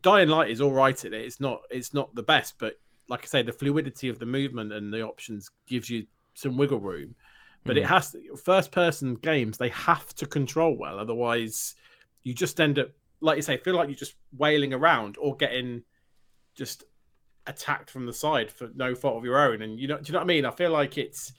Dying 0.00 0.28
Light 0.28 0.50
is 0.50 0.60
all 0.60 0.70
right 0.72 1.04
at 1.04 1.12
it. 1.12 1.20
It's 1.24 1.40
not 1.40 1.62
it's 1.70 1.92
not 1.92 2.14
the 2.14 2.22
best, 2.22 2.54
but 2.58 2.74
like 3.08 3.24
I 3.24 3.26
say, 3.26 3.42
the 3.42 3.52
fluidity 3.52 4.08
of 4.08 4.18
the 4.18 4.26
movement 4.26 4.72
and 4.72 4.92
the 4.92 5.02
options 5.02 5.50
gives 5.66 5.90
you 5.90 6.06
some 6.34 6.56
wiggle 6.56 6.80
room. 6.80 7.14
But 7.64 7.76
it 7.76 7.84
Mm. 7.84 7.88
has 7.88 8.12
to, 8.12 8.36
first 8.36 8.70
person 8.70 9.16
games 9.16 9.58
they 9.58 9.70
have 9.70 10.14
to 10.14 10.26
control 10.26 10.76
well, 10.76 10.98
otherwise 10.98 11.74
you 12.22 12.32
just 12.32 12.60
end 12.60 12.78
up 12.78 12.90
like 13.20 13.34
you 13.34 13.42
say, 13.42 13.56
feel 13.56 13.74
like 13.74 13.88
you're 13.88 13.96
just 13.96 14.14
wailing 14.36 14.72
around 14.72 15.16
or 15.18 15.34
getting 15.34 15.82
just 16.54 16.84
attacked 17.48 17.90
from 17.90 18.06
the 18.06 18.12
side 18.12 18.50
for 18.50 18.70
no 18.74 18.94
fault 18.94 19.16
of 19.16 19.24
your 19.24 19.38
own. 19.38 19.62
And 19.62 19.80
you 19.80 19.88
know, 19.88 19.96
do 19.96 20.04
you 20.06 20.12
know 20.12 20.20
what 20.20 20.24
I 20.24 20.28
mean? 20.28 20.44
I 20.44 20.50
feel 20.50 20.70
like 20.70 20.96
it's 20.98 21.32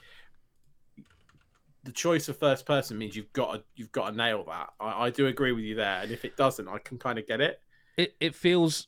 the 1.83 1.91
choice 1.91 2.27
of 2.27 2.37
first 2.37 2.65
person 2.65 2.97
means 2.97 3.15
you've 3.15 3.31
got 3.31 3.53
to 3.53 3.63
you've 3.75 3.91
got 3.91 4.09
to 4.09 4.15
nail 4.17 4.43
that. 4.45 4.69
I, 4.79 5.05
I 5.05 5.09
do 5.09 5.27
agree 5.27 5.51
with 5.53 5.63
you 5.63 5.75
there, 5.75 6.01
and 6.01 6.11
if 6.11 6.25
it 6.25 6.35
doesn't, 6.35 6.67
I 6.67 6.79
can 6.79 6.97
kind 6.97 7.17
of 7.19 7.27
get 7.27 7.39
it. 7.41 7.61
it, 7.97 8.15
it 8.19 8.35
feels 8.35 8.87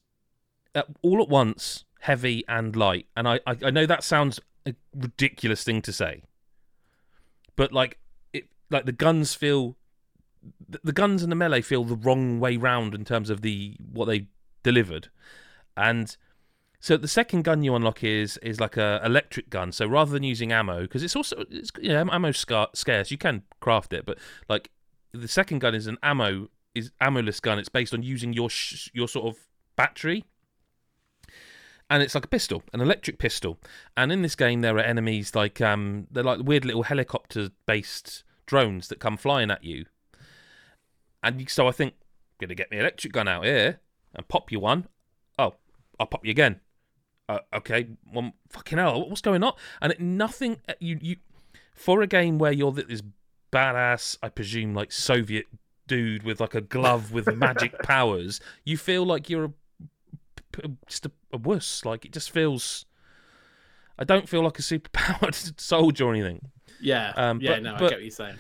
uh, 0.74 0.84
all 1.02 1.22
at 1.22 1.30
once 1.30 1.84
heavy 2.02 2.44
and 2.48 2.76
light 2.76 3.06
and 3.16 3.28
I, 3.28 3.40
I 3.46 3.56
i 3.66 3.70
know 3.70 3.86
that 3.86 4.04
sounds 4.04 4.40
a 4.66 4.74
ridiculous 4.96 5.64
thing 5.64 5.82
to 5.84 5.94
say 5.94 6.24
but 7.56 7.72
like 7.72 8.00
it 8.34 8.46
like 8.72 8.86
the 8.86 8.92
guns 8.92 9.36
feel 9.36 9.76
the, 10.68 10.80
the 10.84 10.94
guns 10.94 11.22
and 11.22 11.32
the 11.32 11.36
melee 11.36 11.62
feel 11.62 11.84
the 11.84 11.96
wrong 11.96 12.40
way 12.40 12.58
round 12.58 12.96
in 12.96 13.06
terms 13.06 13.30
of 13.30 13.42
the 13.42 13.76
what 13.92 14.06
they 14.06 14.28
delivered 14.64 15.10
and 15.78 16.18
so 16.82 16.98
the 16.98 17.08
second 17.08 17.44
gun 17.44 17.64
you 17.64 17.74
unlock 17.74 18.04
is 18.04 18.38
is 18.38 18.60
like 18.60 18.76
a 18.76 19.00
electric 19.06 19.50
gun 19.50 19.72
so 19.72 19.88
rather 19.88 20.12
than 20.12 20.24
using 20.24 20.52
ammo 20.52 20.82
because 20.82 21.04
it's 21.04 21.16
also 21.16 21.46
it's 21.50 21.72
yeah 21.80 22.04
ammo 22.12 22.32
scar- 22.32 22.70
scarce 22.74 23.10
you 23.12 23.18
can 23.18 23.44
craft 23.62 23.94
it 23.94 24.06
but 24.06 24.18
like 24.50 24.70
the 25.14 25.28
second 25.28 25.60
gun 25.60 25.74
is 25.74 25.88
an 25.88 25.98
ammo 26.04 26.50
is 26.74 26.92
ammoless 27.02 27.42
gun. 27.42 27.60
It's 27.60 27.70
based 27.70 27.94
on 27.94 28.04
using 28.04 28.34
your 28.34 28.50
sh- 28.50 28.90
your 28.94 29.08
sort 29.08 29.28
of 29.28 29.48
battery, 29.76 30.26
and 31.90 32.02
it's 32.02 32.16
like 32.16 32.26
a 32.26 32.30
pistol, 32.30 32.64
an 32.74 32.82
electric 32.82 33.20
pistol. 33.20 33.60
And 33.98 34.12
in 34.12 34.22
this 34.22 34.36
game, 34.36 34.62
there 34.62 34.78
are 34.78 34.82
enemies 34.82 35.36
like 35.36 35.62
um, 35.62 36.08
they're 36.12 36.24
like 36.24 36.40
weird 36.44 36.66
little 36.66 36.84
helicopter-based 36.84 38.24
drones 38.46 38.88
that 38.88 39.00
come 39.00 39.18
flying 39.18 39.52
at 39.52 39.64
you. 39.64 39.86
And 41.24 41.50
so 41.50 41.68
I 41.68 41.72
think, 41.72 41.94
gonna 42.40 42.56
get 42.56 42.72
my 42.72 42.78
electric 42.78 43.14
gun 43.14 43.28
out 43.28 43.46
here 43.46 43.80
and 44.16 44.28
pop 44.28 44.52
you 44.52 44.60
one. 44.60 44.88
Oh, 45.38 45.56
I'll 46.00 46.08
pop 46.08 46.26
you 46.26 46.32
again. 46.32 46.60
Uh, 47.36 47.40
okay, 47.58 47.88
one 48.12 48.34
fucking 48.50 48.78
hell, 48.78 49.08
what's 49.10 49.22
going 49.22 49.44
on? 49.44 49.54
And 49.82 49.94
it, 49.94 50.00
nothing 50.00 50.58
uh, 50.68 50.74
you 50.80 50.98
you 51.02 51.16
for 51.74 52.02
a 52.02 52.08
game 52.08 52.38
where 52.38 52.52
you're 52.52 52.72
this 52.72 53.02
badass, 53.52 54.18
I 54.22 54.30
presume, 54.30 54.74
like 54.74 54.92
Soviet 54.92 55.46
dude 55.88 56.24
with 56.24 56.40
like 56.40 56.56
a 56.56 56.62
glove 56.62 57.12
with 57.12 57.34
magic 57.36 57.78
powers, 57.84 58.40
you 58.66 58.78
feel 58.78 59.06
like 59.06 59.30
you're 59.30 59.46
a, 59.46 60.70
just 60.88 61.06
a, 61.06 61.12
a 61.34 61.38
wuss. 61.38 61.86
Like 61.86 62.06
it 62.06 62.12
just 62.12 62.32
feels. 62.32 62.86
I 64.00 64.04
don't 64.04 64.28
feel 64.28 64.44
like 64.44 64.58
a 64.58 64.62
superpowered 64.64 65.60
soldier 65.60 66.06
or 66.06 66.14
anything. 66.14 66.50
Yeah, 66.82 67.14
Um, 67.16 67.40
yeah, 67.40 67.52
but- 67.54 67.64
no, 67.64 67.76
I 67.76 67.80
but- 67.80 67.90
get 67.90 67.96
what 67.98 68.02
you're 68.04 68.12
saying. 68.12 68.36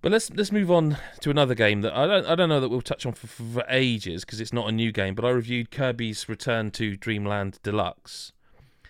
But 0.00 0.12
let's 0.12 0.30
let's 0.30 0.52
move 0.52 0.70
on 0.70 0.96
to 1.20 1.30
another 1.30 1.54
game 1.54 1.80
that 1.80 1.92
I 1.92 2.06
don't 2.06 2.26
I 2.26 2.34
don't 2.34 2.48
know 2.48 2.60
that 2.60 2.68
we'll 2.68 2.82
touch 2.82 3.04
on 3.04 3.12
for, 3.14 3.26
for, 3.26 3.64
ages 3.68 4.24
because 4.24 4.40
it's 4.40 4.52
not 4.52 4.68
a 4.68 4.72
new 4.72 4.92
game. 4.92 5.14
But 5.14 5.24
I 5.24 5.30
reviewed 5.30 5.70
Kirby's 5.70 6.28
Return 6.28 6.70
to 6.72 6.96
Dream 6.96 7.24
Land 7.24 7.58
Deluxe, 7.62 8.32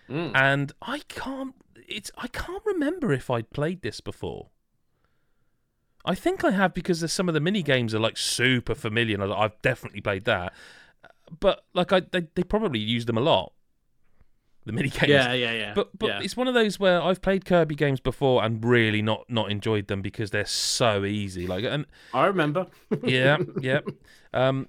Mm. 0.08 0.32
and 0.34 0.72
I 0.80 1.00
can't 1.08 1.54
it's 1.86 2.10
I 2.16 2.28
can't 2.28 2.64
remember 2.64 3.12
if 3.12 3.30
I'd 3.30 3.50
played 3.50 3.82
this 3.82 4.00
before. 4.00 4.48
I 6.04 6.14
think 6.14 6.44
I 6.44 6.52
have 6.52 6.72
because 6.72 7.00
there's 7.00 7.12
some 7.12 7.28
of 7.28 7.34
the 7.34 7.40
mini 7.40 7.62
games 7.62 7.94
are 7.94 7.98
like 7.98 8.16
super 8.16 8.74
familiar, 8.74 9.20
and 9.20 9.32
I've 9.32 9.60
definitely 9.62 10.00
played 10.00 10.24
that. 10.24 10.52
But 11.40 11.64
like 11.74 11.92
I 11.92 12.00
they, 12.00 12.26
they 12.34 12.42
probably 12.42 12.80
use 12.80 13.06
them 13.06 13.18
a 13.18 13.22
lot. 13.22 13.52
The 14.68 14.72
mini 14.74 14.88
games. 14.90 15.08
Yeah, 15.08 15.32
yeah, 15.32 15.52
yeah. 15.52 15.72
But 15.74 15.98
but 15.98 16.06
yeah. 16.08 16.20
it's 16.22 16.36
one 16.36 16.46
of 16.46 16.52
those 16.52 16.78
where 16.78 17.00
I've 17.00 17.22
played 17.22 17.46
Kirby 17.46 17.74
games 17.74 18.00
before 18.00 18.44
and 18.44 18.62
really 18.62 19.00
not 19.00 19.24
not 19.30 19.50
enjoyed 19.50 19.86
them 19.86 20.02
because 20.02 20.30
they're 20.30 20.44
so 20.44 21.06
easy. 21.06 21.46
Like 21.46 21.64
and 21.64 21.86
I 22.12 22.26
remember. 22.26 22.66
yeah, 23.02 23.38
yeah. 23.62 23.80
Um, 24.34 24.68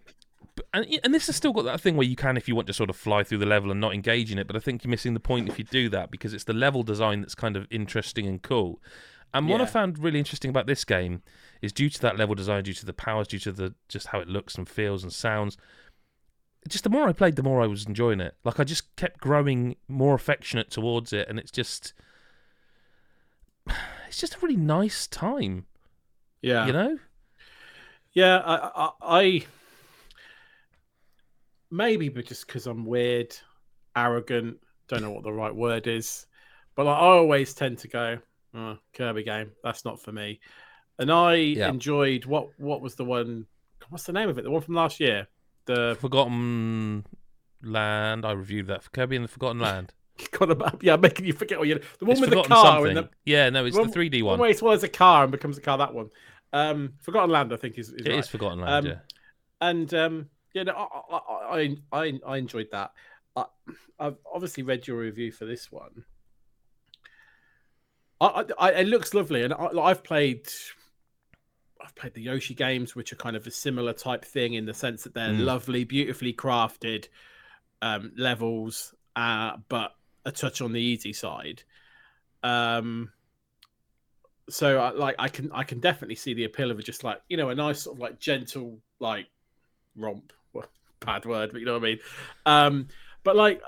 and 0.74 0.88
and 1.04 1.14
this 1.14 1.28
has 1.28 1.36
still 1.36 1.52
got 1.52 1.66
that 1.66 1.82
thing 1.82 1.98
where 1.98 2.08
you 2.08 2.16
can, 2.16 2.38
if 2.38 2.48
you 2.48 2.56
want 2.56 2.68
to, 2.68 2.74
sort 2.74 2.90
of 2.90 2.96
fly 2.96 3.26
through 3.26 3.40
the 3.40 3.46
level 3.46 3.72
and 3.72 3.82
not 3.82 3.94
engage 3.94 4.32
in 4.32 4.40
it. 4.40 4.48
But 4.48 4.56
I 4.56 4.60
think 4.60 4.86
you're 4.86 4.90
missing 4.90 5.16
the 5.16 5.20
point 5.20 5.50
if 5.50 5.60
you 5.60 5.66
do 5.66 5.90
that 5.90 6.12
because 6.12 6.34
it's 6.34 6.46
the 6.46 6.54
level 6.54 6.82
design 6.82 7.20
that's 7.20 7.36
kind 7.36 7.58
of 7.58 7.68
interesting 7.70 8.26
and 8.26 8.42
cool. 8.42 8.80
And 9.34 9.50
what 9.50 9.60
I 9.62 9.66
found 9.66 10.00
really 10.00 10.18
interesting 10.18 10.50
about 10.50 10.66
this 10.66 10.84
game 10.86 11.22
is 11.62 11.72
due 11.72 11.90
to 11.90 12.02
that 12.02 12.18
level 12.18 12.34
design, 12.34 12.64
due 12.64 12.74
to 12.74 12.86
the 12.86 12.94
powers, 12.94 13.28
due 13.28 13.38
to 13.40 13.52
the 13.52 13.76
just 13.90 14.08
how 14.08 14.20
it 14.22 14.30
looks 14.30 14.56
and 14.56 14.68
feels 14.68 15.04
and 15.04 15.12
sounds. 15.12 15.58
Just 16.68 16.84
the 16.84 16.90
more 16.90 17.08
I 17.08 17.14
played, 17.14 17.36
the 17.36 17.44
more 17.44 17.62
I 17.62 17.68
was 17.68 17.86
enjoying 17.86 18.20
it. 18.20 18.36
Like 18.44 18.60
I 18.60 18.64
just 18.64 18.96
kept 18.96 19.20
growing 19.20 19.76
more 19.88 20.16
affectionate 20.16 20.70
towards 20.70 21.14
it, 21.14 21.28
and 21.30 21.40
it's 21.40 21.52
just, 21.52 21.94
it's 24.08 24.20
just 24.20 24.36
a 24.36 24.40
really 24.40 24.58
nice 24.58 25.08
time. 25.08 25.66
yeah. 26.42 26.66
You 26.68 26.74
know? 26.74 27.00
Yeah, 28.14 28.38
I, 28.40 28.56
I, 28.76 28.92
I 29.02 29.46
maybe, 31.70 32.10
but 32.10 32.26
just 32.26 32.48
because 32.48 32.66
I'm 32.66 32.86
weird, 32.86 33.36
arrogant, 33.96 34.58
don't 34.88 35.04
know 35.04 35.12
what 35.12 35.24
the 35.24 35.32
right 35.32 35.56
word 35.56 35.88
is, 35.88 36.26
but 36.76 36.88
like, 36.88 36.98
I 36.98 37.06
always 37.06 37.54
tend 37.54 37.78
to 37.80 37.88
go 37.88 38.20
oh, 38.56 38.78
Kirby 38.94 39.24
game. 39.24 39.52
That's 39.64 39.86
not 39.86 40.02
for 40.02 40.12
me. 40.12 40.40
And 40.98 41.12
I 41.12 41.36
enjoyed 41.36 42.26
what 42.26 42.50
what 42.58 42.82
was 42.82 42.96
the 42.96 43.06
one? 43.06 43.46
What's 43.90 44.04
the 44.04 44.14
name 44.14 44.30
of 44.30 44.38
it? 44.38 44.44
The 44.44 44.52
one 44.52 44.62
from 44.62 44.76
last 44.76 45.00
year. 45.00 45.28
The 45.70 45.98
Forgotten 46.00 47.06
Land. 47.62 48.26
I 48.26 48.32
reviewed 48.32 48.68
that 48.68 48.82
for 48.84 48.90
Kirby 48.90 49.16
and 49.18 49.26
the 49.26 49.30
Forgotten 49.30 49.60
Land. 49.60 49.94
God, 50.32 50.62
I'm- 50.62 50.80
yeah, 50.82 50.96
making 50.96 51.26
you 51.26 51.34
forget 51.34 51.60
what 51.60 51.68
you. 51.68 51.80
The 52.00 52.06
one 52.06 52.12
It's 52.14 52.22
with 52.22 52.32
the 52.32 52.42
car 52.44 52.86
and 52.88 52.98
the 52.98 53.10
Yeah, 53.26 53.50
no, 53.52 53.66
it's 53.66 53.78
one- 53.78 53.90
the 53.90 53.94
3D 54.00 54.24
one 54.24 54.32
one. 54.32 54.40
where 54.40 54.50
it 54.50 54.62
was 54.62 54.84
a 54.84 54.90
car 54.90 55.24
and 55.24 55.32
becomes 55.32 55.58
a 55.58 55.62
car. 55.62 55.78
That 55.78 55.94
one. 55.94 56.10
Um, 56.52 56.94
Forgotten 57.02 57.30
Land, 57.30 57.54
I 57.54 57.58
think 57.58 57.78
is, 57.78 57.90
is 57.90 58.06
It 58.06 58.10
right. 58.10 58.20
is 58.20 58.28
Forgotten 58.28 58.60
Land. 58.62 58.88
Um, 58.88 58.92
yeah. 58.92 59.00
and 59.62 59.94
um, 59.94 60.30
yeah, 60.56 60.64
no, 60.64 60.74
I, 60.74 61.16
I, 61.16 61.60
I, 61.60 61.76
I, 61.94 62.20
I 62.26 62.38
enjoyed 62.38 62.70
that. 62.72 62.92
I, 63.36 63.46
I've 64.00 64.16
obviously 64.34 64.64
read 64.64 64.88
your 64.88 64.98
review 64.98 65.32
for 65.32 65.46
this 65.46 65.72
one. 65.72 66.04
I, 68.20 68.46
I, 68.58 68.72
it 68.72 68.88
looks 68.88 69.14
lovely, 69.14 69.44
and 69.44 69.54
I, 69.54 69.68
I've 69.80 70.04
played, 70.04 70.48
I've 71.82 71.96
played 71.96 72.14
the 72.14 72.22
Yoshi 72.22 72.54
games, 72.54 72.96
which 72.96 73.14
are 73.14 73.18
kind 73.18 73.36
of 73.36 73.48
a 73.48 73.52
similar 73.52 73.94
type 73.94 74.26
thing 74.26 74.54
in 74.54 74.66
the 74.66 74.74
sense 74.74 75.04
that 75.04 75.14
they're 75.14 75.34
Mm. 75.34 75.46
lovely, 75.46 75.84
beautifully 75.86 76.34
crafted 76.34 77.08
um, 77.82 78.12
levels, 78.18 78.94
uh, 79.16 79.58
but 79.70 79.96
a 80.26 80.32
touch 80.32 80.62
on 80.62 80.74
the 80.74 80.82
easy 80.82 81.14
side. 81.14 81.64
Um, 82.44 83.12
so 84.50 84.80
I, 84.80 84.90
like 84.92 85.16
I 85.20 85.28
can 85.28 85.52
I 85.52 85.64
can 85.64 85.80
definitely 85.80 86.16
see 86.16 86.34
the 86.34 86.46
appeal 86.46 86.72
of 86.72 86.84
just 86.84 87.04
like 87.04 87.22
you 87.30 87.38
know 87.38 87.50
a 87.50 87.56
nice 87.56 87.84
sort 87.84 87.98
of 87.98 88.02
like 88.02 88.20
gentle 88.20 88.80
like 89.00 89.28
romp. 89.96 90.34
Well, 90.54 90.66
bad 91.00 91.26
word, 91.26 91.52
but 91.52 91.60
you 91.60 91.66
know 91.66 91.74
what 91.74 91.84
I 91.84 91.86
mean. 91.86 92.00
Um, 92.46 92.88
but 93.24 93.36
like 93.36 93.62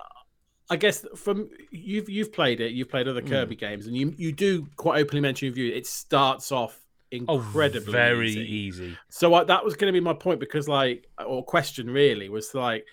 I 0.69 0.75
guess 0.77 1.05
from 1.15 1.49
you've 1.69 2.09
you've 2.09 2.33
played 2.33 2.59
it, 2.61 2.71
you've 2.71 2.89
played 2.89 3.07
other 3.07 3.21
Mm. 3.21 3.29
Kirby 3.29 3.55
games, 3.55 3.87
and 3.87 3.95
you 3.95 4.13
you 4.17 4.31
do 4.31 4.67
quite 4.77 4.99
openly 4.99 5.21
mention 5.21 5.45
your 5.47 5.55
view. 5.55 5.71
It 5.71 5.85
starts 5.85 6.51
off 6.51 6.79
Oh, 7.27 7.35
incredibly 7.39 7.91
very 7.91 8.29
easy. 8.29 8.41
easy. 8.49 8.97
So 9.09 9.33
I, 9.33 9.43
that 9.45 9.65
was 9.65 9.75
going 9.75 9.91
to 9.93 9.97
be 9.99 10.03
my 10.03 10.13
point 10.13 10.39
because, 10.39 10.67
like, 10.67 11.07
or 11.25 11.43
question 11.43 11.89
really 11.89 12.29
was 12.29 12.53
like, 12.53 12.85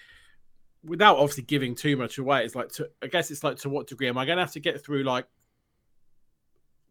without 0.85 1.17
obviously 1.19 1.45
giving 1.45 1.75
too 1.75 1.97
much 1.97 2.19
away, 2.19 2.45
it's 2.45 2.55
like, 2.55 2.69
to, 2.73 2.89
I 3.03 3.07
guess 3.07 3.31
it's 3.31 3.45
like, 3.45 3.59
to 3.59 3.69
what 3.69 3.87
degree 3.87 4.09
am 4.09 4.19
I 4.19 4.25
going 4.27 4.37
to 4.39 4.43
have 4.43 4.53
to 4.53 4.61
get 4.61 4.85
through 4.85 5.05
like 5.05 5.27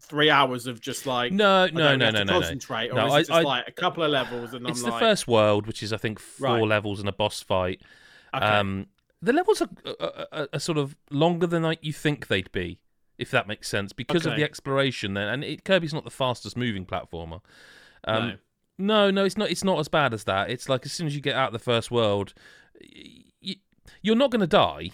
three 0.01 0.29
hours 0.29 0.67
of 0.67 0.79
just 0.79 1.05
like, 1.05 1.31
No, 1.33 1.65
no, 1.67 1.95
no, 1.95 2.09
no, 2.09 2.11
no, 2.11 2.23
no. 2.23 2.33
concentrate, 2.33 2.91
or 2.91 2.95
No, 2.95 3.07
is 3.07 3.13
I- 3.13 3.17
it 3.17 3.21
just 3.21 3.31
I- 3.31 3.41
like 3.41 3.67
a 3.67 3.71
couple 3.71 4.03
of 4.03 4.11
levels 4.11 4.53
and 4.53 4.67
It's 4.67 4.79
I'm 4.79 4.85
the 4.85 4.91
like, 4.91 4.99
first 5.01 5.27
world, 5.27 5.67
which 5.67 5.81
is 5.83 5.91
I 5.91 5.97
think 5.97 6.19
four 6.19 6.47
Right. 6.59 6.67
levels 6.67 6.99
and 6.99 7.09
a 7.09 7.13
boss 7.13 7.41
fight. 7.41 7.81
okay. 8.33 8.45
Um, 8.45 8.87
the 9.21 9.33
levels 9.33 9.61
are, 9.63 9.69
are, 9.99 10.27
are, 10.31 10.47
are 10.53 10.59
sort 10.59 10.77
of 10.77 10.95
longer 11.09 11.47
than 11.47 11.63
like, 11.63 11.79
you 11.81 11.91
think 11.91 12.27
they'd 12.27 12.51
be, 12.51 12.79
if 13.17 13.31
that 13.31 13.47
makes 13.47 13.67
sense, 13.67 13.93
because 13.93 14.25
of 14.25 14.35
the 14.35 14.43
exploration. 14.43 15.13
Then, 15.13 15.27
and 15.27 15.43
it, 15.43 15.63
Kirby's 15.65 15.93
not 15.93 16.03
the 16.03 16.09
fastest 16.11 16.55
moving 16.57 16.85
platformer. 16.85 17.41
Um, 18.03 18.27
no. 18.27 18.35
No, 18.79 19.09
no, 19.11 19.25
it's 19.25 19.37
not. 19.37 19.49
It's 19.49 19.63
not 19.63 19.79
as 19.79 19.87
bad 19.87 20.13
as 20.13 20.23
that. 20.25 20.51
It's 20.51 20.69
like 20.69 20.85
as 20.85 20.91
soon 20.91 21.07
as 21.07 21.15
you 21.15 21.21
get 21.21 21.35
out 21.35 21.47
of 21.47 21.53
the 21.53 21.59
first 21.59 21.89
world, 21.89 22.33
y- 22.79 23.55
you're 24.01 24.15
not 24.15 24.31
going 24.31 24.41
to 24.41 24.47
die. 24.47 24.91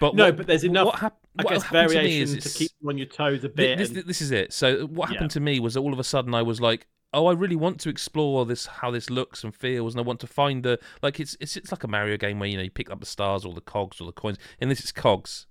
But 0.00 0.14
No, 0.14 0.26
what- 0.26 0.36
but 0.36 0.46
there's 0.46 0.62
enough, 0.62 0.86
What, 0.86 0.94
hap- 1.00 1.18
I 1.38 1.42
what 1.42 1.52
guess 1.54 1.62
happened 1.64 1.88
to 1.88 1.94
variation 1.96 2.38
is 2.38 2.44
to, 2.52 2.58
keep 2.58 2.70
you 2.80 2.88
on 2.88 2.96
your 2.98 3.08
toes 3.08 3.42
a 3.42 3.48
bit. 3.48 3.78
This, 3.78 3.88
and- 3.90 4.04
this 4.06 4.20
is 4.22 4.30
it. 4.30 4.52
So 4.52 4.86
what 4.86 5.08
Yeah. 5.08 5.14
happened 5.14 5.32
to 5.32 5.40
me 5.40 5.58
was 5.58 5.74
that 5.74 5.80
all 5.80 5.92
of 5.92 5.98
a 5.98 6.04
sudden 6.04 6.32
I 6.34 6.42
was 6.42 6.60
like, 6.60 6.86
oh, 7.12 7.26
I 7.26 7.32
really 7.32 7.56
want 7.56 7.80
to 7.80 7.88
explore 7.88 8.46
this, 8.46 8.66
how 8.66 8.92
this 8.92 9.10
looks 9.10 9.42
and 9.42 9.52
feels, 9.52 9.94
and 9.94 10.00
I 10.00 10.04
want 10.04 10.20
to 10.20 10.28
find 10.28 10.62
the 10.62 10.78
like 11.02 11.18
it's 11.18 11.36
it's 11.40 11.56
it's 11.56 11.72
like 11.72 11.82
a 11.82 11.88
Mario 11.88 12.16
game 12.16 12.38
where 12.38 12.48
you 12.48 12.56
know 12.56 12.62
you 12.62 12.70
pick 12.70 12.88
up 12.90 13.00
the 13.00 13.06
stars 13.06 13.44
or 13.44 13.52
the 13.52 13.60
cogs 13.60 14.00
or 14.00 14.04
the 14.04 14.12
coins. 14.12 14.38
In 14.60 14.68
this, 14.68 14.78
it's 14.78 14.92
cogs, 14.92 15.47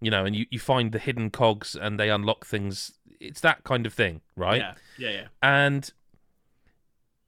you 0.00 0.10
know, 0.10 0.24
and 0.24 0.34
you 0.36 0.46
you 0.50 0.58
find 0.58 0.92
the 0.92 0.98
hidden 0.98 1.30
cogs 1.30 1.74
and 1.74 1.98
they 1.98 2.10
unlock 2.10 2.44
things. 2.46 2.92
It's 3.20 3.40
that 3.40 3.64
kind 3.64 3.86
of 3.86 3.94
thing, 3.94 4.20
right? 4.36 4.60
Yeah, 4.60 4.74
yeah, 4.98 5.10
yeah. 5.10 5.26
And 5.42 5.90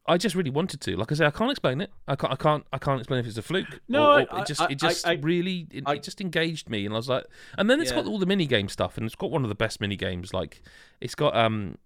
I 0.06 0.16
just 0.16 0.34
really 0.34 0.50
wanted 0.50 0.80
to. 0.82 0.96
Like 0.96 1.12
I 1.12 1.14
say, 1.14 1.26
I 1.26 1.30
can't 1.30 1.50
explain 1.50 1.80
it. 1.82 1.90
I 2.06 2.16
can't. 2.16 2.32
I 2.32 2.36
can't. 2.36 2.64
I 2.72 2.78
can't 2.78 2.98
explain 3.00 3.20
if 3.20 3.26
it's 3.26 3.36
a 3.36 3.42
fluke. 3.42 3.80
No, 3.88 4.04
or, 4.12 4.20
or 4.22 4.34
I- 4.36 4.40
it 4.40 4.46
just. 4.46 4.60
I- 4.60 4.66
it 4.70 4.78
just 4.78 5.06
I- 5.06 5.14
really. 5.14 5.66
It, 5.70 5.84
it 5.86 6.02
just 6.02 6.20
engaged 6.20 6.70
me, 6.70 6.86
and 6.86 6.94
I 6.94 6.96
was 6.96 7.08
like. 7.10 7.24
And 7.58 7.68
then 7.68 7.80
it's 7.80 7.92
got 7.92 8.06
all 8.06 8.18
the 8.18 8.26
mini 8.26 8.46
game 8.46 8.68
stuff, 8.68 8.96
and 8.96 9.04
it's 9.04 9.14
got 9.14 9.30
one 9.30 9.42
of 9.42 9.50
the 9.50 9.54
best 9.54 9.80
mini 9.80 9.96
games. 9.96 10.32
Like, 10.32 10.62
it's 11.00 11.14
got. 11.14 11.36
Um, 11.36 11.76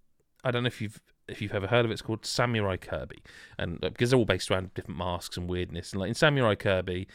I 0.45 0.51
don't 0.53 0.62
know 0.62 0.68
if 0.68 0.81
you've 0.81 1.01
if 1.29 1.42
you've 1.42 1.55
ever 1.55 1.66
heard 1.66 1.85
of 1.85 1.90
it. 1.90 1.95
It's 1.95 2.03
called 2.03 2.25
Samurai 2.25 2.77
Kirby, 2.77 3.23
and 3.59 3.85
uh, 3.85 3.88
because 3.88 4.11
they're 4.11 4.18
all 4.18 4.25
based 4.25 4.51
around 4.53 4.73
different 4.75 4.99
masks 4.99 5.37
and 5.37 5.49
weirdness. 5.49 5.92
And 5.92 6.01
like 6.01 6.09
in 6.09 6.14
Samurai 6.14 6.55
Kirby, 6.55 7.09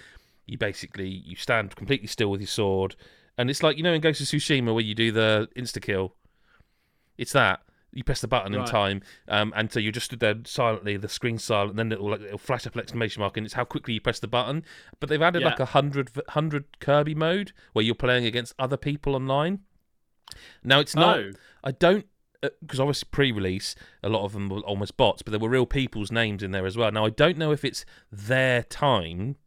you 0.45 0.57
basically 0.57 1.07
you 1.09 1.37
stand 1.37 1.75
completely 1.77 2.07
still 2.07 2.29
with 2.31 2.41
your 2.41 2.47
sword, 2.47 2.97
and 3.37 3.49
it's 3.49 3.63
like 3.63 3.77
you 3.77 3.83
know 3.83 3.93
in 3.93 4.01
Ghost 4.01 4.21
of 4.21 4.27
Tsushima 4.27 4.73
where 4.73 4.83
you 4.83 4.95
do 4.95 5.11
the 5.11 5.49
insta 5.55 5.81
kill. 5.81 6.15
It's 7.17 7.31
that 7.33 7.61
you 7.93 8.03
press 8.03 8.21
the 8.21 8.27
button 8.27 8.53
in 8.53 8.63
time, 8.65 9.01
um, 9.27 9.51
and 9.55 9.71
so 9.71 9.79
you 9.79 9.91
just 9.91 10.05
stood 10.07 10.19
there 10.19 10.35
silently. 10.45 10.97
The 10.97 11.09
screen's 11.09 11.43
silent, 11.43 11.71
and 11.71 11.79
then 11.79 11.91
it'll 11.91 12.11
like, 12.11 12.21
it'll 12.21 12.37
flash 12.37 12.67
up 12.67 12.75
an 12.75 12.81
exclamation 12.81 13.21
mark, 13.21 13.37
and 13.37 13.45
it's 13.45 13.55
how 13.55 13.63
quickly 13.63 13.95
you 13.95 14.01
press 14.01 14.19
the 14.19 14.27
button. 14.27 14.63
But 14.99 15.09
they've 15.09 15.21
added 15.21 15.41
Yeah. 15.41 15.49
like 15.49 15.59
a 15.59 15.65
hundred 15.65 16.11
hundred 16.29 16.79
Kirby 16.79 17.15
mode 17.15 17.53
where 17.73 17.83
you're 17.83 17.95
playing 17.95 18.25
against 18.25 18.53
other 18.59 18.77
people 18.77 19.15
online. 19.15 19.61
Now 20.63 20.79
it's 20.79 20.95
not. 20.95 21.17
Oh, 21.17 21.31
I 21.63 21.71
don't 21.71 22.05
because 22.61 22.79
obviously 22.79 23.07
pre-release 23.11 23.73
a 24.03 24.09
lot 24.09 24.23
of 24.23 24.33
them 24.33 24.47
were 24.47 24.59
almost 24.59 24.95
bots, 24.95 25.23
but 25.23 25.31
there 25.31 25.39
were 25.39 25.49
real 25.49 25.65
people's 25.65 26.11
names 26.11 26.43
in 26.43 26.51
there 26.51 26.67
as 26.67 26.77
well. 26.77 26.91
Now 26.91 27.05
I 27.05 27.09
don't 27.09 27.37
know 27.37 27.51
if 27.51 27.65
it's 27.65 27.83
their 28.11 28.61
time 28.61 29.37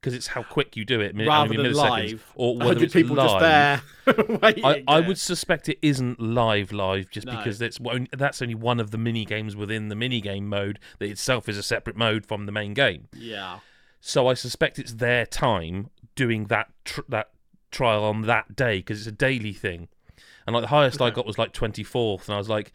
because 0.00 0.14
it's 0.14 0.28
how 0.28 0.42
quick 0.42 0.76
you 0.76 0.84
do 0.84 1.00
it, 1.00 1.14
rather 1.14 1.54
than 1.54 1.72
live, 1.74 2.32
or 2.34 2.54
whether 2.56 2.68
100 2.68 2.84
it's 2.84 2.92
people 2.94 3.16
live. 3.16 3.26
just 3.26 3.38
there. 3.40 4.38
waiting, 4.42 4.64
I, 4.64 4.82
I 4.88 5.00
would 5.00 5.18
suspect 5.18 5.68
it 5.68 5.78
isn't 5.82 6.18
live 6.20 6.72
live 6.72 7.10
just 7.10 7.26
No. 7.26 7.36
because 7.36 7.58
that's 7.58 7.78
that's 8.16 8.40
only 8.40 8.54
one 8.54 8.80
of 8.80 8.90
the 8.92 8.98
mini 8.98 9.24
games 9.24 9.54
within 9.54 9.88
the 9.88 9.94
mini 9.94 10.20
game 10.20 10.48
mode 10.48 10.78
that 10.98 11.10
itself 11.10 11.48
is 11.48 11.58
a 11.58 11.62
separate 11.62 11.96
mode 11.96 12.24
from 12.24 12.46
the 12.46 12.52
main 12.52 12.72
game. 12.74 13.08
Yeah. 13.14 13.58
So 14.00 14.26
I 14.28 14.34
suspect 14.34 14.78
it's 14.78 14.94
their 14.94 15.26
time 15.26 15.90
doing 16.14 16.46
that 16.46 16.68
tr- 16.84 17.02
that 17.08 17.30
trial 17.70 18.02
on 18.04 18.22
that 18.22 18.56
day 18.56 18.78
because 18.78 19.00
it's 19.00 19.06
a 19.08 19.12
daily 19.12 19.52
thing. 19.52 19.88
And 20.46 20.54
like 20.54 20.62
the 20.62 20.68
highest 20.68 21.02
I 21.02 21.10
got 21.10 21.26
was 21.26 21.36
like 21.38 21.52
24th 21.52 22.26
and 22.26 22.34
I 22.34 22.38
was 22.38 22.48
like 22.48 22.72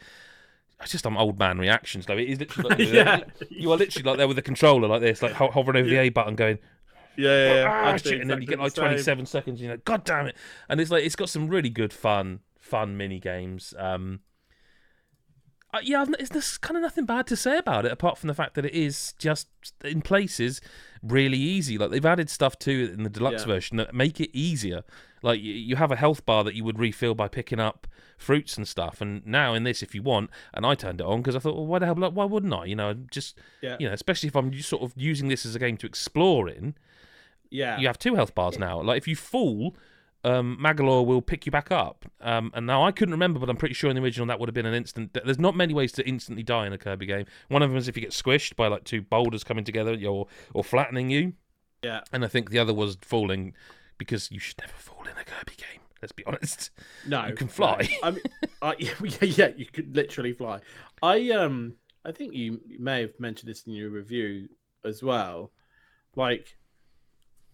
it's 0.82 0.92
just 0.92 1.04
some 1.04 1.18
old 1.18 1.40
man 1.40 1.58
reactions 1.58 2.06
though. 2.06 2.18
It 2.18 2.30
is 2.30 2.40
literally 2.40 2.70
like, 2.70 2.80
yeah. 2.94 3.22
you 3.50 3.72
are 3.72 3.78
literally 3.78 4.04
like 4.04 4.18
there 4.18 4.28
with 4.28 4.36
the 4.36 4.42
controller 4.44 4.88
like 4.88 5.02
this, 5.02 5.22
like 5.22 5.32
ho- 5.34 5.50
hovering 5.50 5.78
over 5.78 5.90
the 5.90 5.98
A 5.98 6.10
button 6.10 6.36
going 6.36 6.60
Yeah, 7.18 7.30
yeah, 7.30 7.54
yeah. 7.56 7.92
ah, 7.94 7.98
shit, 7.98 8.22
and 8.22 8.30
then 8.30 8.42
you 8.42 8.48
get 8.48 8.60
like 8.60 8.74
the 8.74 8.82
27 8.82 9.26
seconds. 9.26 9.62
you 9.62 9.68
know, 9.68 9.78
God 9.86 10.04
damn 10.04 10.28
it! 10.28 10.36
And 10.70 10.80
it's 10.82 10.92
like 10.92 11.04
it's 11.06 11.16
got 11.16 11.30
some 11.30 11.48
really 11.48 11.70
good 11.70 11.94
fun, 11.94 12.40
fun 12.60 12.98
mini 12.98 13.20
games. 13.20 13.74
Um, 13.78 14.20
Uh, 15.74 15.80
yeah, 15.84 16.02
I've, 16.02 16.30
there's 16.30 16.58
kind 16.58 16.78
of 16.78 16.84
nothing 16.84 17.06
bad 17.06 17.28
to 17.28 17.36
say 17.36 17.58
about 17.58 17.86
it 17.86 17.92
apart 17.92 18.18
from 18.18 18.28
the 18.30 18.34
fact 18.34 18.54
that 18.56 18.66
it 18.66 18.74
is 18.74 19.14
just 19.18 19.50
in 19.84 20.02
places 20.02 20.62
really 21.04 21.38
easy. 21.38 21.78
Like 21.78 21.92
they've 21.92 22.06
added 22.06 22.30
stuff 22.30 22.58
to 22.60 22.72
it 22.86 22.92
in 22.92 23.04
the 23.04 23.10
deluxe 23.10 23.42
Yeah. 23.42 23.48
version 23.48 23.78
that 23.78 23.94
make 23.94 24.22
it 24.22 24.30
easier. 24.38 24.84
Like 25.22 25.42
you, 25.42 25.54
you 25.54 25.76
have 25.76 25.92
a 25.92 25.98
health 25.98 26.26
bar 26.26 26.46
that 26.46 26.56
you 26.56 26.64
would 26.64 26.80
refill 26.80 27.14
by 27.14 27.28
picking 27.28 27.60
up 27.60 27.88
fruits 28.18 28.56
and 28.56 28.66
stuff, 28.66 29.02
and 29.02 29.26
now 29.28 29.54
in 29.54 29.64
this, 29.64 29.84
if 29.84 29.94
you 29.94 30.02
want, 30.02 30.30
and 30.54 30.66
I 30.66 30.76
turned 30.76 31.02
it 31.02 31.06
on 31.06 31.22
because 31.22 31.36
I 31.36 31.40
thought, 31.40 31.56
well, 31.56 31.66
why 31.68 31.80
the 31.80 31.88
hell? 31.88 31.96
Why 31.96 32.24
wouldn't 32.24 32.54
I? 32.54 32.64
You 32.66 32.76
know, 32.78 32.94
just 33.12 33.38
Yeah. 33.62 33.76
you 33.78 33.88
know, 33.88 33.94
especially 33.94 34.28
if 34.28 34.36
I'm 34.38 34.54
sort 34.62 34.82
of 34.84 34.94
using 34.96 35.28
this 35.28 35.46
as 35.46 35.56
a 35.56 35.60
game 35.60 35.76
to 35.78 35.88
explore 35.88 36.48
in. 36.48 36.76
Yeah. 37.50 37.80
You 37.80 37.88
have 37.88 37.98
two 38.00 38.16
health 38.16 38.36
bars 38.36 38.58
now. 38.60 38.82
Like 38.82 38.98
if 38.98 39.08
you 39.08 39.16
fall. 39.16 39.76
Um, 40.24 40.58
Magolor 40.60 41.06
will 41.06 41.22
pick 41.22 41.46
you 41.46 41.52
back 41.52 41.72
up. 41.72 42.04
Um, 42.20 42.50
and 42.56 42.66
now 42.66 42.84
I 42.84 42.92
couldn't 42.92 43.12
remember, 43.12 43.40
but 43.40 43.48
I'm 43.48 43.58
pretty 43.58 43.76
sure 43.76 43.92
in 43.92 43.96
the 43.96 44.02
original 44.02 44.26
that 44.26 44.40
would 44.40 44.50
have 44.50 44.56
been 44.56 44.66
an 44.66 44.74
instant. 44.74 45.14
There's 45.14 45.38
not 45.38 45.56
many 45.56 45.72
ways 45.72 45.92
to 45.92 46.08
instantly 46.08 46.42
die 46.42 46.66
in 46.66 46.74
a 46.74 46.80
Kirby 46.80 47.06
game. 47.06 47.28
One 47.50 47.62
of 47.62 47.70
them 47.70 47.78
is 47.78 47.88
if 47.88 47.96
you 47.96 48.02
get 48.02 48.10
squished 48.10 48.56
by 48.56 48.68
like 48.68 48.86
two 48.86 49.04
boulders 49.04 49.44
coming 49.44 49.64
together 49.64 49.96
or 50.08 50.26
or 50.56 50.64
flattening 50.64 51.12
you. 51.12 51.34
Yeah. 51.84 52.02
And 52.12 52.26
I 52.26 52.28
think 52.28 52.50
the 52.50 52.58
other 52.58 52.74
was 52.74 52.98
falling 53.02 53.54
because 54.00 54.32
you 54.32 54.40
should 54.40 54.58
never 54.58 54.74
fall 54.74 55.04
in 55.04 55.12
a 55.12 55.24
Kirby 55.24 55.58
game. 55.58 55.82
Let's 56.02 56.12
be 56.12 56.26
honest. 56.26 56.72
No, 57.08 57.28
You 57.28 57.36
can 57.36 57.46
no. 57.46 57.54
fly. 57.54 57.88
I 58.02 58.10
mean, 58.10 58.22
I, 58.64 58.76
yeah, 58.80 58.94
yeah, 59.22 59.50
you 59.56 59.68
could 59.68 59.96
literally 59.96 60.34
fly. 60.34 60.60
I 61.04 61.30
um, 61.30 61.76
I 62.04 62.12
think 62.12 62.34
you 62.34 62.62
may 62.80 63.02
have 63.02 63.20
mentioned 63.20 63.52
this 63.52 63.62
in 63.68 63.74
your 63.74 63.92
review 63.92 64.50
as 64.84 65.04
well. 65.04 65.52
Like, 66.16 66.58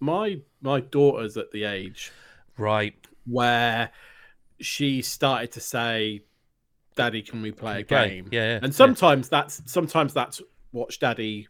my 0.01 0.41
my 0.61 0.81
daughter's 0.81 1.37
at 1.37 1.51
the 1.51 1.63
age 1.63 2.11
Right. 2.57 2.93
where 3.25 3.91
she 4.59 5.01
started 5.01 5.51
to 5.53 5.59
say, 5.61 6.23
"Daddy, 6.95 7.21
can 7.21 7.41
we 7.41 7.51
play 7.51 7.79
a 7.79 7.83
game?" 7.83 8.27
Yeah. 8.31 8.53
yeah 8.55 8.59
And 8.61 8.75
sometimes 8.75 9.29
that's 9.29 9.61
sometimes 9.71 10.13
that's 10.13 10.41
watch 10.73 10.99
Daddy 10.99 11.47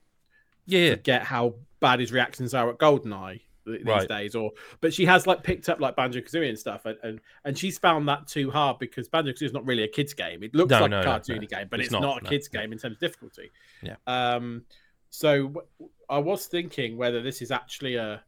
yeah, 0.66 0.80
yeah. 0.80 0.89
forget 0.91 1.24
how 1.24 1.56
bad 1.80 1.99
his 1.99 2.12
reactions 2.12 2.54
are 2.54 2.70
at 2.70 2.78
Goldeneye 2.78 3.39
th- 3.66 3.78
these 3.80 3.86
Right. 3.86 4.08
days. 4.08 4.36
Or 4.36 4.52
but 4.80 4.93
she 4.93 5.06
has 5.06 5.26
like 5.28 5.43
picked 5.43 5.68
up 5.70 5.80
like 5.80 5.95
Banjo 5.95 6.20
Kazooie 6.22 6.49
and 6.49 6.58
stuff, 6.60 6.86
and, 6.86 6.97
and 7.04 7.20
and 7.45 7.58
she's 7.58 7.78
found 7.80 8.08
that 8.08 8.28
too 8.28 8.52
hard 8.52 8.80
because 8.80 9.08
Banjo 9.10 9.32
Kazooie 9.32 9.45
is 9.47 9.54
not 9.54 9.66
really 9.66 9.84
a 9.84 9.88
kids 9.88 10.14
game. 10.14 10.43
It 10.43 10.54
looks 10.54 10.72
No, 10.72 10.82
like 10.82 10.91
no, 10.91 11.02
a 11.02 11.04
cartoony 11.06 11.41
no. 11.41 11.47
game, 11.58 11.68
but 11.70 11.80
It's 11.80 11.88
it's, 11.88 11.91
not, 11.93 12.02
not, 12.02 12.22
a 12.26 12.30
kids 12.30 12.47
game 12.47 12.72
in 12.72 12.78
terms 12.78 12.95
of 12.95 12.99
difficulty. 12.99 13.49
Yeah. 13.82 13.95
Um. 14.08 14.64
So 15.10 15.47
w- 15.49 15.68
I 16.10 16.20
was 16.20 16.47
thinking 16.47 16.95
whether 16.95 17.22
this 17.22 17.41
is 17.41 17.52
actually 17.52 17.95
a 17.95 18.24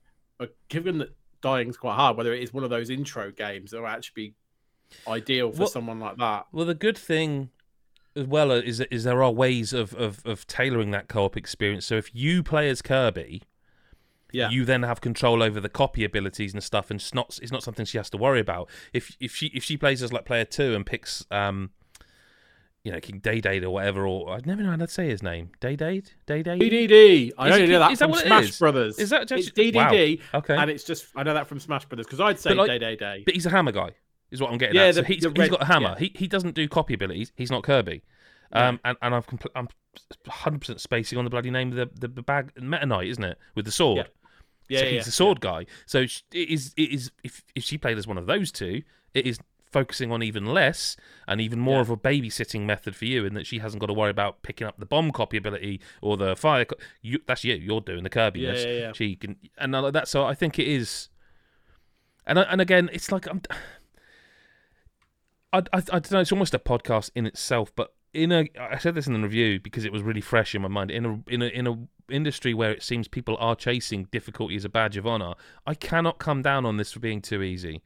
given 0.69 0.97
that 0.99 1.09
dying's 1.41 1.77
quite 1.77 1.95
hard, 1.95 2.17
whether 2.17 2.33
it 2.33 2.41
is 2.41 2.53
one 2.53 2.63
of 2.63 2.69
those 2.69 2.89
intro 2.89 3.31
games 3.31 3.71
that 3.71 3.79
will 3.79 3.87
actually 3.87 4.13
be 4.29 4.33
ideal 5.07 5.51
for 5.51 5.59
Well- 5.59 5.67
someone 5.67 5.99
like 5.99 6.17
that. 6.17 6.47
Well, 6.51 6.65
the 6.65 6.75
good 6.75 6.97
thing 6.97 7.49
as 8.15 8.27
well 8.27 8.51
is 8.51 8.79
is 8.79 9.03
there 9.03 9.23
are 9.23 9.31
ways 9.31 9.73
of, 9.73 9.93
of, 9.95 10.23
of 10.25 10.45
tailoring 10.47 10.91
that 10.91 11.07
co-op 11.07 11.35
experience. 11.35 11.85
So 11.85 11.95
if 11.95 12.13
you 12.13 12.43
play 12.43 12.69
as 12.69 12.81
Kirby, 12.81 13.41
Yeah. 14.31 14.49
you 14.49 14.65
then 14.65 14.83
have 14.83 15.01
control 15.01 15.41
over 15.41 15.59
the 15.59 15.69
copy 15.69 16.03
abilities 16.03 16.53
and 16.53 16.63
stuff, 16.63 16.91
and 16.91 16.99
it's 16.99 17.13
not 17.13 17.39
it's 17.41 17.51
not 17.51 17.63
something 17.63 17.85
she 17.85 17.97
has 17.97 18.09
to 18.11 18.17
worry 18.17 18.39
about. 18.39 18.69
If 18.93 19.15
if 19.19 19.35
she 19.35 19.47
if 19.47 19.63
she 19.63 19.77
plays 19.77 20.03
as 20.03 20.13
like 20.13 20.25
player 20.25 20.45
two 20.45 20.75
and 20.75 20.85
picks 20.85 21.25
um, 21.31 21.71
you 22.83 22.91
know, 22.91 22.99
King 22.99 23.19
Day 23.19 23.39
Day 23.39 23.61
or 23.61 23.69
whatever, 23.69 24.05
or 24.05 24.29
I 24.31 24.39
never 24.45 24.61
know 24.61 24.71
how 24.71 24.75
to 24.75 24.87
say 24.87 25.07
his 25.07 25.23
name, 25.23 25.51
Day 25.61 25.75
Day 25.75 26.03
Day 26.25 26.43
Day. 26.43 26.59
DDD. 26.59 27.31
I 27.37 27.51
only 27.51 27.67
know 27.67 27.79
that 27.79 27.91
is 27.93 27.99
that 27.99 28.05
from 28.05 28.11
what 28.11 28.23
it 28.23 28.27
Smash 28.27 28.49
is? 28.49 28.59
Brothers. 28.59 28.99
Is 28.99 29.09
that 29.11 29.21
it's 29.23 29.31
just 29.31 29.55
DDD? 29.55 30.19
Wow. 30.33 30.39
Okay, 30.39 30.57
and 30.57 30.69
it's 30.69 30.83
just 30.83 31.05
I 31.15 31.23
know 31.23 31.33
that 31.33 31.47
from 31.47 31.59
Smash 31.59 31.85
Brothers 31.85 32.05
because 32.05 32.19
I'd 32.19 32.39
say 32.39 32.53
like- 32.53 32.67
Day 32.67 32.79
Day 32.79 32.95
Day. 32.97 33.23
but 33.25 33.33
he's 33.33 33.45
a 33.45 33.49
hammer 33.49 33.71
guy, 33.71 33.91
is 34.31 34.41
what 34.41 34.51
I'm 34.51 34.57
getting 34.57 34.75
Yeah, 34.75 34.83
at. 34.87 34.95
So 34.95 35.01
the- 35.01 35.07
he's, 35.07 35.23
he's 35.23 35.49
got 35.49 35.61
a 35.61 35.65
hammer. 35.65 35.89
yeah. 35.89 35.99
He 35.99 36.11
he 36.15 36.27
doesn't 36.27 36.55
do 36.55 36.67
copy 36.67 36.93
abilities. 36.93 37.31
He's 37.37 37.51
not 37.51 37.63
Kirby. 37.63 38.03
Um, 38.51 38.79
and, 38.85 38.95
and 39.01 39.15
I've 39.15 39.25
compl- 39.25 39.49
I'm 39.55 39.67
100 40.25 40.59
percent 40.59 40.79
spacing 40.81 41.17
on 41.17 41.23
the 41.23 41.31
bloody 41.31 41.49
name 41.49 41.75
of 41.75 41.89
the, 41.99 42.07
the, 42.07 42.21
bag 42.21 42.51
Meta 42.61 42.85
Knight, 42.85 43.07
isn't 43.07 43.23
it, 43.23 43.39
with 43.55 43.65
the 43.65 43.71
sword? 43.71 43.97
Yeah, 43.97 44.03
Yeah, 44.69 44.77
so 44.79 44.83
yeah, 44.85 44.89
he's 44.91 44.97
yeah. 44.97 45.03
the 45.05 45.11
sword 45.11 45.41
guy. 45.41 45.65
So 45.87 45.99
it 46.01 46.21
is 46.33 46.71
it 46.77 46.91
is 46.91 47.11
if 47.23 47.43
if 47.55 47.63
she 47.63 47.77
played 47.79 47.97
as 47.97 48.05
one 48.05 48.17
of 48.19 48.27
those 48.27 48.51
two, 48.51 48.83
it 49.15 49.25
is 49.25 49.39
focusing 49.73 50.11
on 50.11 50.23
even 50.23 50.45
less 50.45 50.95
and 51.27 51.41
even 51.41 51.59
more 51.59 51.75
Yeah. 51.75 51.81
of 51.81 51.89
a 51.89 51.97
babysitting 51.97 52.61
method 52.61 52.95
for 52.95 53.05
you, 53.05 53.25
in 53.25 53.33
that 53.33 53.45
she 53.47 53.59
hasn't 53.59 53.81
got 53.81 53.87
to 53.87 53.93
worry 53.93 54.11
about 54.11 54.41
picking 54.43 54.67
up 54.67 54.77
the 54.79 54.85
bomb 54.85 55.11
copy 55.11 55.35
ability 55.37 55.81
or 56.01 56.15
the 56.15 56.35
fire. 56.35 56.63
Co- 56.65 56.77
you, 57.01 57.19
that's 57.25 57.43
you. 57.43 57.55
You're 57.55 57.81
doing 57.81 58.03
the 58.03 58.09
Kirby. 58.09 58.41
Yeah, 58.41 58.53
yeah, 58.53 58.67
yeah. 58.67 58.91
She 58.93 59.15
can 59.15 59.35
and 59.57 59.71
like 59.73 59.93
that. 59.93 60.07
So 60.07 60.23
I 60.25 60.33
think 60.35 60.57
it 60.59 60.67
is. 60.67 61.09
And 62.25 62.39
and 62.39 62.61
again, 62.61 62.89
it's 62.93 63.11
like 63.11 63.27
I'm. 63.27 63.41
I, 65.51 65.57
I, 65.59 65.77
I 65.77 65.79
don't 65.81 66.11
know. 66.11 66.19
It's 66.19 66.31
almost 66.31 66.53
a 66.53 66.59
podcast 66.59 67.11
in 67.15 67.25
itself, 67.25 67.71
but 67.75 67.93
in 68.13 68.31
a, 68.31 68.47
I 68.59 68.77
said 68.77 68.95
this 68.95 69.07
in 69.07 69.13
the 69.13 69.19
review 69.19 69.59
because 69.59 69.85
it 69.85 69.91
was 69.91 70.01
really 70.01 70.21
fresh 70.21 70.55
in 70.55 70.61
my 70.61 70.67
mind. 70.67 70.91
In 70.91 71.05
a 71.05 71.23
in 71.27 71.41
a 71.41 71.45
in 71.47 71.67
a 71.67 71.77
industry 72.09 72.53
where 72.53 72.71
it 72.71 72.83
seems 72.83 73.07
people 73.07 73.37
are 73.39 73.55
chasing 73.55 74.07
difficulty 74.11 74.55
as 74.55 74.65
a 74.65 74.69
badge 74.69 74.97
of 74.97 75.05
honor, 75.07 75.33
I 75.65 75.73
cannot 75.73 76.17
come 76.19 76.41
down 76.41 76.65
on 76.65 76.77
this 76.77 76.91
for 76.91 76.99
being 76.99 77.21
too 77.21 77.41
easy, 77.43 77.81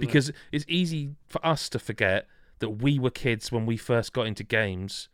because 0.00 0.32
it's 0.52 0.64
easy 0.68 1.10
for 1.26 1.44
us 1.44 1.68
to 1.70 1.78
forget 1.78 2.26
that 2.58 2.70
we 2.70 2.98
were 2.98 3.10
kids 3.10 3.52
when 3.52 3.66
we 3.66 3.76
first 3.76 4.12
got 4.12 4.26
into 4.26 4.44
games. 4.44 5.08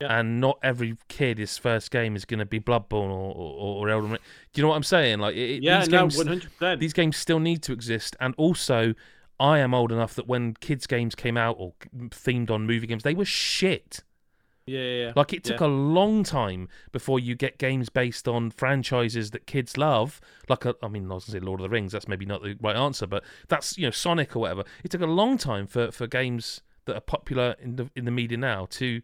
Yeah. 0.00 0.18
And 0.18 0.42
not 0.42 0.58
every 0.62 0.98
kid, 1.08 1.38
his 1.38 1.56
first 1.56 1.90
game 1.90 2.16
is 2.16 2.26
going 2.26 2.40
to 2.40 2.44
be 2.44 2.60
Bloodborne 2.60 3.08
or, 3.08 3.34
or, 3.34 3.86
or 3.86 3.88
Elden 3.88 4.10
Ring. 4.10 4.20
Do 4.52 4.60
you 4.60 4.62
know 4.62 4.68
what 4.68 4.76
I'm 4.76 4.82
saying? 4.82 5.20
Like, 5.20 5.34
it, 5.36 5.62
Yeah, 5.62 5.80
these 5.80 5.88
no, 5.88 6.00
games, 6.02 6.18
one 6.18 6.26
hundred 6.26 6.52
percent. 6.58 6.80
these 6.80 6.92
games 6.92 7.16
still 7.16 7.40
need 7.40 7.62
to 7.62 7.72
exist 7.72 8.14
and 8.20 8.34
also 8.36 8.92
i 9.38 9.58
am 9.58 9.74
old 9.74 9.92
enough 9.92 10.14
that 10.14 10.26
when 10.26 10.54
kids 10.54 10.86
games 10.86 11.14
came 11.14 11.36
out 11.36 11.56
or 11.58 11.74
mm, 11.94 12.08
themed 12.08 12.50
on 12.50 12.66
movie 12.66 12.86
games 12.86 13.02
they 13.02 13.12
were 13.12 13.24
shit 13.24 14.02
Yeah, 14.66 14.80
yeah, 14.80 15.04
yeah. 15.04 15.12
like 15.14 15.32
it 15.32 15.44
took 15.44 15.60
a 15.60 15.66
long 15.66 16.24
time 16.24 16.68
before 16.90 17.20
you 17.20 17.36
get 17.36 17.56
games 17.58 17.88
based 17.88 18.26
on 18.26 18.50
franchises 18.50 19.30
that 19.30 19.46
kids 19.46 19.78
love 19.78 20.20
like 20.48 20.64
a, 20.64 20.74
i 20.82 20.88
mean 20.88 21.04
i 21.04 21.14
was 21.14 21.26
going 21.26 21.38
to 21.38 21.40
say 21.40 21.46
lord 21.46 21.60
of 21.60 21.62
the 21.62 21.68
rings 21.70 21.92
that's 21.92 22.08
maybe 22.08 22.26
not 22.26 22.42
the 22.42 22.56
right 22.60 22.74
answer 22.74 23.06
but 23.06 23.22
that's 23.46 23.78
you 23.78 23.86
know 23.86 23.92
sonic 23.92 24.34
or 24.34 24.40
whatever 24.40 24.64
it 24.82 24.90
took 24.90 25.02
a 25.02 25.06
long 25.06 25.38
time 25.38 25.68
for 25.68 25.92
for 25.92 26.08
games 26.08 26.62
that 26.86 26.96
are 26.96 27.00
popular 27.00 27.54
in 27.60 27.76
the 27.76 27.88
in 27.94 28.06
the 28.06 28.10
media 28.10 28.36
now 28.38 28.66
to 28.70 29.02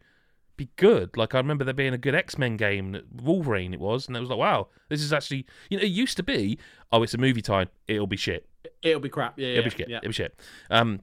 be 0.56 0.68
good. 0.76 1.16
Like 1.16 1.34
I 1.34 1.38
remember 1.38 1.64
there 1.64 1.74
being 1.74 1.94
a 1.94 1.98
good 1.98 2.14
X 2.14 2.38
Men 2.38 2.56
game, 2.56 3.00
Wolverine 3.22 3.74
it 3.74 3.80
was, 3.80 4.06
and 4.06 4.16
it 4.16 4.20
was 4.20 4.28
like, 4.28 4.38
wow, 4.38 4.68
this 4.88 5.00
is 5.00 5.12
actually 5.12 5.46
you 5.70 5.78
know 5.78 5.82
it 5.82 5.88
used 5.88 6.16
to 6.18 6.22
be, 6.22 6.58
oh, 6.90 7.02
it's 7.02 7.14
a 7.14 7.18
movie 7.18 7.42
time, 7.42 7.68
it'll 7.88 8.06
be 8.06 8.16
shit. 8.16 8.46
It'll 8.82 9.00
be 9.00 9.08
crap. 9.08 9.38
Yeah, 9.38 9.48
yeah, 9.48 9.52
It'll 9.58 9.64
be 9.64 9.70
shit. 9.70 9.88
yeah. 9.88 9.96
It'll 9.98 10.08
be 10.08 10.12
shit. 10.12 10.40
Um, 10.70 11.00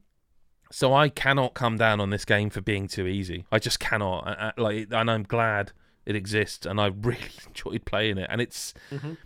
so 0.72 0.93
I 0.93 1.09
cannot 1.09 1.53
come 1.53 1.78
down 1.78 1.99
on 1.99 2.09
this 2.11 2.26
game 2.26 2.49
for 2.49 2.61
being 2.61 2.88
too 2.88 3.07
easy. 3.07 3.45
I 3.51 3.59
just 3.59 3.80
cannot. 3.80 4.28
I, 4.28 4.53
I- 4.57 4.61
like, 4.61 4.88
and 4.91 5.09
I'm 5.09 5.24
glad 5.24 5.72
it 6.05 6.15
exists, 6.15 6.65
and 6.65 6.80
I 6.80 6.88
really 7.01 7.30
enjoyed 7.47 7.86
playing 7.86 8.17
it. 8.17 8.28
And 8.30 8.41
it's, 8.41 8.74
Mhm. 8.91 9.17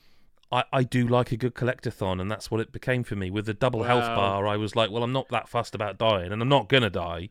I, 0.51 0.63
I 0.71 0.83
do 0.83 1.07
like 1.07 1.31
a 1.31 1.37
good 1.37 1.55
collectathon, 1.55 2.21
and 2.21 2.29
that's 2.29 2.51
what 2.51 2.61
it 2.61 2.71
became 2.71 3.03
for 3.03 3.15
me. 3.15 3.31
With 3.31 3.45
the 3.47 3.53
double 3.55 3.83
health 3.83 4.03
bar, 4.05 4.45
I 4.47 4.55
was 4.57 4.75
like, 4.75 4.91
well, 4.91 5.03
I'm 5.03 5.11
not 5.11 5.29
that 5.29 5.49
fussed 5.49 5.73
about 5.75 5.97
dying, 5.97 6.31
and 6.31 6.41
I'm 6.41 6.49
not 6.49 6.69
gonna 6.69 6.89
die. 6.91 7.29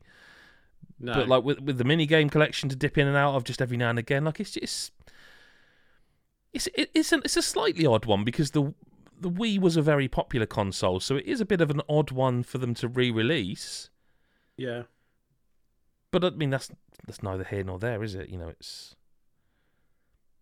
No, 0.98 1.14
But 1.14 1.28
like 1.28 1.44
with 1.44 1.60
with 1.60 1.78
the 1.78 1.84
mini 1.84 2.06
game 2.06 2.28
collection 2.30 2.68
to 2.68 2.76
dip 2.76 2.98
in 2.98 3.06
and 3.08 3.16
out 3.16 3.34
of 3.34 3.44
just 3.44 3.62
every 3.62 3.76
now 3.76 3.90
and 3.90 3.98
again, 3.98 4.24
like 4.24 4.40
it's 4.40 4.50
just. 4.52 4.92
It's 6.52 6.66
it, 6.74 6.90
it's 6.94 7.12
an, 7.12 7.22
it's 7.24 7.36
a 7.36 7.42
slightly 7.42 7.86
odd 7.86 8.04
one 8.06 8.24
because 8.24 8.50
the 8.50 8.74
the 9.20 9.30
Wii 9.30 9.60
was 9.60 9.76
a 9.76 9.82
very 9.82 10.08
popular 10.08 10.46
console, 10.46 10.98
so 11.00 11.16
it 11.16 11.24
is 11.26 11.40
a 11.40 11.44
bit 11.46 11.60
of 11.60 11.70
an 11.70 11.80
odd 11.88 12.10
one 12.10 12.42
for 12.42 12.58
them 12.58 12.74
to 12.74 12.88
re-release. 12.88 13.88
Yeah, 14.56 14.82
But 16.10 16.24
I 16.24 16.30
mean, 16.30 16.50
that's 16.50 16.70
that's 17.06 17.22
neither 17.22 17.44
here 17.44 17.64
nor 17.64 17.78
there, 17.78 18.02
is 18.02 18.14
it? 18.14 18.28
You 18.28 18.38
know, 18.38 18.48
it's 18.48 18.94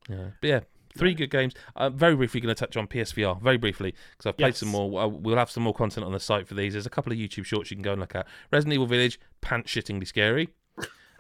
yeah, 0.09 0.31
but 0.41 0.49
yeah, 0.49 0.61
three 0.97 1.11
Yeah. 1.11 1.17
good 1.17 1.31
games. 1.31 1.55
Uh, 1.77 1.91
very 1.91 2.17
briefly, 2.17 2.41
going 2.41 2.55
to 2.55 2.59
touch 2.59 2.77
on 2.77 2.87
PSVR 2.89 3.41
very 3.41 3.57
briefly 3.59 3.95
because 4.13 4.27
I've 4.27 4.37
played 4.37 4.57
some 4.57 4.69
more. 4.69 5.09
We'll 5.11 5.37
have 5.37 5.51
some 5.51 5.63
more 5.63 5.75
content 5.75 6.05
on 6.05 6.13
the 6.13 6.21
site 6.21 6.49
for 6.49 6.55
these. 6.55 6.73
There's 6.73 6.87
a 6.87 6.91
couple 6.91 7.13
of 7.13 7.19
YouTube 7.19 7.45
shorts 7.45 7.71
you 7.71 7.77
can 7.77 7.83
go 7.83 7.93
and 7.93 8.01
look 8.01 8.15
at. 8.15 8.27
Resident 8.51 8.75
Evil 8.75 8.87
Village, 8.87 9.21
pants 9.41 9.73
shittingly 9.73 10.07
scary. 10.07 10.49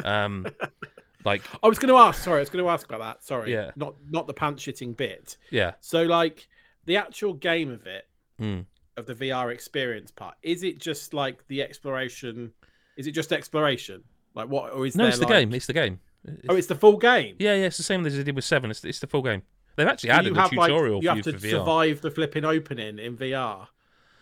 Um, 0.04 0.46
like 1.24 1.42
I 1.62 1.68
was 1.68 1.78
going 1.78 1.92
to 1.94 1.98
ask. 2.00 2.22
Sorry, 2.22 2.38
I 2.38 2.40
was 2.40 2.50
going 2.50 2.64
to 2.64 2.70
ask 2.70 2.86
about 2.88 3.00
that. 3.00 3.22
Sorry, 3.24 3.52
Yeah. 3.52 3.70
not 3.76 3.94
not 4.08 4.26
the 4.26 4.34
pants 4.34 4.64
shitting 4.64 4.96
bit. 4.96 5.36
yeah, 5.50 5.72
So 5.80 6.02
like 6.02 6.48
the 6.86 6.96
actual 6.96 7.34
game 7.34 7.70
of 7.70 7.86
it, 7.86 8.08
mm. 8.40 8.64
of 8.96 9.06
the 9.06 9.14
VR 9.14 9.52
experience 9.52 10.10
part, 10.10 10.34
is 10.42 10.62
it 10.64 10.80
just 10.80 11.14
like 11.14 11.46
the 11.48 11.62
exploration? 11.62 12.52
Is 13.00 13.06
it 13.06 13.12
just 13.12 13.32
exploration? 13.32 14.04
Like 14.34 14.48
what, 14.48 14.72
or 14.72 14.86
is 14.86 14.94
no, 14.94 15.06
it's 15.06 15.18
the 15.18 15.24
like- 15.24 15.32
game. 15.32 15.54
It's 15.54 15.66
the 15.66 15.72
game. 15.72 16.00
Oh, 16.50 16.54
it's 16.54 16.66
the 16.66 16.74
full 16.74 16.98
game. 16.98 17.36
Yeah, 17.38 17.54
yeah, 17.54 17.64
it's 17.64 17.78
the 17.78 17.82
same 17.82 18.04
as 18.04 18.14
they 18.14 18.22
did 18.22 18.36
with 18.36 18.44
Seven. 18.44 18.70
It's, 18.70 18.84
it's 18.84 19.00
the 19.00 19.06
full 19.06 19.22
game. 19.22 19.40
They've 19.76 19.88
actually 19.88 20.10
So 20.10 20.16
added 20.16 20.36
a 20.36 20.40
have, 20.42 20.52
like, 20.52 20.68
tutorial 20.68 20.96
you 21.02 21.08
for 21.08 21.08
have 21.08 21.16
you 21.16 21.22
to 21.32 21.32
for 21.38 21.46
VR. 21.46 21.50
survive 21.50 22.00
the 22.02 22.10
flipping 22.10 22.44
opening 22.44 22.98
in 22.98 23.16
VR, 23.16 23.68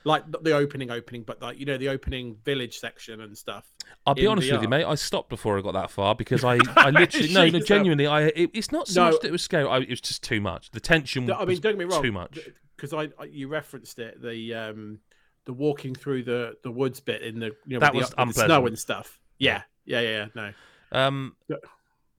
like 0.04 0.22
the 0.42 0.52
opening 0.54 0.92
opening, 0.92 1.24
but 1.24 1.42
like 1.42 1.58
you 1.58 1.66
know 1.66 1.76
the 1.76 1.88
opening 1.88 2.36
village 2.44 2.78
section 2.78 3.20
and 3.20 3.36
stuff. 3.36 3.66
I'll 4.06 4.14
be 4.14 4.28
honest 4.28 4.52
with 4.52 4.62
you, 4.62 4.68
mate. 4.68 4.84
I 4.84 4.94
stopped 4.94 5.28
before 5.28 5.58
I 5.58 5.62
got 5.62 5.72
that 5.72 5.90
far 5.90 6.14
because 6.14 6.44
I, 6.44 6.58
I 6.76 6.90
literally 6.90 7.32
no, 7.32 7.48
no, 7.48 7.58
genuinely, 7.58 8.06
I. 8.06 8.26
It, 8.26 8.50
it's 8.54 8.70
not 8.70 8.86
so 8.86 9.02
No. 9.04 9.10
much 9.10 9.20
that 9.22 9.28
it 9.28 9.32
was 9.32 9.42
scary. 9.42 9.66
I, 9.66 9.78
it 9.78 9.90
was 9.90 10.00
just 10.00 10.22
too 10.22 10.40
much. 10.40 10.70
The 10.70 10.80
tension. 10.80 11.26
No, 11.26 11.34
I 11.34 11.38
mean, 11.40 11.48
was 11.48 11.60
don't 11.60 11.72
get 11.76 11.78
me 11.88 11.92
wrong. 11.92 12.02
Too 12.02 12.12
much. 12.12 12.38
because 12.76 12.92
I, 12.92 13.08
I 13.20 13.24
you 13.24 13.48
referenced 13.48 13.98
it 13.98 14.22
the 14.22 14.54
um 14.54 15.00
the 15.48 15.52
walking 15.54 15.94
through 15.94 16.22
the 16.22 16.54
the 16.62 16.70
woods 16.70 17.00
bit 17.00 17.22
in 17.22 17.40
the 17.40 17.46
you 17.66 17.74
know 17.74 17.80
That 17.80 17.94
was 17.94 18.10
the, 18.10 18.22
the 18.26 18.32
snow 18.34 18.66
and 18.66 18.78
stuff. 18.78 19.18
Yeah, 19.38 19.62
yeah, 19.86 20.00
yeah. 20.02 20.08
yeah, 20.10 20.26
No, 20.34 20.52
Um, 20.92 21.36
Yeah. 21.48 21.56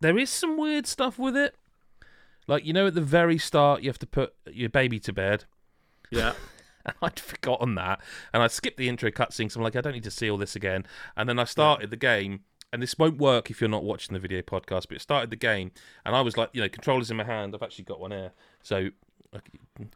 there 0.02 0.18
is 0.18 0.32
some 0.32 0.58
weird 0.58 0.88
stuff 0.88 1.20
with 1.20 1.38
it. 1.38 1.56
Like 2.48 2.66
you 2.66 2.74
know, 2.74 2.88
at 2.88 2.96
the 2.96 3.02
very 3.02 3.38
start, 3.38 3.84
you 3.84 3.90
have 3.90 4.00
to 4.00 4.08
put 4.08 4.34
your 4.52 4.70
baby 4.70 5.00
to 5.02 5.14
bed. 5.14 5.46
Yeah. 6.10 6.34
I'd 7.04 7.20
forgotten 7.20 7.76
that, 7.76 8.02
and 8.34 8.42
I 8.42 8.48
skipped 8.48 8.78
the 8.78 8.90
intro 8.90 9.12
cutscene. 9.12 9.52
So 9.52 9.60
I'm 9.60 9.64
like, 9.64 9.76
I 9.76 9.82
don't 9.82 9.94
need 9.94 10.06
to 10.06 10.12
see 10.12 10.32
all 10.32 10.38
this 10.40 10.56
again. 10.56 10.88
And 11.16 11.30
then 11.30 11.38
I 11.38 11.44
started 11.44 11.92
the 11.92 11.98
game, 11.98 12.40
and 12.74 12.82
this 12.82 12.98
won't 12.98 13.20
work 13.20 13.52
if 13.52 13.62
you're 13.62 13.70
not 13.70 13.84
watching 13.84 14.14
the 14.16 14.20
video 14.20 14.42
podcast. 14.42 14.88
But 14.88 14.94
it 14.94 15.02
started 15.02 15.30
the 15.30 15.36
game, 15.36 15.70
and 16.04 16.16
I 16.16 16.22
was 16.22 16.36
like, 16.36 16.50
you 16.54 16.62
know, 16.62 16.70
controllers 16.70 17.12
in 17.12 17.18
my 17.18 17.26
hand. 17.26 17.54
I've 17.54 17.62
actually 17.62 17.84
got 17.86 18.00
one 18.00 18.10
here, 18.10 18.32
so 18.64 18.90
I 19.34 19.40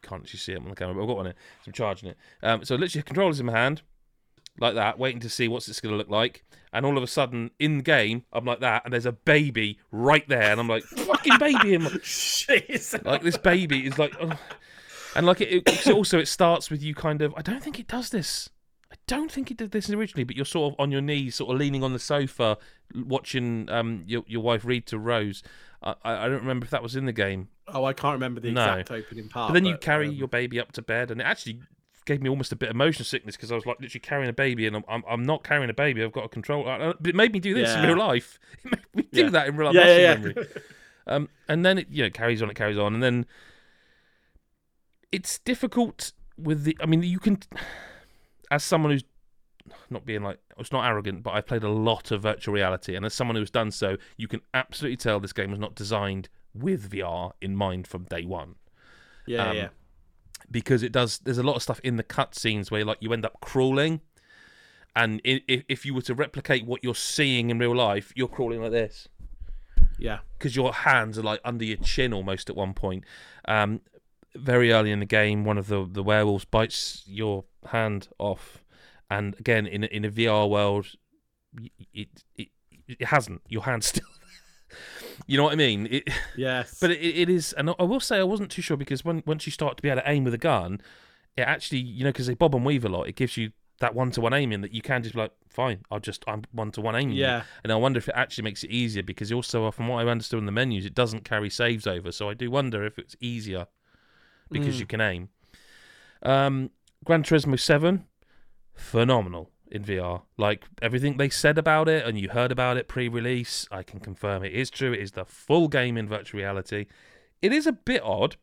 can't 0.01 0.23
actually 0.23 0.39
see 0.39 0.53
it 0.53 0.59
on 0.59 0.69
the 0.69 0.75
camera, 0.75 0.95
but 0.95 1.01
I've 1.01 1.07
got 1.07 1.17
one 1.17 1.25
here. 1.25 1.35
So 1.61 1.69
I'm 1.69 1.73
charging 1.73 2.09
it. 2.09 2.17
Um, 2.41 2.63
so 2.63 2.75
literally, 2.75 3.03
controllers 3.03 3.39
in 3.39 3.47
my 3.47 3.53
hand, 3.53 3.81
like 4.59 4.75
that, 4.75 4.99
waiting 4.99 5.19
to 5.21 5.29
see 5.29 5.47
what's 5.47 5.65
this 5.65 5.81
going 5.81 5.91
to 5.93 5.97
look 5.97 6.09
like. 6.09 6.43
And 6.71 6.85
all 6.85 6.97
of 6.97 7.03
a 7.03 7.07
sudden, 7.07 7.51
in 7.59 7.77
the 7.77 7.83
game, 7.83 8.25
I'm 8.31 8.45
like 8.45 8.59
that, 8.61 8.83
and 8.85 8.93
there's 8.93 9.05
a 9.05 9.11
baby 9.11 9.79
right 9.91 10.27
there, 10.27 10.51
and 10.51 10.59
I'm 10.59 10.67
like, 10.67 10.83
fucking 10.83 11.37
baby 11.39 11.73
in 11.73 11.83
my 11.83 11.89
Jeez. 11.89 13.03
like 13.05 13.21
this 13.21 13.37
baby 13.37 13.85
is 13.85 13.97
like, 13.97 14.13
and 15.15 15.25
like 15.25 15.41
it, 15.41 15.63
it 15.67 15.89
also 15.89 16.19
it 16.19 16.27
starts 16.27 16.69
with 16.69 16.81
you 16.81 16.95
kind 16.95 17.21
of. 17.21 17.33
I 17.35 17.41
don't 17.41 17.63
think 17.63 17.79
it 17.79 17.87
does 17.87 18.09
this. 18.09 18.49
I 18.91 18.95
don't 19.07 19.31
think 19.31 19.49
it 19.49 19.57
did 19.57 19.71
this 19.71 19.89
originally, 19.89 20.23
but 20.23 20.35
you're 20.35 20.45
sort 20.45 20.73
of 20.73 20.79
on 20.79 20.91
your 20.91 21.01
knees, 21.01 21.35
sort 21.35 21.51
of 21.51 21.59
leaning 21.59 21.83
on 21.83 21.93
the 21.93 21.99
sofa, 21.99 22.57
watching 22.95 23.67
um 23.69 24.03
your 24.05 24.23
your 24.27 24.41
wife 24.41 24.63
read 24.65 24.85
to 24.87 24.99
Rose. 24.99 25.41
I 25.81 25.95
I 26.03 26.27
don't 26.27 26.41
remember 26.41 26.65
if 26.65 26.69
that 26.71 26.83
was 26.83 26.95
in 26.95 27.05
the 27.05 27.13
game, 27.13 27.49
Oh, 27.73 27.83
I 27.85 27.93
can't 27.93 28.13
remember 28.13 28.39
the 28.39 28.51
No. 28.51 28.63
exact 28.63 28.91
opening 28.91 29.27
part. 29.29 29.49
but 29.49 29.53
then 29.53 29.65
you 29.65 29.77
carry 29.77 30.07
um, 30.07 30.13
your 30.13 30.27
baby 30.27 30.59
up 30.59 30.71
to 30.73 30.81
bed, 30.81 31.11
and 31.11 31.19
it 31.19 31.23
actually 31.25 31.59
gave 32.05 32.21
me 32.21 32.29
almost 32.29 32.51
a 32.51 32.55
bit 32.55 32.69
of 32.69 32.75
motion 32.75 33.05
sickness 33.05 33.35
because 33.37 33.51
I 33.51 33.55
was 33.55 33.65
like 33.65 33.79
literally 33.79 33.99
carrying 34.01 34.29
a 34.29 34.33
baby, 34.33 34.67
and 34.67 34.75
I'm 34.75 34.83
I'm, 34.87 35.03
I'm 35.09 35.23
not 35.23 35.43
carrying 35.43 35.69
a 35.69 35.73
baby. 35.73 36.03
I've 36.03 36.11
got 36.11 36.25
a 36.25 36.29
control. 36.29 36.67
I- 36.67 36.89
I- 36.89 36.93
But 36.99 37.07
it 37.07 37.15
made 37.15 37.33
me 37.33 37.39
do 37.39 37.53
this 37.53 37.73
in 37.75 37.83
real 37.85 37.97
life. 37.97 38.39
It 38.63 38.71
made 38.71 38.95
me 38.95 39.07
do 39.11 39.21
Yeah. 39.23 39.29
that 39.29 39.47
in 39.47 39.55
real 39.57 39.67
life. 39.67 39.75
Yeah, 39.75 39.85
yeah, 39.85 39.97
yeah. 39.97 40.13
memory. 40.15 40.35
Um, 41.07 41.29
and 41.49 41.65
then 41.65 41.77
it 41.79 41.87
you 41.89 42.03
know 42.03 42.09
carries 42.09 42.41
on, 42.41 42.49
it 42.49 42.55
carries 42.55 42.77
on, 42.77 42.93
and 42.93 43.01
then 43.03 43.25
it's 45.11 45.39
difficult 45.39 46.11
with 46.37 46.63
the. 46.63 46.77
I 46.81 46.85
mean, 46.85 47.03
you 47.03 47.19
can, 47.19 47.39
as 48.51 48.63
someone 48.63 48.91
who's 48.91 49.03
not 49.89 50.05
being 50.05 50.23
like 50.23 50.39
it's 50.57 50.71
not 50.71 50.85
arrogant, 50.85 51.23
but 51.23 51.31
I've 51.31 51.45
played 51.47 51.63
a 51.63 51.69
lot 51.69 52.11
of 52.11 52.21
virtual 52.23 52.53
reality, 52.53 52.95
and 52.95 53.05
as 53.05 53.13
someone 53.13 53.35
who's 53.35 53.51
done 53.51 53.71
so, 53.71 53.97
you 54.17 54.27
can 54.27 54.41
absolutely 54.53 54.97
tell 54.97 55.19
this 55.19 55.33
game 55.33 55.51
was 55.51 55.59
not 55.59 55.75
designed 55.75 56.29
with 56.53 56.91
VR 56.91 57.31
in 57.41 57.55
mind 57.55 57.87
from 57.87 58.03
day 58.03 58.25
one 58.25 58.55
yeah, 59.25 59.49
um, 59.49 59.55
yeah. 59.57 59.67
because 60.51 60.83
it 60.83 60.91
does. 60.91 61.19
There's 61.19 61.37
a 61.37 61.43
lot 61.43 61.55
of 61.55 61.63
stuff 61.63 61.79
in 61.83 61.95
the 61.95 62.03
cutscenes 62.03 62.69
where 62.71 62.83
like 62.85 62.97
you 62.99 63.13
end 63.13 63.25
up 63.25 63.39
crawling, 63.41 64.01
and 64.95 65.21
if 65.23 65.63
if 65.67 65.85
you 65.85 65.93
were 65.93 66.01
to 66.03 66.13
replicate 66.13 66.65
what 66.65 66.83
you're 66.83 66.95
seeing 66.95 67.49
in 67.49 67.59
real 67.59 67.75
life, 67.75 68.11
you're 68.15 68.27
crawling 68.27 68.61
like 68.61 68.71
this 68.71 69.07
Yeah. 69.97 70.19
because 70.37 70.55
your 70.55 70.73
hands 70.73 71.17
are 71.17 71.23
like 71.23 71.39
under 71.45 71.63
your 71.63 71.77
chin 71.77 72.13
almost 72.13 72.49
at 72.49 72.55
one 72.55 72.73
point. 72.73 73.05
Um, 73.45 73.81
very 74.35 74.71
early 74.71 74.91
in 74.91 74.99
the 74.99 75.05
game, 75.05 75.45
one 75.45 75.57
of 75.57 75.67
the, 75.67 75.87
the 75.89 76.01
werewolves 76.03 76.43
bites 76.45 77.03
your 77.05 77.45
hand 77.67 78.09
off, 78.19 78.63
and 79.09 79.35
again 79.39 79.65
in 79.67 79.83
a, 79.83 79.87
in 79.87 80.03
a 80.05 80.09
VR 80.09 80.49
world, 80.49 80.87
it 81.93 82.23
it, 82.35 82.49
it 82.87 83.05
hasn't. 83.05 83.41
Your 83.47 83.63
hand's 83.63 83.85
still. 83.93 84.07
You 85.27 85.37
know 85.37 85.43
what 85.43 85.53
I 85.53 85.55
mean? 85.55 85.87
It, 85.89 86.09
Yes. 86.35 86.79
but 86.79 86.91
it, 86.91 86.99
it 87.01 87.29
is, 87.29 87.53
and 87.53 87.69
I 87.79 87.83
will 87.83 87.99
say 87.99 88.17
I 88.19 88.23
wasn't 88.23 88.51
too 88.51 88.61
sure 88.61 88.77
because 88.77 89.03
when 89.05 89.23
once 89.25 89.45
you 89.45 89.51
start 89.51 89.77
to 89.77 89.83
be 89.83 89.89
able 89.89 90.01
to 90.01 90.09
aim 90.09 90.23
with 90.23 90.33
a 90.33 90.37
gun, 90.39 90.81
it 91.37 91.41
actually 91.41 91.79
you 91.79 92.03
know 92.03 92.09
because 92.11 92.27
they 92.27 92.33
bob 92.35 92.55
and 92.55 92.65
weave 92.65 92.85
a 92.85 92.89
lot, 92.89 93.07
it 93.07 93.15
gives 93.15 93.37
you 93.37 93.51
that 93.79 93.95
one 93.95 94.11
to 94.11 94.21
one 94.21 94.33
aiming 94.33 94.61
that 94.61 94.73
you 94.73 94.81
can 94.81 95.01
just 95.03 95.15
be 95.15 95.21
like, 95.21 95.31
fine, 95.49 95.79
I'll 95.91 95.99
just 95.99 96.23
I'm 96.27 96.43
one 96.51 96.71
to 96.71 96.81
one 96.81 96.95
aiming. 96.95 97.15
you." 97.15 97.21
yeah. 97.23 97.43
And 97.63 97.71
I 97.73 97.75
wonder 97.75 97.97
if 97.97 98.07
it 98.07 98.15
actually 98.15 98.43
makes 98.45 98.63
it 98.63 98.69
easier 98.69 99.03
because 99.03 99.31
also, 99.31 99.69
from 99.71 99.87
what 99.87 100.05
I 100.05 100.09
understood 100.09 100.39
in 100.39 100.45
the 100.45 100.51
menus, 100.51 100.85
it 100.85 100.93
doesn't 100.93 101.25
carry 101.25 101.49
saves 101.49 101.85
over. 101.87 102.11
So 102.11 102.29
I 102.29 102.33
do 102.33 102.49
wonder 102.51 102.85
if 102.85 102.97
it's 102.99 103.15
easier 103.19 103.67
because 104.51 104.75
Mm. 104.77 104.79
you 104.79 104.85
can 104.85 105.01
aim. 105.01 105.29
Um, 106.21 106.69
Gran 107.03 107.23
Turismo 107.23 107.59
7, 107.59 108.05
phenomenal 108.73 109.49
in 109.73 109.83
VR. 109.83 110.21
Like 110.37 110.65
everything 110.81 111.17
they 111.17 111.29
said 111.29 111.57
about 111.57 111.89
it 111.89 112.05
and 112.05 112.17
you 112.17 112.29
heard 112.29 112.51
about 112.51 112.77
it 112.77 112.87
pre 112.87 113.07
release, 113.07 113.67
I 113.71 113.83
can 113.83 113.99
confirm 113.99 114.43
it 114.43 114.53
is 114.53 114.69
true. 114.69 114.93
It 114.93 115.01
is 115.01 115.11
the 115.11 115.25
full 115.25 115.67
game 115.67 115.97
in 115.97 116.07
virtual 116.07 116.39
reality. 116.39 116.85
It 117.41 117.51
is 117.51 117.65
a 117.65 117.73
bit 117.73 118.01
odd 118.03 118.37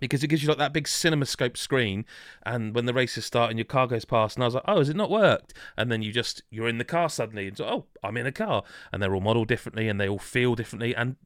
because 0.00 0.22
it 0.22 0.28
gives 0.28 0.42
you 0.42 0.48
like 0.48 0.58
that 0.58 0.72
big 0.72 0.84
cinemascope 0.84 1.56
screen 1.56 2.04
and 2.44 2.74
when 2.74 2.84
the 2.84 2.92
races 2.92 3.24
start 3.24 3.50
and 3.50 3.58
your 3.58 3.64
car 3.64 3.86
goes 3.86 4.04
past 4.04 4.36
and 4.36 4.44
I 4.44 4.46
was 4.46 4.54
like, 4.54 4.64
oh, 4.68 4.78
has 4.78 4.88
it 4.88 4.96
not 4.96 5.10
worked? 5.10 5.54
And 5.78 5.90
then 5.90 6.02
you 6.02 6.12
just 6.12 6.42
you're 6.50 6.68
in 6.68 6.78
the 6.78 6.84
car 6.84 7.08
suddenly 7.08 7.48
and 7.48 7.56
so 7.56 7.64
oh, 7.64 7.86
I'm 8.02 8.16
in 8.18 8.26
a 8.26 8.32
car 8.32 8.64
and 8.92 9.02
they're 9.02 9.14
all 9.14 9.20
modeled 9.20 9.48
differently 9.48 9.88
and 9.88 9.98
they 9.98 10.08
all 10.08 10.18
feel 10.18 10.54
differently 10.54 10.94
and 10.94 11.16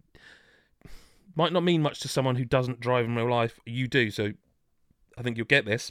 might 1.34 1.52
not 1.52 1.64
mean 1.64 1.82
much 1.82 2.00
to 2.00 2.08
someone 2.08 2.36
who 2.36 2.44
doesn't 2.44 2.80
drive 2.80 3.04
in 3.04 3.16
real 3.16 3.30
life. 3.30 3.58
You 3.66 3.88
do, 3.88 4.10
so 4.10 4.32
I 5.16 5.22
think 5.22 5.36
you'll 5.36 5.46
get 5.46 5.64
this. 5.64 5.90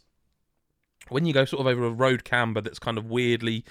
When 1.10 1.26
you 1.26 1.34
go 1.34 1.45
sort 1.45 1.62
of 1.62 1.68
over 1.68 1.86
a 1.86 1.89
road 1.91 2.24
camber 2.24 2.62
that's 2.62 2.80
kind 2.80 2.97
of 2.97 3.05
weirdly 3.05 3.64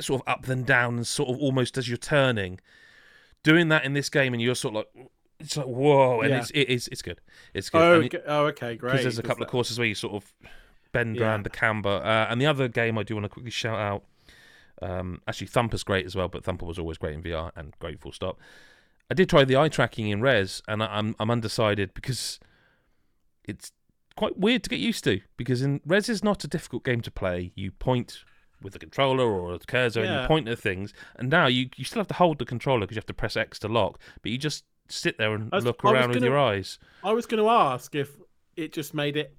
sort 0.00 0.20
of 0.22 0.28
up 0.32 0.48
and 0.48 0.66
down 0.66 0.96
and 0.96 1.06
sort 1.06 1.30
of 1.30 1.38
almost 1.38 1.78
as 1.78 1.88
you're 1.88 1.96
turning, 1.96 2.60
doing 3.42 3.68
that 3.68 3.84
in 3.84 3.92
this 3.92 4.08
game 4.08 4.32
and 4.34 4.42
you're 4.42 4.54
sort 4.54 4.74
of 4.74 4.84
like 4.96 5.08
it's 5.40 5.56
like 5.56 5.66
whoa 5.66 6.20
and 6.20 6.30
Yeah. 6.30 6.38
it's 6.38 6.50
it 6.50 6.68
is 6.68 6.88
it's 6.88 7.02
good. 7.02 7.20
It's 7.54 7.70
good. 7.70 7.80
Oh, 7.82 8.00
it- 8.00 8.14
okay. 8.14 8.22
oh, 8.26 8.46
okay, 8.46 8.76
great. 8.76 8.92
because 8.92 9.04
there's 9.04 9.18
a 9.18 9.22
couple 9.22 9.42
of 9.44 9.48
courses 9.50 9.78
where 9.78 9.86
you 9.88 9.94
sort 9.94 10.14
of 10.14 10.32
bend 10.92 11.16
Yeah. 11.16 11.22
around 11.24 11.44
the 11.44 11.50
camber. 11.50 12.00
Uh, 12.04 12.26
and 12.30 12.40
the 12.40 12.46
other 12.46 12.68
game 12.68 12.96
I 12.98 13.02
do 13.02 13.14
want 13.14 13.24
to 13.24 13.28
quickly 13.28 13.50
shout 13.50 13.78
out, 13.78 14.04
um, 14.82 15.20
actually 15.26 15.48
Thumper's 15.48 15.82
great 15.84 16.06
as 16.06 16.14
well, 16.16 16.28
but 16.28 16.44
Thumper 16.44 16.64
was 16.66 16.78
always 16.78 16.98
great 16.98 17.14
in 17.14 17.22
VR 17.22 17.50
and 17.56 17.72
great 17.80 18.00
full 18.00 18.12
stop. 18.12 18.38
I 19.10 19.14
did 19.14 19.28
try 19.28 19.44
the 19.44 19.56
eye 19.56 19.68
tracking 19.68 20.08
in 20.08 20.20
Rez, 20.22 20.62
and 20.66 20.82
I, 20.82 20.86
I'm 20.86 21.14
I'm 21.20 21.30
undecided 21.30 21.92
because 21.94 22.38
it's 23.44 23.70
quite 24.16 24.38
weird 24.38 24.62
to 24.64 24.70
get 24.70 24.78
used 24.80 25.04
to. 25.04 25.20
Because 25.36 25.62
in 25.62 25.80
Rez 25.86 26.08
is 26.08 26.22
not 26.24 26.44
a 26.44 26.48
difficult 26.48 26.84
game 26.84 27.00
to 27.02 27.10
play. 27.10 27.52
You 27.54 27.70
point 27.72 28.18
with 28.62 28.74
a 28.74 28.78
controller 28.78 29.24
or 29.26 29.52
a 29.54 29.58
cursor 29.58 30.02
and 30.02 30.22
you 30.22 30.26
point 30.26 30.48
at 30.48 30.58
things. 30.58 30.94
And 31.16 31.28
now 31.30 31.46
you 31.46 31.68
you 31.76 31.84
still 31.84 32.00
have 32.00 32.08
to 32.08 32.14
hold 32.14 32.38
the 32.38 32.44
controller 32.46 32.80
because 32.80 32.94
you 32.96 33.00
have 33.00 33.06
to 33.06 33.14
press 33.14 33.36
X 33.36 33.58
to 33.60 33.68
lock, 33.68 33.98
but 34.22 34.30
you 34.32 34.38
just 34.38 34.64
sit 34.88 35.18
there 35.18 35.34
and 35.34 35.50
was- 35.52 35.64
look 35.64 35.84
around 35.84 36.08
with 36.10 36.18
gonna- 36.18 36.26
your 36.26 36.38
eyes. 36.38 36.78
I 37.02 37.12
was 37.12 37.26
going 37.26 37.42
to 37.42 37.48
ask 37.50 37.94
if 37.94 38.10
it 38.56 38.72
just 38.72 38.94
made 38.94 39.16
it 39.16 39.36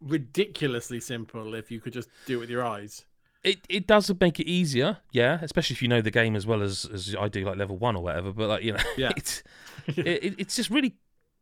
ridiculously 0.00 1.00
simple 1.00 1.54
if 1.54 1.70
you 1.70 1.80
could 1.80 1.92
just 1.92 2.08
do 2.26 2.36
it 2.36 2.40
with 2.40 2.50
your 2.50 2.64
eyes. 2.64 3.04
It 3.42 3.60
it 3.70 3.86
does 3.86 4.10
make 4.20 4.38
it 4.38 4.46
easier, 4.46 4.98
yeah, 5.12 5.38
especially 5.40 5.74
if 5.74 5.80
you 5.80 5.88
know 5.88 6.02
the 6.02 6.10
game 6.10 6.36
as 6.36 6.46
well 6.46 6.60
as, 6.62 6.84
as 6.92 7.16
I 7.18 7.28
do, 7.28 7.44
like 7.46 7.56
level 7.56 7.78
one 7.78 7.96
or 7.96 8.02
whatever. 8.02 8.32
But 8.32 8.48
like 8.48 8.62
you 8.62 8.72
know, 8.74 8.82
Yeah. 8.98 9.12
it's 9.16 9.42
it, 9.86 10.06
it- 10.06 10.34
it's 10.38 10.56
just 10.56 10.68
really 10.68 10.96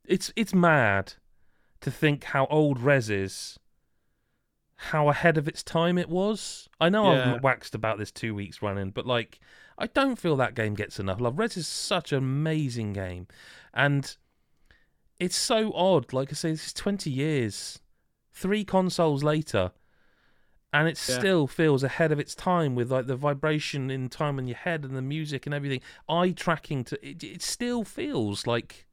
it's 0.07 0.33
it's 0.37 0.55
mad 0.55 1.15
to 1.81 1.91
think 1.91 2.25
how 2.25 2.47
old 2.47 2.81
Rez 2.81 3.09
is, 3.11 3.59
how 4.77 5.09
ahead 5.09 5.37
of 5.37 5.49
its 5.49 5.63
time 5.63 5.99
it 5.99 6.09
was. 6.09 6.69
I 6.81 6.89
know 6.89 7.13
Yeah. 7.13 7.35
I've 7.35 7.43
waxed 7.43 7.75
about 7.75 7.99
this 7.99 8.11
two 8.13 8.35
weeks 8.35 8.63
running, 8.63 8.91
but 8.91 9.07
like 9.07 9.41
I 9.77 9.87
don't 9.87 10.17
feel 10.17 10.37
that 10.37 10.55
game 10.55 10.75
gets 10.75 10.99
enough 10.99 11.21
love. 11.21 11.39
Rez 11.39 11.57
is 11.57 11.69
such 11.69 12.13
an 12.13 12.19
amazing 12.19 12.93
game, 12.93 13.27
and 13.73 14.17
it's 15.19 15.37
so 15.37 15.73
odd. 15.73 16.13
Like 16.13 16.31
I 16.31 16.35
say, 16.35 16.51
this 16.53 16.67
is 16.69 16.73
twenty 16.73 17.11
years, 17.11 17.81
three 18.33 18.65
consoles 18.65 19.23
later 19.25 19.73
and 20.71 20.87
it 20.87 21.01
Yeah. 21.09 21.19
still 21.19 21.47
feels 21.47 21.83
ahead 21.83 22.13
of 22.13 22.19
its 22.21 22.35
time 22.35 22.75
with 22.75 22.93
like 22.93 23.07
the 23.07 23.17
vibration 23.17 23.91
in 23.91 24.11
time 24.11 24.39
in 24.39 24.47
your 24.47 24.59
head 24.59 24.85
and 24.85 24.95
the 24.95 25.01
music 25.01 25.47
and 25.47 25.55
everything 25.55 25.81
eye 26.11 26.31
tracking 26.31 26.85
to 26.85 27.09
it, 27.09 27.25
it 27.25 27.41
still 27.41 27.85
feels 27.85 28.47
like 28.47 28.87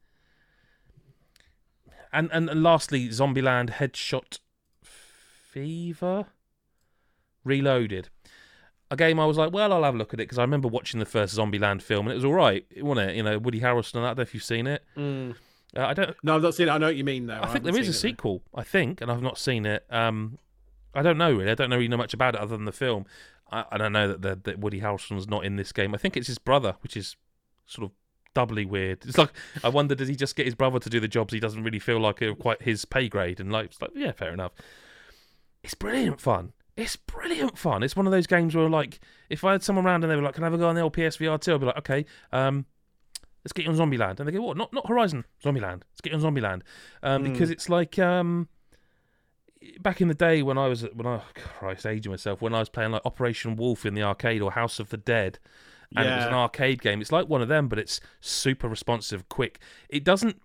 and 2.12 2.28
and, 2.32 2.62
lastly 2.62 3.08
zombieland 3.08 3.70
headshot 3.70 4.38
fever 4.82 6.26
reloaded 7.44 8.08
a 8.90 8.96
game 8.96 9.18
i 9.18 9.24
was 9.26 9.36
like 9.36 9.52
well 9.52 9.72
i'll 9.72 9.82
have 9.84 9.94
a 9.94 9.98
look 9.98 10.12
at 10.12 10.20
it 10.20 10.24
because 10.24 10.38
i 10.38 10.42
remember 10.42 10.68
watching 10.68 11.00
the 11.00 11.06
first 11.06 11.36
zombieland 11.36 11.82
film 11.82 12.06
and 12.06 12.12
it 12.12 12.16
was 12.16 12.24
all 12.24 12.34
right 12.34 12.66
wasn't 12.78 13.10
it 13.10 13.16
you 13.16 13.22
know 13.22 13.38
woody 13.38 13.60
harrelson 13.60 13.94
and 13.96 14.04
that 14.04 14.08
I 14.08 14.10
don't 14.10 14.18
know 14.18 14.22
if 14.22 14.34
you've 14.34 14.42
seen 14.44 14.66
it 14.66 14.82
Mm. 14.96 15.34
uh, 15.76 15.86
i 15.86 15.94
don't 15.94 16.16
No, 16.22 16.36
I've 16.36 16.42
not 16.42 16.54
seen 16.54 16.68
it. 16.68 16.70
I 16.72 16.78
know 16.78 16.86
what 16.86 16.96
you 16.96 17.04
mean, 17.04 17.26
though. 17.26 17.40
I 17.42 17.46
think 17.48 17.64
there 17.64 17.76
is 17.76 17.88
a 17.88 17.92
sequel. 17.92 18.42
I 18.54 18.62
think, 18.62 19.00
and 19.00 19.10
I've 19.10 19.22
not 19.22 19.36
seen 19.38 19.66
it. 19.66 19.84
Um, 19.90 20.38
I 20.94 21.02
don't 21.02 21.18
know 21.18 21.32
really. 21.32 21.50
I 21.50 21.54
don't 21.54 21.68
know 21.70 21.76
really 21.76 21.88
know 21.88 21.96
much 21.96 22.14
about 22.14 22.34
it 22.34 22.40
other 22.40 22.56
than 22.56 22.64
the 22.64 22.72
film. 22.72 23.04
I, 23.50 23.64
I 23.72 23.76
don't 23.76 23.92
know 23.92 24.08
that, 24.08 24.22
the, 24.22 24.36
that 24.44 24.58
Woody 24.58 24.80
Harrelson's 24.80 25.28
not 25.28 25.44
in 25.44 25.56
this 25.56 25.72
game. 25.72 25.94
I 25.94 25.98
think 25.98 26.16
it's 26.16 26.28
his 26.28 26.38
brother, 26.38 26.76
which 26.82 26.96
is 26.96 27.16
sort 27.66 27.84
of 27.90 27.92
doubly 28.36 28.64
weird. 28.66 29.04
It's 29.06 29.18
like 29.18 29.32
I 29.64 29.68
wonder 29.70 29.94
does 29.94 30.08
he 30.08 30.14
just 30.14 30.36
get 30.36 30.44
his 30.46 30.54
brother 30.54 30.78
to 30.78 30.90
do 30.90 31.00
the 31.00 31.08
jobs 31.08 31.32
he 31.32 31.40
doesn't 31.40 31.64
really 31.64 31.78
feel 31.80 31.98
like 31.98 32.20
are 32.22 32.34
quite 32.34 32.60
his 32.62 32.84
pay 32.84 33.08
grade, 33.08 33.40
and 33.40 33.50
like 33.50 33.66
it's 33.66 33.80
like 33.82 33.90
yeah, 33.94 34.12
fair 34.12 34.32
enough. 34.32 34.52
It's 35.64 35.74
brilliant 35.74 36.20
fun. 36.20 36.52
It's 36.76 36.96
brilliant 36.96 37.56
fun. 37.58 37.82
It's 37.82 37.96
one 37.96 38.06
of 38.06 38.12
those 38.12 38.26
games 38.26 38.54
where 38.54 38.68
like 38.68 39.00
if 39.30 39.42
I 39.42 39.52
had 39.52 39.62
someone 39.62 39.86
around 39.86 40.04
and 40.04 40.10
they 40.10 40.16
were 40.16 40.22
like, 40.22 40.34
"Can 40.34 40.44
I 40.44 40.46
have 40.46 40.54
a 40.54 40.58
go 40.58 40.68
on 40.68 40.74
the 40.74 40.82
old 40.82 40.94
PSVR 40.94 41.40
2? 41.40 41.54
I'd 41.54 41.60
be 41.60 41.66
like, 41.66 41.78
"Okay." 41.78 42.04
Um, 42.32 42.66
let's 43.44 43.52
get 43.52 43.64
you 43.64 43.70
on 43.70 43.76
Zombieland. 43.78 44.18
And 44.20 44.28
they 44.28 44.32
go, 44.32 44.42
what? 44.42 44.56
Not 44.56 44.72
not 44.72 44.86
Horizon, 44.88 45.24
Zombieland. 45.42 45.82
Let's 45.90 46.00
get 46.02 46.12
you 46.12 46.18
on 46.18 46.24
Zombieland. 46.34 46.62
Um, 47.02 47.24
Hmm. 47.24 47.32
because 47.32 47.50
it's 47.50 47.68
like 47.68 47.98
um, 47.98 48.48
back 49.80 50.00
in 50.00 50.08
the 50.08 50.14
day 50.14 50.42
when 50.42 50.58
I 50.58 50.66
was 50.68 50.82
when 50.92 51.06
I 51.06 51.20
Christ 51.34 51.86
aging 51.86 52.12
myself 52.12 52.42
when 52.42 52.54
I 52.54 52.58
was 52.58 52.68
playing 52.68 52.92
like 52.92 53.02
Operation 53.06 53.56
Wolf 53.56 53.86
in 53.86 53.94
the 53.94 54.02
arcade 54.02 54.42
or 54.42 54.52
House 54.52 54.78
of 54.78 54.90
the 54.90 54.96
Dead, 54.96 55.38
and 55.94 56.08
it 56.08 56.16
was 56.16 56.26
an 56.26 56.34
arcade 56.34 56.82
game. 56.82 57.00
It's 57.00 57.12
like 57.12 57.28
one 57.28 57.42
of 57.42 57.48
them, 57.48 57.68
but 57.68 57.78
it's 57.78 58.00
super 58.20 58.68
responsive, 58.68 59.28
quick. 59.28 59.60
It 59.88 60.04
doesn't. 60.04 60.40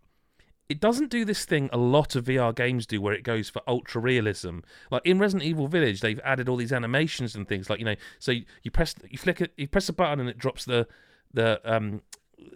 It 0.69 0.79
doesn't 0.79 1.11
do 1.11 1.25
this 1.25 1.43
thing 1.43 1.69
a 1.73 1.77
lot 1.77 2.15
of 2.15 2.23
VR 2.23 2.55
games 2.55 2.85
do, 2.85 3.01
where 3.01 3.13
it 3.13 3.23
goes 3.23 3.49
for 3.49 3.61
ultra 3.67 3.99
realism. 3.99 4.59
Like 4.89 5.05
in 5.05 5.19
Resident 5.19 5.43
Evil 5.43 5.67
Village, 5.67 5.99
they've 5.99 6.19
added 6.23 6.47
all 6.47 6.55
these 6.55 6.71
animations 6.71 7.35
and 7.35 7.45
things. 7.45 7.69
Like 7.69 7.79
you 7.79 7.85
know, 7.85 7.95
so 8.19 8.31
you, 8.31 8.45
you 8.63 8.71
press, 8.71 8.95
you 9.09 9.17
flick 9.17 9.41
it, 9.41 9.51
you 9.57 9.67
press 9.67 9.89
a 9.89 9.93
button, 9.93 10.21
and 10.21 10.29
it 10.29 10.37
drops 10.37 10.63
the 10.63 10.87
the 11.33 11.59
um 11.65 12.01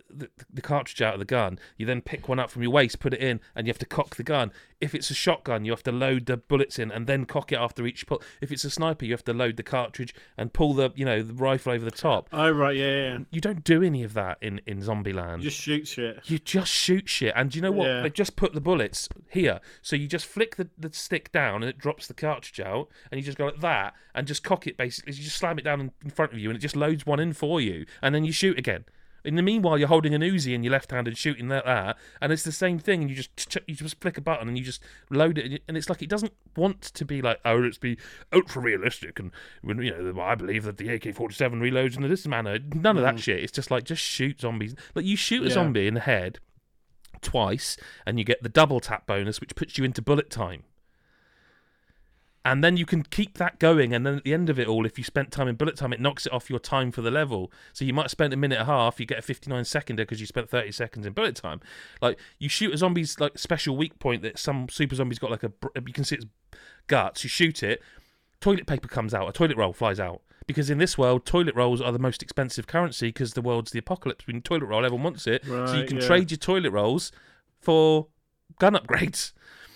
the, 0.10 0.30
the 0.52 0.62
cartridge 0.62 1.02
out 1.02 1.14
of 1.14 1.20
the 1.20 1.26
gun. 1.26 1.60
You 1.78 1.86
then 1.86 2.02
pick 2.02 2.28
one 2.28 2.40
up 2.40 2.50
from 2.50 2.62
your 2.62 2.72
waist, 2.72 3.00
put 3.00 3.14
it 3.14 3.20
in, 3.20 3.40
and 3.56 3.68
you 3.68 3.72
have 3.72 3.80
to 3.80 3.86
cock 3.86 4.16
the 4.16 4.24
gun. 4.24 4.52
If 4.82 4.94
it's 4.94 5.10
a 5.10 5.14
shotgun, 5.14 5.66
you 5.66 5.72
have 5.72 5.84
to 5.84 5.92
load 5.92 6.26
the 6.26 6.38
bullets 6.38 6.78
in 6.78 6.92
and 6.92 7.08
then 7.08 7.26
cock 7.26 7.52
it 7.52 7.58
after 7.58 7.86
each 7.86 8.06
pull. 8.08 8.22
If 8.42 8.52
it's 8.52 8.64
a 8.64 8.70
sniper, 8.70 9.06
you 9.06 9.14
have 9.14 9.24
to 9.26 9.34
load 9.34 9.58
the 9.58 9.64
cartridge 9.64 10.14
and 10.38 10.54
pull 10.54 10.74
the 10.74 10.92
you 10.96 11.06
know 11.06 11.22
the 11.22 11.34
rifle 11.34 11.74
over 11.74 11.86
the 11.86 11.92
top. 11.92 12.30
Oh 12.32 12.50
right, 12.52 12.76
yeah, 12.76 12.86
yeah. 12.86 13.18
You 13.32 13.42
don't 13.42 13.64
do 13.64 13.82
any 13.84 14.04
of 14.04 14.14
that 14.14 14.38
in 14.42 14.62
in 14.66 14.80
Zombieland. 14.82 15.38
You 15.38 15.50
just 15.50 15.62
shoot 15.62 15.88
shit. 15.88 16.20
You 16.26 16.40
just 16.40 16.72
shoot 16.72 17.08
shit, 17.08 17.34
and 17.36 17.54
you 17.56 17.62
know 17.62 17.72
what? 17.72 17.88
Yeah. 17.88 18.02
They 18.02 18.10
just 18.10 18.36
put 18.36 18.54
the 18.54 18.62
bullets 18.62 19.10
here, 19.30 19.60
so 19.82 19.96
you 19.96 20.08
just 20.08 20.26
flick 20.26 20.56
the, 20.56 20.70
the 20.78 20.92
stick 20.94 21.32
down, 21.32 21.64
and 21.64 21.70
it 21.70 21.78
drops 21.78 22.08
the 22.08 22.14
cartridge 22.14 22.60
out, 22.60 22.90
and 23.12 23.20
you 23.20 23.26
just 23.26 23.38
go 23.38 23.46
like 23.46 23.60
that, 23.62 23.94
and 24.14 24.28
just 24.28 24.44
cock 24.44 24.68
it. 24.68 24.78
Basically, 24.78 25.14
you 25.14 25.24
just 25.24 25.38
slam 25.38 25.58
it 25.58 25.64
down 25.64 25.80
in, 25.80 25.92
in 26.04 26.10
front 26.10 26.34
of 26.34 26.40
you, 26.40 26.50
and 26.50 26.58
it 26.58 26.62
just 26.62 26.76
loads 26.76 27.06
one 27.06 27.20
in 27.20 27.34
for 27.34 27.62
you, 27.62 27.86
and 28.02 28.14
then 28.14 28.24
you 28.26 28.32
shoot 28.32 28.58
again. 28.58 28.86
In 29.26 29.36
the 29.36 29.42
meanwhile, 29.42 29.78
you're 29.78 29.88
holding 29.88 30.14
an 30.14 30.22
Uzi 30.22 30.54
in 30.54 30.64
your 30.64 30.72
left 30.72 30.92
hand 30.92 31.08
and 31.08 31.18
shooting 31.18 31.50
like 31.50 31.66
that, 31.66 31.98
and 32.22 32.32
it's 32.32 32.44
the 32.44 32.52
same 32.52 32.80
thing. 32.80 33.02
And 33.02 33.10
you 33.10 33.16
just 33.16 33.58
you 33.68 33.76
just 33.76 34.00
flick 34.00 34.18
a 34.18 34.22
button 34.22 34.48
and 34.48 34.58
you 34.58 34.64
just 34.64 34.82
load 35.10 35.38
it, 35.38 35.64
and 35.68 35.76
it's 35.76 35.90
like 35.90 36.02
it 36.02 36.10
doesn't 36.10 36.34
want 36.56 36.82
to 36.82 37.06
be 37.06 37.22
like 37.22 37.40
oh, 37.44 37.58
let's 37.58 37.78
be 37.78 37.98
ultra 38.32 38.62
realistic, 38.62 39.20
and 39.20 39.32
when 39.62 39.82
you 39.82 39.92
know 39.92 40.22
I 40.22 40.36
believe 40.36 40.64
that 40.64 40.78
the 40.78 40.90
AK-47 40.90 41.38
reloads 41.56 41.98
in 41.98 42.08
this 42.08 42.28
manner. 42.28 42.54
Uh, 42.56 42.60
none 42.74 42.98
of 42.98 43.04
that 43.04 43.16
mm. 43.16 43.20
shit. 43.20 43.44
It's 43.44 43.52
just 43.52 43.72
like 43.72 43.84
just 43.84 44.02
shoot 44.02 44.42
zombies. 44.42 44.76
Like 44.94 45.06
you 45.06 45.16
shoot 45.16 45.44
a 45.44 45.48
Yeah. 45.48 45.54
zombie 45.54 45.88
in 45.88 45.96
the 45.96 46.00
head 46.02 46.40
twice, 47.22 47.78
and 48.06 48.20
you 48.20 48.26
get 48.26 48.44
the 48.44 48.50
double 48.50 48.80
tap 48.80 49.08
bonus, 49.08 49.42
which 49.42 49.56
puts 49.56 49.78
you 49.78 49.84
into 49.84 50.02
bullet 50.02 50.30
time. 50.30 50.64
And 52.46 52.64
then 52.64 52.78
you 52.78 52.86
can 52.86 53.02
keep 53.02 53.40
that 53.40 53.58
going, 53.58 53.92
and 53.92 54.06
then 54.06 54.18
at 54.18 54.24
the 54.24 54.34
end 54.34 54.52
of 54.52 54.60
it 54.60 54.68
all, 54.68 54.86
if 54.86 55.00
you 55.00 55.04
spent 55.04 55.32
time 55.32 55.48
in 55.48 55.56
bullet 55.56 55.76
time, 55.76 55.92
it 55.92 56.00
knocks 56.00 56.28
it 56.28 56.32
off 56.32 56.48
your 56.48 56.60
time 56.60 56.92
for 56.92 57.02
the 57.02 57.10
level. 57.10 57.52
So 57.74 57.84
you 57.84 57.94
might 57.94 58.12
spend 58.12 58.34
a 58.34 58.38
minute 58.38 58.60
and 58.60 58.70
a 58.70 58.72
half, 58.72 59.00
you 59.00 59.08
get 59.08 59.18
a 59.18 59.24
59 59.24 59.66
seconder 59.66 60.04
because 60.04 60.22
you 60.22 60.28
spent 60.28 60.52
30 60.52 60.72
seconds 60.72 61.08
in 61.08 61.14
bullet 61.14 61.36
time. 61.36 61.60
Like 62.04 62.20
you 62.38 62.48
shoot 62.48 62.72
a 62.72 62.78
zombie's 62.78 63.20
like 63.20 63.40
special 63.40 63.76
weak 63.76 63.98
point 63.98 64.22
that 64.22 64.38
some 64.38 64.70
super 64.70 64.94
zombie's 64.94 65.18
got 65.18 65.32
like 65.32 65.42
a 65.42 65.50
br- 65.50 65.70
you 65.88 65.92
can 65.92 66.04
see 66.04 66.18
its 66.18 66.26
guts. 66.86 67.24
You 67.24 67.30
shoot 67.30 67.64
it, 67.64 67.82
toilet 68.40 68.68
paper 68.68 68.88
comes 68.88 69.16
out, 69.16 69.28
a 69.28 69.34
toilet 69.34 69.58
roll 69.58 69.74
flies 69.74 70.00
out. 70.00 70.22
Because 70.46 70.70
in 70.70 70.78
this 70.78 71.00
world, 71.00 71.26
toilet 71.26 71.56
rolls 71.56 71.82
are 71.82 71.92
the 71.92 71.98
most 71.98 72.22
expensive 72.22 72.68
currency 72.68 73.08
because 73.08 73.34
the 73.34 73.42
world's 73.42 73.72
the 73.72 73.80
apocalypse. 73.80 74.28
When 74.28 74.44
toilet 74.44 74.66
roll, 74.66 74.86
everyone 74.86 75.04
wants 75.04 75.26
it, 75.26 75.44
so 75.44 75.74
you 75.74 75.88
can 75.88 75.98
yeah. 75.98 76.06
trade 76.06 76.30
your 76.30 76.38
toilet 76.38 76.70
rolls 76.70 77.12
for 77.60 78.06
gun 78.60 78.76
upgrades. 78.76 79.34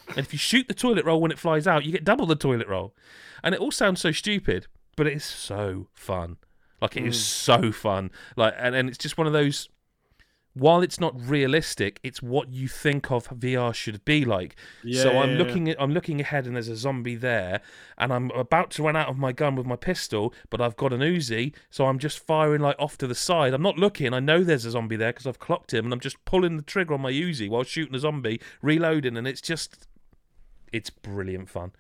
And 0.10 0.20
if 0.20 0.34
you 0.34 0.40
shoot 0.40 0.68
the 0.68 0.74
toilet 0.74 1.06
roll 1.06 1.22
when 1.22 1.32
it 1.32 1.40
flies 1.40 1.68
out, 1.68 1.86
you 1.86 1.92
get 1.92 2.04
double 2.04 2.26
the 2.26 2.36
toilet 2.36 2.68
roll. 2.68 2.94
And 3.44 3.54
it 3.56 3.62
all 3.62 3.72
sounds 3.72 4.02
so 4.02 4.12
stupid, 4.12 4.68
but 4.96 5.08
it 5.08 5.14
is 5.14 5.24
so 5.24 5.88
fun. 5.94 6.38
Like 6.82 6.98
it 6.98 7.06
is 7.06 7.16
Mm. 7.18 7.20
so 7.22 7.72
fun. 7.72 8.12
Like 8.36 8.54
and, 8.58 8.76
and 8.76 8.90
it's 8.90 8.98
just 8.98 9.18
one 9.18 9.28
of 9.28 9.34
those 9.34 9.70
while 10.54 10.82
it's 10.82 11.00
not 11.00 11.14
realistic, 11.30 12.00
it's 12.04 12.22
what 12.24 12.52
you 12.52 12.68
think 12.68 13.12
of 13.12 13.28
VR 13.30 13.74
should 13.74 14.04
be 14.04 14.26
like. 14.26 14.56
Yeah, 14.84 15.04
so 15.04 15.20
I'm 15.20 15.32
yeah, 15.34 15.38
looking 15.38 15.70
at 15.70 15.80
I'm 15.82 15.94
looking 15.94 16.20
ahead 16.20 16.48
and 16.48 16.56
there's 16.56 16.68
a 16.68 16.76
zombie 16.76 17.16
there 17.16 17.62
and 17.98 18.12
I'm 18.12 18.32
about 18.32 18.72
to 18.72 18.84
run 18.84 18.96
out 18.96 19.08
of 19.10 19.18
my 19.18 19.32
gun 19.32 19.56
with 19.56 19.66
my 19.68 19.76
pistol, 19.76 20.34
but 20.50 20.60
I've 20.60 20.76
got 20.76 20.92
an 20.92 21.02
Uzi, 21.02 21.54
so 21.70 21.86
I'm 21.86 22.00
just 22.00 22.20
firing 22.20 22.62
like 22.62 22.76
off 22.80 22.98
to 22.98 23.08
the 23.08 23.16
side. 23.16 23.54
I'm 23.54 23.62
not 23.62 23.78
looking. 23.78 24.14
I 24.14 24.20
know 24.20 24.44
there's 24.44 24.66
a 24.66 24.72
zombie 24.72 24.96
there 24.98 25.14
because 25.14 25.28
I've 25.28 25.40
clocked 25.40 25.74
him 25.74 25.86
and 25.86 25.94
I'm 25.94 26.00
just 26.00 26.24
pulling 26.26 26.58
the 26.58 26.64
trigger 26.64 26.96
on 26.96 27.02
my 27.02 27.12
Uzi 27.12 27.48
while 27.48 27.64
shooting 27.64 27.94
the 27.94 28.00
zombie, 28.00 28.42
reloading 28.62 29.16
and 29.18 29.28
it's 29.28 29.42
just 29.42 29.88
it's 30.72 30.90
brilliant 30.90 31.50
fun. 31.50 31.72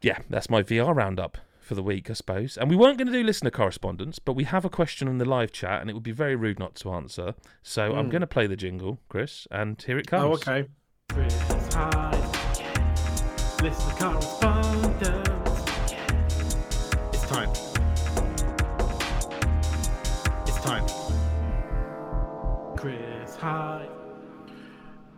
Yeah, 0.00 0.18
that's 0.28 0.50
my 0.50 0.62
VR 0.62 0.94
roundup 0.94 1.38
for 1.60 1.74
the 1.76 1.82
week, 1.82 2.10
I 2.10 2.14
suppose. 2.14 2.56
And 2.58 2.68
we 2.68 2.74
weren't 2.76 2.98
going 2.98 3.06
to 3.06 3.12
do 3.12 3.22
listener 3.22 3.50
correspondence, 3.50 4.18
but 4.18 4.32
we 4.34 4.44
have 4.44 4.64
a 4.64 4.68
question 4.68 5.06
in 5.06 5.18
the 5.18 5.24
live 5.24 5.52
chat, 5.52 5.80
and 5.80 5.88
it 5.88 5.92
would 5.94 6.02
be 6.02 6.10
very 6.10 6.34
rude 6.34 6.58
not 6.58 6.74
to 6.76 6.92
answer. 6.92 7.34
So 7.62 7.94
I'm 7.94 8.06
Hmm. 8.06 8.10
going 8.10 8.20
to 8.22 8.26
play 8.26 8.46
the 8.48 8.56
jingle, 8.56 8.98
Chris, 9.08 9.46
and 9.50 9.80
here 9.80 9.96
it 9.98 10.06
comes. 10.08 10.24
Oh, 10.24 10.32
okay. 10.34 10.68
Chris 11.10 11.34
Hyde. 11.72 12.14
Listen 13.62 13.90
to 13.90 13.96
correspondence. 13.96 15.28
It's 17.14 17.26
time. 17.28 17.50
It's 20.48 20.60
time. 20.64 20.86
Chris 22.76 23.36
Hyde. 23.36 23.88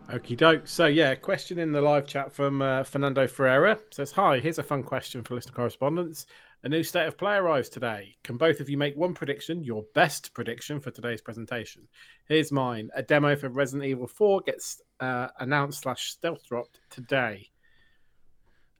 Okie 0.09 0.37
doke. 0.37 0.67
So, 0.67 0.85
yeah, 0.85 1.15
question 1.15 1.57
in 1.57 1.71
the 1.71 1.81
live 1.81 2.05
chat 2.05 2.31
from 2.31 2.61
uh, 2.61 2.83
Fernando 2.83 3.27
Ferreira 3.27 3.79
says 3.91 4.11
Hi, 4.11 4.39
here's 4.39 4.59
a 4.59 4.63
fun 4.63 4.83
question 4.83 5.23
for 5.23 5.33
listener 5.33 5.53
correspondence. 5.53 6.27
A 6.63 6.69
new 6.69 6.83
state 6.83 7.07
of 7.07 7.17
play 7.17 7.35
arrives 7.35 7.69
today. 7.69 8.15
Can 8.23 8.37
both 8.37 8.59
of 8.59 8.69
you 8.69 8.77
make 8.77 8.95
one 8.95 9.13
prediction, 9.13 9.63
your 9.63 9.83
best 9.93 10.33
prediction 10.33 10.79
for 10.79 10.91
today's 10.91 11.21
presentation? 11.21 11.87
Here's 12.27 12.51
mine. 12.51 12.89
A 12.95 13.01
demo 13.01 13.35
for 13.35 13.49
Resident 13.49 13.85
Evil 13.85 14.07
4 14.07 14.41
gets 14.41 14.81
uh, 14.99 15.27
announced 15.39 15.81
slash 15.81 16.11
stealth 16.11 16.45
dropped 16.47 16.79
today. 16.89 17.49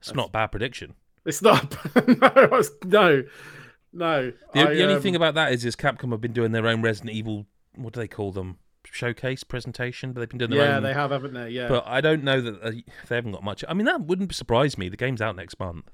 It's 0.00 0.14
not 0.14 0.28
a 0.28 0.32
bad 0.32 0.48
prediction. 0.48 0.94
It's 1.24 1.42
not. 1.42 1.76
no, 2.06 2.48
was- 2.50 2.70
no, 2.84 3.24
no. 3.92 4.32
The, 4.52 4.60
I, 4.60 4.74
the 4.74 4.82
only 4.82 4.94
um, 4.94 5.02
thing 5.02 5.16
about 5.16 5.34
that 5.34 5.52
is, 5.52 5.64
is 5.64 5.74
Capcom 5.74 6.12
have 6.12 6.20
been 6.20 6.32
doing 6.32 6.52
their 6.52 6.66
own 6.68 6.82
Resident 6.82 7.12
Evil. 7.12 7.46
What 7.74 7.92
do 7.92 8.00
they 8.00 8.08
call 8.08 8.30
them? 8.32 8.58
Showcase 8.96 9.44
presentation, 9.44 10.12
but 10.12 10.20
they've 10.20 10.28
been 10.28 10.38
doing 10.38 10.50
their 10.52 10.68
yeah, 10.70 10.76
own. 10.78 10.82
they 10.82 10.92
have, 10.94 11.10
haven't 11.10 11.34
they? 11.34 11.50
Yeah. 11.50 11.68
But 11.68 11.84
I 11.86 12.00
don't 12.00 12.24
know 12.24 12.40
that 12.40 12.62
they, 12.62 12.84
they 13.08 13.14
haven't 13.14 13.32
got 13.32 13.44
much. 13.44 13.64
I 13.68 13.74
mean, 13.74 13.84
that 13.86 14.00
wouldn't 14.02 14.34
surprise 14.34 14.76
me. 14.78 14.88
The 14.88 14.96
game's 14.96 15.20
out 15.22 15.36
next 15.36 15.58
month. 15.60 15.90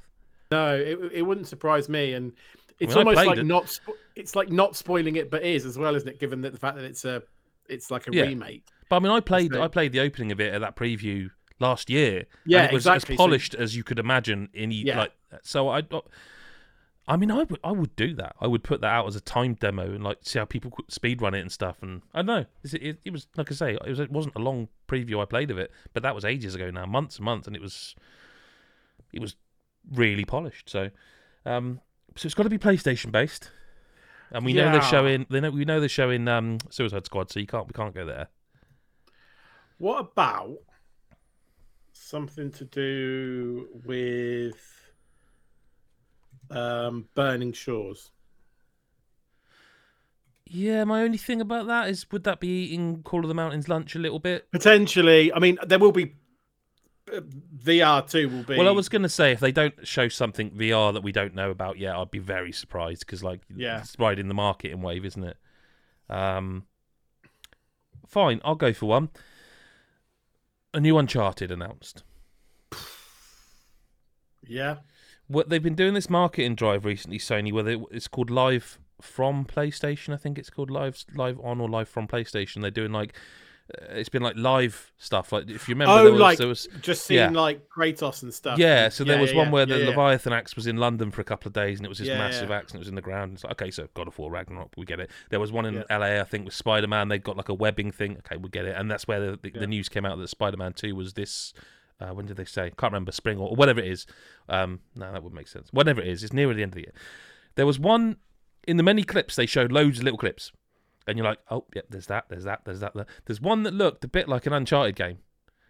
no, 0.51 0.75
it, 0.77 0.99
it 1.13 1.23
wouldn't 1.23 1.49
surprise 1.49 1.89
me, 1.89 2.15
and 2.15 2.33
it's 2.79 2.95
mean, 2.95 3.07
almost 3.07 3.27
like 3.27 3.39
it. 3.39 3.45
not. 3.45 3.65
Spo- 3.67 3.95
it's 4.17 4.37
like 4.37 4.51
not 4.51 4.77
spoiling 4.77 5.17
it, 5.17 5.31
but 5.31 5.43
is 5.43 5.65
as 5.67 5.77
well, 5.79 5.95
isn't 5.97 6.09
it? 6.09 6.21
Given 6.21 6.41
that 6.43 6.53
the 6.53 6.59
fact 6.59 6.77
that 6.77 6.85
it's 6.85 7.05
a, 7.05 7.23
it's 7.69 7.91
like 7.91 8.07
a 8.09 8.13
Yeah. 8.15 8.25
remake. 8.25 8.65
But 8.89 8.97
I 8.97 8.99
mean, 9.01 9.13
I 9.13 9.21
played 9.21 9.57
I 9.57 9.69
played 9.69 9.93
the 9.93 10.01
opening 10.01 10.33
of 10.33 10.41
it 10.41 10.53
at 10.55 10.61
that 10.61 10.77
preview 10.77 11.31
last 11.59 11.89
year. 11.91 12.25
Yeah, 12.45 12.59
and 12.63 12.67
it 12.71 12.75
was 12.75 12.87
exactly. 12.87 13.15
as 13.15 13.19
So- 13.19 13.25
polished 13.25 13.55
as 13.55 13.75
you 13.77 13.83
could 13.85 13.99
imagine. 13.99 14.49
In 14.55 14.71
e- 14.73 14.85
Yeah. 14.87 14.99
like, 14.99 15.13
so 15.43 15.69
I, 15.71 15.83
I 17.09 17.17
mean, 17.17 17.31
I 17.31 17.43
would 17.43 17.59
I 17.65 17.73
would 17.73 17.97
do 17.97 18.15
that. 18.15 18.37
I 18.41 18.47
would 18.47 18.63
put 18.63 18.81
that 18.81 18.93
out 18.93 19.09
as 19.09 19.17
a 19.17 19.21
time 19.21 19.55
demo 19.55 19.85
and 19.85 20.05
like 20.05 20.19
see 20.23 20.39
how 20.39 20.45
people 20.45 20.71
could 20.71 20.91
speed 20.93 21.21
run 21.21 21.35
it 21.35 21.41
and 21.41 21.51
stuff. 21.51 21.79
And 21.83 22.03
I 22.15 22.19
don't 22.19 22.27
know. 22.27 22.45
It, 22.63 22.75
it, 22.75 22.99
it 23.05 23.13
was 23.13 23.27
like 23.37 23.51
I 23.51 23.55
say, 23.55 23.73
it 23.75 23.89
was 23.89 23.99
it 23.99 24.11
wasn't 24.11 24.37
a 24.37 24.41
long 24.41 24.69
preview 24.89 25.21
I 25.21 25.25
played 25.25 25.51
of 25.51 25.59
it, 25.59 25.73
but 25.95 26.03
that 26.05 26.15
was 26.15 26.25
ages 26.25 26.55
ago 26.55 26.71
now, 26.71 26.87
months 26.87 27.17
and 27.17 27.25
months, 27.25 27.47
and 27.47 27.57
it 27.57 27.63
was 27.63 27.97
it 29.13 29.21
was 29.21 29.35
really 29.93 30.25
polished. 30.25 30.71
So, 30.71 30.91
um, 31.45 31.81
so 32.17 32.27
it's 32.27 32.35
got 32.35 32.45
to 32.45 32.51
be 32.51 32.59
PlayStation 32.59 33.11
based. 33.11 33.51
And 34.31 34.45
we 34.45 34.55
know 34.55 34.73
they're 34.73 34.81
showing. 34.81 35.27
They 35.29 35.41
know 35.41 35.51
we 35.51 35.65
know 35.65 35.81
they're 35.81 35.89
showing 35.91 36.27
um, 36.29 36.59
Suicide 36.71 37.05
Squad, 37.05 37.31
so 37.31 37.41
you 37.41 37.47
can't 37.47 37.67
we 37.67 37.73
can't 37.73 37.95
go 37.95 38.07
there. 38.07 38.29
What 39.77 39.99
about 39.99 40.59
something 41.93 42.51
to 42.53 42.65
do 42.65 43.69
with 43.85 44.82
um, 46.51 47.09
Burning 47.15 47.53
Shores? 47.53 48.11
Yeah, 50.47 50.85
my 50.85 51.03
only 51.03 51.17
thing 51.19 51.41
about 51.41 51.67
that 51.69 51.89
is 51.89 52.05
would 52.11 52.25
that 52.25 52.39
be 52.41 52.65
eating 52.65 53.03
Call 53.03 53.21
of 53.21 53.29
the 53.29 53.35
Mountain's 53.35 53.69
lunch 53.69 53.95
a 53.95 53.99
little 53.99 54.19
bit? 54.19 54.51
Potentially. 54.53 55.33
I 55.33 55.39
mean, 55.39 55.57
there 55.67 55.79
will 55.79 55.93
be 55.93 56.15
uh, 57.11 57.21
VR 57.65 58.09
two 58.09 58.29
will 58.29 58.43
be. 58.43 58.57
Well, 58.59 58.69
I 58.69 58.73
was 58.73 58.89
going 58.91 59.03
to 59.03 59.09
say 59.09 59.33
if 59.33 59.41
they 59.41 59.53
don't 59.53 59.75
show 59.87 60.09
something 60.09 60.51
VR 60.51 60.93
that 60.93 61.03
we 61.03 61.11
don't 61.11 61.35
know 61.35 61.51
about 61.51 61.79
yet, 61.79 61.97
I'd 61.97 62.11
be 62.11 62.19
very 62.19 62.53
surprised 62.53 63.01
because 63.07 63.25
like 63.25 63.41
Yeah. 63.55 63.81
it's 63.81 63.99
riding 63.99 64.29
the 64.29 64.35
marketing 64.35 64.83
wave, 64.83 65.07
isn't 65.07 65.25
it? 65.25 65.37
Um, 66.11 66.67
fine, 68.07 68.41
I'll 68.45 68.55
go 68.55 68.75
for 68.75 68.87
one. 68.87 69.09
A 70.75 70.81
new 70.81 70.99
Uncharted 70.99 71.51
announced. 71.51 72.03
Yeah. 74.47 74.77
What 75.33 75.49
they've 75.49 75.63
been 75.63 75.75
doing 75.75 75.95
this 75.95 76.11
marketing 76.11 76.55
drive 76.55 76.85
recently, 76.85 77.19
Sony, 77.19 77.53
where 77.53 77.63
they, 77.63 77.77
it's 77.91 78.09
called 78.09 78.31
Live 78.31 78.79
from 79.01 79.45
PlayStation. 79.45 80.13
I 80.15 80.17
think 80.17 80.39
it's 80.39 80.51
called 80.51 80.71
Live 80.71 81.05
Live 81.15 81.39
on 81.43 81.61
or 81.61 81.69
Live 81.69 81.89
from 81.89 82.07
PlayStation. 82.07 82.61
They're 82.63 82.71
doing 82.71 82.93
like 82.93 83.15
uh, 83.81 83.95
it's 83.95 84.09
been 84.09 84.23
like 84.23 84.37
live 84.37 84.93
stuff. 84.99 85.33
Like 85.33 85.49
if 85.49 85.69
you 85.69 85.75
remember, 85.75 85.93
Oh, 85.95 86.03
there 86.03 86.13
was, 86.13 86.21
like 86.21 86.39
there 86.39 86.49
was 86.49 86.69
Just 86.81 87.07
seeing 87.07 87.33
Yeah. 87.33 87.41
like 87.41 87.69
Kratos 87.69 88.23
and 88.25 88.35
stuff. 88.35 88.59
Yeah, 88.59 88.89
so 88.89 89.05
there 89.05 89.17
Yeah, 89.17 89.21
was 89.23 89.33
yeah, 89.33 89.39
one 89.39 89.51
where 89.53 89.65
the. 89.67 89.79
Leviathan 89.79 90.33
axe 90.33 90.57
was 90.57 90.67
in 90.67 90.77
London 90.77 91.11
for 91.11 91.21
a 91.21 91.25
couple 91.25 91.49
of 91.49 91.53
days, 91.55 91.79
and 91.79 91.87
it 91.87 91.89
was 91.89 91.99
this 91.99 92.09
massive 92.09 92.51
axe, 92.51 92.73
and 92.73 92.79
it 92.79 92.81
was 92.81 92.89
in 92.89 92.97
the 92.97 93.01
ground. 93.03 93.35
It's 93.35 93.45
like, 93.45 93.53
okay, 93.53 93.71
so 93.71 93.89
God 93.95 94.09
of 94.09 94.19
War 94.19 94.31
Ragnarok, 94.31 94.73
we 94.77 94.85
get 94.85 95.01
it. 95.01 95.11
There 95.31 95.41
was 95.41 95.53
one 95.53 95.65
in. 95.65 95.85
LA, 95.89 96.21
I 96.21 96.25
think, 96.25 96.45
with 96.45 96.55
Spider 96.55 96.89
Man. 96.89 97.09
They 97.09 97.19
got 97.19 97.37
like 97.37 97.49
a 97.49 97.55
webbing 97.55 97.93
thing. 97.93 98.17
Okay, 98.19 98.37
we 98.37 98.49
get 98.51 98.65
it. 98.67 98.75
And 98.77 98.91
that's 98.91 99.07
where 99.09 99.21
the, 99.21 99.39
the, 99.43 99.51
the 99.51 99.67
news 99.67 99.89
came 99.89 100.05
out 100.05 100.19
that 100.19 100.29
Spider 100.29 100.57
Man 100.57 100.73
Two 100.75 100.95
was 100.95 101.15
this. 101.15 101.55
Uh, 102.03 102.13
when 102.15 102.27
did 102.27 102.37
they 102.37 102.45
say? 102.45 102.73
Can't 102.77 102.93
remember. 102.93 103.13
Spring 103.13 103.39
or, 103.39 103.51
or 103.51 103.55
whatever 103.57 103.81
it 103.81 103.87
is. 103.87 104.07
Um, 104.49 104.81
no, 104.97 105.13
that 105.13 105.23
would 105.23 105.33
make 105.33 105.49
sense. 105.49 105.69
Whatever 105.73 106.01
it 106.01 106.09
is, 106.09 106.25
it's 106.25 106.33
nearer 106.33 106.53
the 106.55 106.63
end 106.63 106.73
of 106.73 106.77
the 106.77 106.83
year. 106.83 106.95
There 107.55 107.67
was 107.67 107.79
one 107.79 108.17
in 108.67 108.77
the 108.77 108.83
many 108.83 109.05
clips 109.05 109.37
they 109.37 109.47
showed 109.47 109.71
loads 109.73 109.99
of 109.99 110.05
little 110.05 110.19
clips, 110.19 110.51
and 111.07 111.17
you're 111.17 111.27
like, 111.27 111.39
oh, 111.51 111.65
yeah, 111.75 111.83
there's 111.89 112.07
that, 112.07 112.25
there's 112.29 112.45
that, 112.45 112.63
there's 112.65 112.81
that. 112.81 112.95
There. 112.95 113.07
There's 113.27 113.41
one 113.41 113.63
that 113.65 113.75
looked 113.75 114.05
a 114.05 114.09
bit 114.09 114.29
like 114.29 114.47
an 114.47 114.53
Uncharted 114.53 114.97
game. 114.97 115.19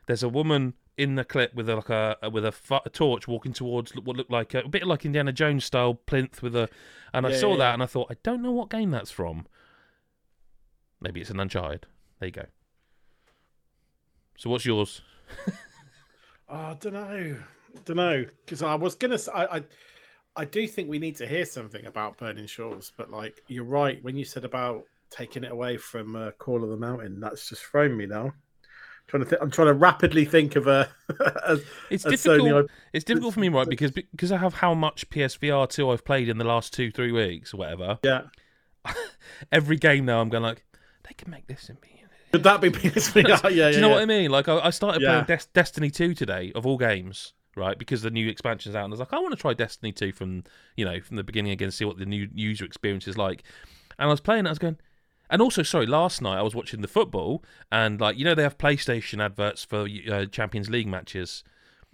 There's 0.06 0.22
a 0.22 0.28
woman 0.28 0.74
in 0.96 1.14
the 1.14 1.24
clip 1.24 1.54
with 1.54 1.68
a, 1.68 1.76
like 1.76 1.88
a 1.90 2.16
with 2.30 2.44
a, 2.44 2.54
a 2.84 2.90
torch 2.90 3.26
walking 3.26 3.52
towards 3.52 3.92
what 3.94 4.16
looked 4.16 4.30
like 4.30 4.54
a, 4.54 4.60
a 4.60 4.68
bit 4.68 4.86
like 4.86 5.04
Indiana 5.06 5.32
Jones 5.32 5.64
style 5.64 5.94
plinth 5.94 6.42
with 6.42 6.54
a, 6.56 6.68
and 7.14 7.26
I 7.26 7.30
Yeah, 7.30 7.36
saw 7.36 7.50
yeah, 7.52 7.56
that 7.58 7.74
and 7.74 7.82
I 7.82 7.86
thought 7.86 8.08
I 8.10 8.16
don't 8.22 8.42
know 8.42 8.52
what 8.52 8.68
game 8.70 8.90
that's 8.90 9.10
from. 9.10 9.46
Maybe 11.00 11.20
it's 11.20 11.30
an 11.30 11.40
Uncharted. 11.40 11.86
There 12.20 12.28
you 12.28 12.32
go. 12.32 12.46
So 14.36 14.50
what's 14.50 14.66
yours? 14.66 15.02
Oh, 16.52 16.56
I 16.56 16.76
don't 16.78 16.92
know. 16.92 17.36
I 17.74 17.78
don't 17.86 17.96
know 17.96 18.26
because 18.44 18.62
I 18.62 18.74
was 18.74 18.94
gonna. 18.94 19.18
I, 19.34 19.56
I, 19.56 19.62
I 20.36 20.44
do 20.44 20.68
think 20.68 20.90
we 20.90 20.98
need 20.98 21.16
to 21.16 21.26
hear 21.26 21.46
something 21.46 21.86
about 21.86 22.18
Burning 22.18 22.46
Shores, 22.46 22.92
but 22.94 23.10
like 23.10 23.42
you're 23.48 23.64
right 23.64 24.02
when 24.04 24.16
you 24.16 24.26
said 24.26 24.44
about 24.44 24.84
taking 25.08 25.44
it 25.44 25.50
away 25.50 25.78
from 25.78 26.14
uh, 26.14 26.32
Call 26.32 26.62
of 26.62 26.68
the 26.68 26.76
Mountain. 26.76 27.20
That's 27.20 27.48
just 27.48 27.64
thrown 27.64 27.96
me 27.96 28.04
now. 28.04 28.26
I'm 28.26 28.32
trying 29.08 29.24
to 29.24 29.28
th- 29.30 29.40
I'm 29.40 29.50
trying 29.50 29.68
to 29.68 29.74
rapidly 29.74 30.26
think 30.26 30.56
of 30.56 30.66
a. 30.66 30.90
a 31.20 31.58
It's 31.88 32.04
a 32.04 32.10
difficult. 32.10 32.42
Sony 32.42 32.68
It's 32.92 33.04
difficult 33.04 33.32
for 33.32 33.40
me, 33.40 33.48
right? 33.48 33.66
Because 33.66 33.92
because 33.92 34.30
I 34.30 34.36
have 34.36 34.52
how 34.52 34.74
much 34.74 35.08
PSVR 35.08 35.70
two 35.70 35.88
I've 35.88 36.04
played 36.04 36.28
in 36.28 36.36
the 36.36 36.44
last 36.44 36.74
two 36.74 36.90
three 36.90 37.12
weeks 37.12 37.54
or 37.54 37.56
whatever. 37.56 37.98
yeah. 38.02 38.24
Every 39.52 39.76
game 39.76 40.04
now, 40.04 40.20
I'm 40.20 40.28
going 40.28 40.42
like 40.42 40.64
they 41.08 41.14
can 41.14 41.30
make 41.30 41.46
this 41.46 41.70
in 41.70 41.78
me. 41.80 42.01
Could 42.32 42.42
that 42.44 42.60
be 42.60 42.70
PSVR? 42.70 43.28
yeah, 43.44 43.48
yeah. 43.48 43.68
Do 43.70 43.74
you 43.76 43.80
know 43.80 43.88
yeah. 43.88 43.94
what 43.94 44.02
I 44.02 44.06
mean? 44.06 44.30
Like 44.30 44.48
I, 44.48 44.58
I 44.58 44.70
started 44.70 45.02
Yeah. 45.02 45.22
playing 45.22 45.38
Des- 45.40 45.48
Destiny 45.52 45.90
two 45.90 46.14
today 46.14 46.52
of 46.54 46.66
all 46.66 46.78
games, 46.78 47.34
right? 47.56 47.78
Because 47.78 48.02
the 48.02 48.10
new 48.10 48.28
expansion's 48.28 48.74
out, 48.74 48.84
and 48.84 48.92
I 48.92 48.94
was 48.94 49.00
like, 49.00 49.12
I 49.12 49.18
want 49.18 49.32
to 49.32 49.40
try 49.40 49.52
Destiny 49.54 49.92
two 49.92 50.12
from 50.12 50.44
you 50.76 50.84
know 50.84 51.00
from 51.00 51.16
the 51.16 51.24
beginning 51.24 51.52
again, 51.52 51.70
see 51.70 51.84
what 51.84 51.98
the 51.98 52.06
new 52.06 52.28
user 52.34 52.64
experience 52.64 53.06
is 53.06 53.16
like. 53.18 53.42
And 53.98 54.08
I 54.08 54.10
was 54.10 54.20
playing, 54.20 54.46
it, 54.46 54.48
I 54.48 54.52
was 54.52 54.58
going. 54.58 54.78
And 55.30 55.40
also, 55.40 55.62
sorry, 55.62 55.86
last 55.86 56.20
night 56.20 56.38
I 56.38 56.42
was 56.42 56.54
watching 56.54 56.82
the 56.82 56.88
football, 56.88 57.42
and 57.70 58.00
like 58.00 58.18
you 58.18 58.24
know, 58.24 58.34
they 58.34 58.42
have 58.42 58.58
PlayStation 58.58 59.22
adverts 59.24 59.64
for 59.64 59.86
uh, 60.10 60.26
Champions 60.26 60.68
League 60.70 60.86
matches 60.88 61.42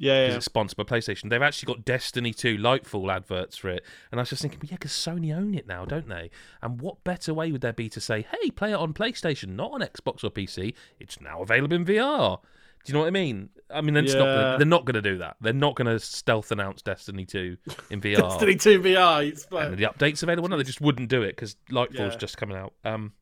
Yeah, 0.01 0.21
because 0.23 0.33
yeah. 0.33 0.37
it's 0.37 0.45
sponsored 0.45 0.77
by 0.77 0.85
PlayStation. 0.85 1.29
They've 1.29 1.43
actually 1.43 1.75
got 1.75 1.85
Destiny 1.85 2.33
2 2.33 2.57
Lightfall 2.57 3.13
adverts 3.13 3.57
for 3.57 3.69
it. 3.69 3.85
And 4.13 4.21
I 4.21 4.23
was 4.23 4.31
just 4.31 4.43
thinking, 4.43 4.61
well, 4.63 4.69
yeah, 4.71 4.77
because 4.77 4.93
Sony 4.93 5.37
own 5.37 5.55
it 5.55 5.67
now, 5.67 5.85
don't 5.85 6.09
they? 6.09 6.31
And 6.63 6.81
what 6.81 7.03
better 7.03 7.35
way 7.35 7.51
would 7.51 7.63
there 7.63 7.73
be 7.73 7.89
to 7.89 8.01
say, 8.01 8.25
hey, 8.41 8.51
play 8.51 8.71
it 8.71 8.77
on 8.77 8.95
PlayStation, 8.95 9.57
not 9.57 9.73
on 9.73 9.81
Xbox 9.81 10.23
or 10.23 10.31
PC? 10.31 10.75
It's 11.01 11.21
now 11.21 11.43
available 11.43 11.75
in 11.75 11.85
VR. 11.85 12.39
Do 12.85 12.93
you 12.93 12.95
know 12.95 13.01
what 13.01 13.09
I 13.09 13.11
mean? 13.11 13.49
I 13.71 13.81
mean, 13.81 13.97
it's 13.97 14.15
not 14.15 14.25
Yeah. 14.27 14.35
gonna, 14.35 14.59
they're 14.59 14.67
not 14.67 14.85
going 14.85 14.95
to 14.95 15.03
do 15.03 15.19
that. 15.19 15.37
They're 15.41 15.53
not 15.53 15.75
going 15.75 15.89
to 15.89 15.99
stealth 15.99 16.53
announce 16.53 16.81
Destiny 16.81 17.27
2 17.27 17.57
in 17.91 18.01
VR. 18.01 18.19
Destiny 18.31 18.55
2 18.55 18.81
VR. 18.81 19.27
It's 19.29 19.51
like, 19.51 19.75
the 19.77 19.83
update's 19.83 20.23
available. 20.23 20.49
No, 20.49 20.57
they 20.57 20.63
just 20.63 20.81
wouldn't 20.81 21.09
do 21.09 21.23
it 21.23 21.31
because 21.35 21.57
Lightfall's 21.73 22.13
Yeah. 22.15 22.17
just 22.19 22.37
coming 22.37 22.57
out. 22.57 22.73
Um, 22.85 23.13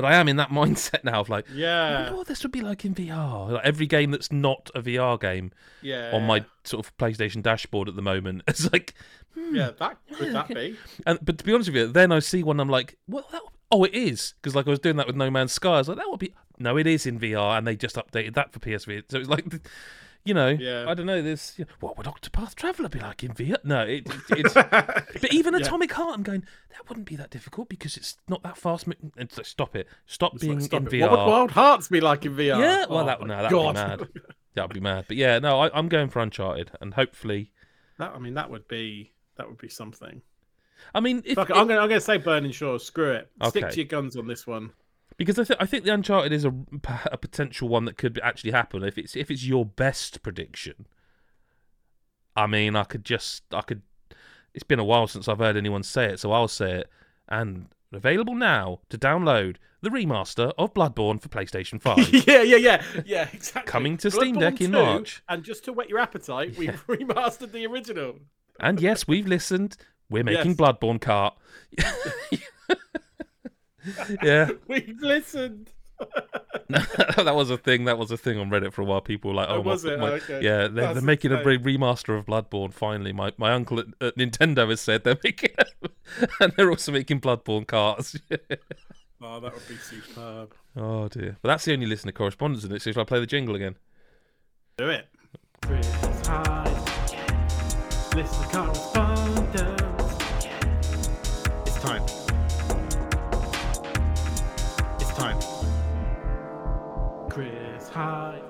but 0.00 0.12
I 0.12 0.14
am 0.14 0.28
in 0.28 0.36
that 0.36 0.48
mindset 0.50 1.04
now 1.04 1.20
of 1.20 1.28
like, 1.28 1.48
I 1.50 1.54
yeah, 1.54 2.02
wonder 2.02 2.16
what 2.16 2.26
this 2.26 2.42
would 2.42 2.52
be 2.52 2.60
like 2.60 2.84
in 2.84 2.94
VR. 2.94 3.50
Like 3.50 3.64
every 3.64 3.86
game 3.86 4.10
that's 4.10 4.32
not 4.32 4.70
a 4.74 4.80
VR 4.80 5.20
game 5.20 5.52
yeah. 5.82 6.12
on 6.14 6.24
my 6.26 6.44
sort 6.64 6.84
of 6.84 6.96
PlayStation 6.96 7.42
dashboard 7.42 7.88
at 7.88 7.96
the 7.96 8.02
moment. 8.02 8.42
It's 8.48 8.70
like, 8.72 8.94
hmm. 9.34 9.54
yeah. 9.54 9.70
That 9.78 9.98
could 10.12 10.34
that 10.34 10.48
be? 10.48 10.76
and 11.06 11.18
but 11.22 11.38
to 11.38 11.44
be 11.44 11.52
honest 11.52 11.68
with 11.68 11.76
you, 11.76 11.86
then 11.86 12.12
I 12.12 12.18
see 12.18 12.42
one, 12.42 12.58
I'm 12.58 12.68
like, 12.68 12.98
well, 13.06 13.26
that, 13.30 13.42
oh, 13.70 13.84
it 13.84 13.94
is 13.94 14.34
because 14.40 14.56
like 14.56 14.66
I 14.66 14.70
was 14.70 14.80
doing 14.80 14.96
that 14.96 15.06
with 15.06 15.16
No 15.16 15.30
Man's 15.30 15.52
Sky. 15.52 15.74
I 15.74 15.78
was 15.78 15.88
like, 15.88 15.98
that 15.98 16.10
would 16.10 16.18
be 16.18 16.34
no, 16.58 16.76
it 16.76 16.86
is 16.86 17.06
in 17.06 17.18
VR, 17.18 17.56
and 17.56 17.66
they 17.66 17.76
just 17.76 17.96
updated 17.96 18.34
that 18.34 18.52
for 18.52 18.58
PSV. 18.58 19.04
So 19.08 19.18
it's 19.18 19.28
like, 19.28 19.44
you 20.24 20.34
know, 20.34 20.48
Yeah. 20.48 20.84
I 20.88 20.94
don't 20.94 21.06
know. 21.06 21.22
This, 21.22 21.58
what 21.80 21.96
would 21.96 22.06
Octopath 22.06 22.54
Traveler 22.54 22.88
be 22.88 22.98
like 23.00 23.24
in 23.24 23.32
VR? 23.32 23.56
No, 23.64 23.80
it, 23.82 24.06
it, 24.08 24.14
it's. 24.30 24.54
But 24.54 25.32
even 25.32 25.54
Yeah. 25.54 25.60
Atomic 25.60 25.92
Heart, 25.92 26.14
I'm 26.16 26.22
going. 26.22 26.44
That 26.70 26.88
wouldn't 26.88 27.06
be 27.06 27.16
that 27.16 27.30
difficult 27.30 27.68
because 27.68 27.96
it's 27.96 28.16
not 28.28 28.42
that 28.42 28.56
fast. 28.56 28.86
and 29.16 29.30
so 29.32 29.42
Stop 29.42 29.74
it! 29.76 29.86
Stop 30.06 30.34
It's 30.34 30.42
being 30.42 30.54
like, 30.54 30.64
stop 30.64 30.80
in 30.82 30.86
it. 30.88 30.90
VR. 30.92 31.10
What 31.10 31.18
would 31.20 31.26
Wild 31.32 31.50
Hearts 31.52 31.88
be 31.88 32.00
like 32.00 32.24
in 32.26 32.34
VR? 32.34 32.58
Yeah, 32.60 32.86
well, 32.88 33.00
Oh 33.00 33.06
that 33.06 33.20
no, 33.20 33.26
that'd 33.36 33.50
God. 33.50 33.74
be 33.74 33.80
mad. 33.80 34.08
That'd 34.54 34.72
be 34.74 34.80
mad. 34.80 35.04
But 35.06 35.16
yeah, 35.16 35.38
no, 35.38 35.60
I, 35.60 35.70
I'm 35.78 35.88
going 35.88 36.08
for 36.08 36.18
Uncharted, 36.20 36.72
and 36.80 36.92
hopefully, 36.94 37.52
That 37.98 38.12
I 38.14 38.18
mean, 38.18 38.34
that 38.34 38.50
would 38.50 38.66
be 38.66 39.12
that 39.36 39.48
would 39.48 39.58
be 39.58 39.68
something. 39.68 40.22
I 40.92 40.98
mean, 41.00 41.22
if, 41.24 41.36
Fuck 41.36 41.50
if- 41.50 41.56
I'm 41.56 41.70
I'm 41.70 41.88
gonna 41.88 42.00
say 42.00 42.16
Burning 42.16 42.50
Shores. 42.50 42.82
Screw 42.84 43.12
it. 43.12 43.30
Stick 43.48 43.70
to 43.70 43.76
your 43.76 43.84
guns 43.86 44.16
on 44.16 44.26
this 44.26 44.46
one. 44.48 44.72
Because 45.26 45.38
I, 45.38 45.44
th- 45.44 45.58
I 45.60 45.66
think 45.66 45.84
the 45.84 45.92
Uncharted 45.92 46.32
is 46.32 46.44
a, 46.44 46.52
a 47.12 47.18
potential 47.18 47.68
one 47.68 47.84
that 47.84 47.96
could 47.98 48.18
actually 48.22 48.52
happen 48.52 48.82
if 48.82 48.96
it's 48.98 49.14
if 49.14 49.30
it's 49.30 49.44
your 49.44 49.64
best 49.66 50.22
prediction. 50.22 50.86
I 52.34 52.46
mean, 52.46 52.74
I 52.74 52.84
could 52.84 53.04
just 53.04 53.42
I 53.52 53.60
could. 53.60 53.82
It's 54.54 54.64
been 54.64 54.78
a 54.78 54.84
while 54.84 55.06
since 55.06 55.28
I've 55.28 55.38
heard 55.38 55.56
anyone 55.56 55.82
say 55.82 56.06
it, 56.06 56.20
so 56.20 56.32
I'll 56.32 56.48
say 56.48 56.80
it. 56.80 56.90
And 57.28 57.66
available 57.92 58.34
now 58.34 58.80
to 58.88 58.96
download 58.98 59.56
the 59.82 59.90
remaster 59.90 60.52
of 60.58 60.72
Bloodborne 60.74 61.20
for 61.20 61.28
PlayStation 61.28 61.80
Five. 61.82 62.08
yeah, 62.26 62.42
yeah, 62.42 62.56
yeah, 62.56 62.82
yeah. 63.04 63.28
Exactly. 63.32 63.70
Coming 63.70 63.96
to 63.98 64.10
Steam 64.10 64.36
Deck 64.38 64.60
in 64.60 64.72
2, 64.72 64.78
March. 64.78 65.22
And 65.28 65.42
just 65.44 65.64
to 65.66 65.72
whet 65.72 65.88
your 65.88 65.98
appetite, 65.98 66.56
we've 66.56 66.84
remastered 66.88 67.52
the 67.52 67.66
original. 67.66 68.16
and 68.58 68.80
yes, 68.80 69.06
we've 69.06 69.26
listened. 69.26 69.76
We're 70.08 70.24
making 70.24 70.52
Yes. 70.52 70.56
Bloodborne 70.56 71.00
cart. 71.00 71.36
yeah, 74.22 74.50
We've 74.68 74.98
listened. 75.00 75.70
that 76.70 77.32
was 77.34 77.50
a 77.50 77.58
thing. 77.58 77.84
That 77.84 77.98
was 77.98 78.10
a 78.10 78.16
thing 78.16 78.38
on 78.38 78.48
Reddit 78.48 78.72
for 78.72 78.80
a 78.80 78.84
while. 78.86 79.02
People 79.02 79.30
were 79.32 79.34
like, 79.36 79.48
Oh, 79.50 79.56
"Oh, 79.56 79.62
my- 79.62 79.70
was 79.72 79.84
it? 79.84 79.98
my- 79.98 80.10
Okay. 80.12 80.40
yeah." 80.42 80.66
They're, 80.68 80.94
they're 80.94 81.02
making 81.02 81.30
a 81.32 81.38
insane. 81.38 81.62
re- 81.62 81.76
remaster 81.76 82.18
of 82.18 82.24
Bloodborne. 82.24 82.72
Finally, 82.72 83.12
my 83.12 83.32
my 83.36 83.52
uncle 83.52 83.80
at, 83.80 83.86
at 84.00 84.16
Nintendo 84.16 84.68
has 84.70 84.80
said 84.80 85.04
they're 85.04 85.18
making, 85.22 85.50
and 86.40 86.52
they're 86.56 86.70
also 86.70 86.90
making 86.92 87.20
Bloodborne 87.20 87.66
carts. 87.66 88.16
Oh, 89.22 89.40
that 89.40 89.52
would 89.52 89.68
be 89.68 89.76
superb. 89.76 90.54
oh 90.76 91.08
dear! 91.08 91.36
But 91.42 91.48
that's 91.50 91.66
the 91.66 91.74
only 91.74 91.84
listener 91.86 92.12
correspondence 92.12 92.64
in 92.64 92.72
it. 92.72 92.80
So 92.80 92.88
if 92.88 92.96
I 92.96 93.04
play 93.04 93.20
the 93.20 93.26
jingle 93.26 93.54
again, 93.54 93.76
Do 94.78 94.88
it. 94.88 95.06
Chris 95.66 95.86
Hyde. 96.26 96.66
Listen 98.16 98.42
to 98.42 98.56
correspondence. 98.56 99.79
Hyde. 108.00 108.42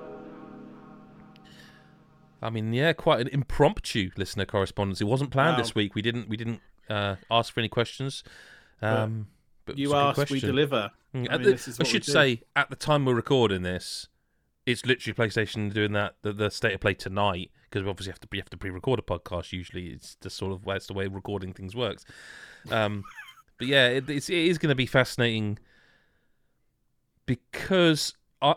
I 2.43 2.51
mean, 2.51 2.73
yeah, 2.73 2.93
quite 2.93 3.21
an 3.21 3.29
impromptu 3.29 4.11
listener 4.17 4.47
correspondence. 4.47 5.01
It 5.01 5.05
wasn't 5.05 5.31
planned 5.31 5.57
Wow. 5.57 5.63
this 5.63 5.75
week. 5.75 5.95
We 5.95 6.03
didn't 6.03 6.29
we 6.29 6.37
didn't 6.37 6.61
uh, 6.89 7.17
ask 7.31 7.53
for 7.53 7.61
any 7.61 7.69
questions. 7.69 8.25
Um, 8.81 9.27
but, 9.67 9.77
You 9.77 9.89
it's 9.89 9.93
a 9.93 10.13
good 10.17 10.23
ask, 10.23 10.31
we 10.31 10.41
deliver. 10.41 10.91
Mm, 11.15 11.27
I 11.31 11.37
mean, 11.39 11.57
the- 11.57 11.77
I 11.81 11.85
should 11.85 12.05
say 12.05 12.43
at 12.57 12.71
the 12.71 12.77
time 12.77 13.05
we're 13.05 13.15
recording 13.15 13.63
this, 13.63 14.09
it's 14.65 14.87
literally 14.87 15.15
PlayStation 15.15 15.73
doing 15.73 15.93
that 15.93 16.15
the, 16.23 16.33
the 16.33 16.51
state 16.51 16.73
of 16.75 16.81
play 16.81 16.95
tonight 16.95 17.51
because 17.65 17.85
we 17.85 17.91
obviously 17.91 18.13
have 18.13 18.21
to 18.21 18.29
we 18.33 18.39
have 18.39 18.51
to 18.51 18.57
pre-record 18.57 18.99
a 19.01 19.03
podcast. 19.03 19.53
Usually, 19.53 19.89
it's 19.89 20.17
the 20.21 20.31
sort 20.31 20.53
of 20.53 20.65
that's 20.65 20.87
the 20.87 20.95
way 20.95 21.09
recording 21.09 21.53
things 21.53 21.75
works. 21.77 22.05
Um, 22.71 23.05
but 23.59 23.67
yeah, 23.67 23.89
it, 23.89 24.09
it's, 24.09 24.31
it 24.31 24.39
is 24.39 24.57
going 24.59 24.71
to 24.71 24.75
be 24.77 24.87
fascinating 24.87 25.59
because 27.27 28.15
I, 28.41 28.55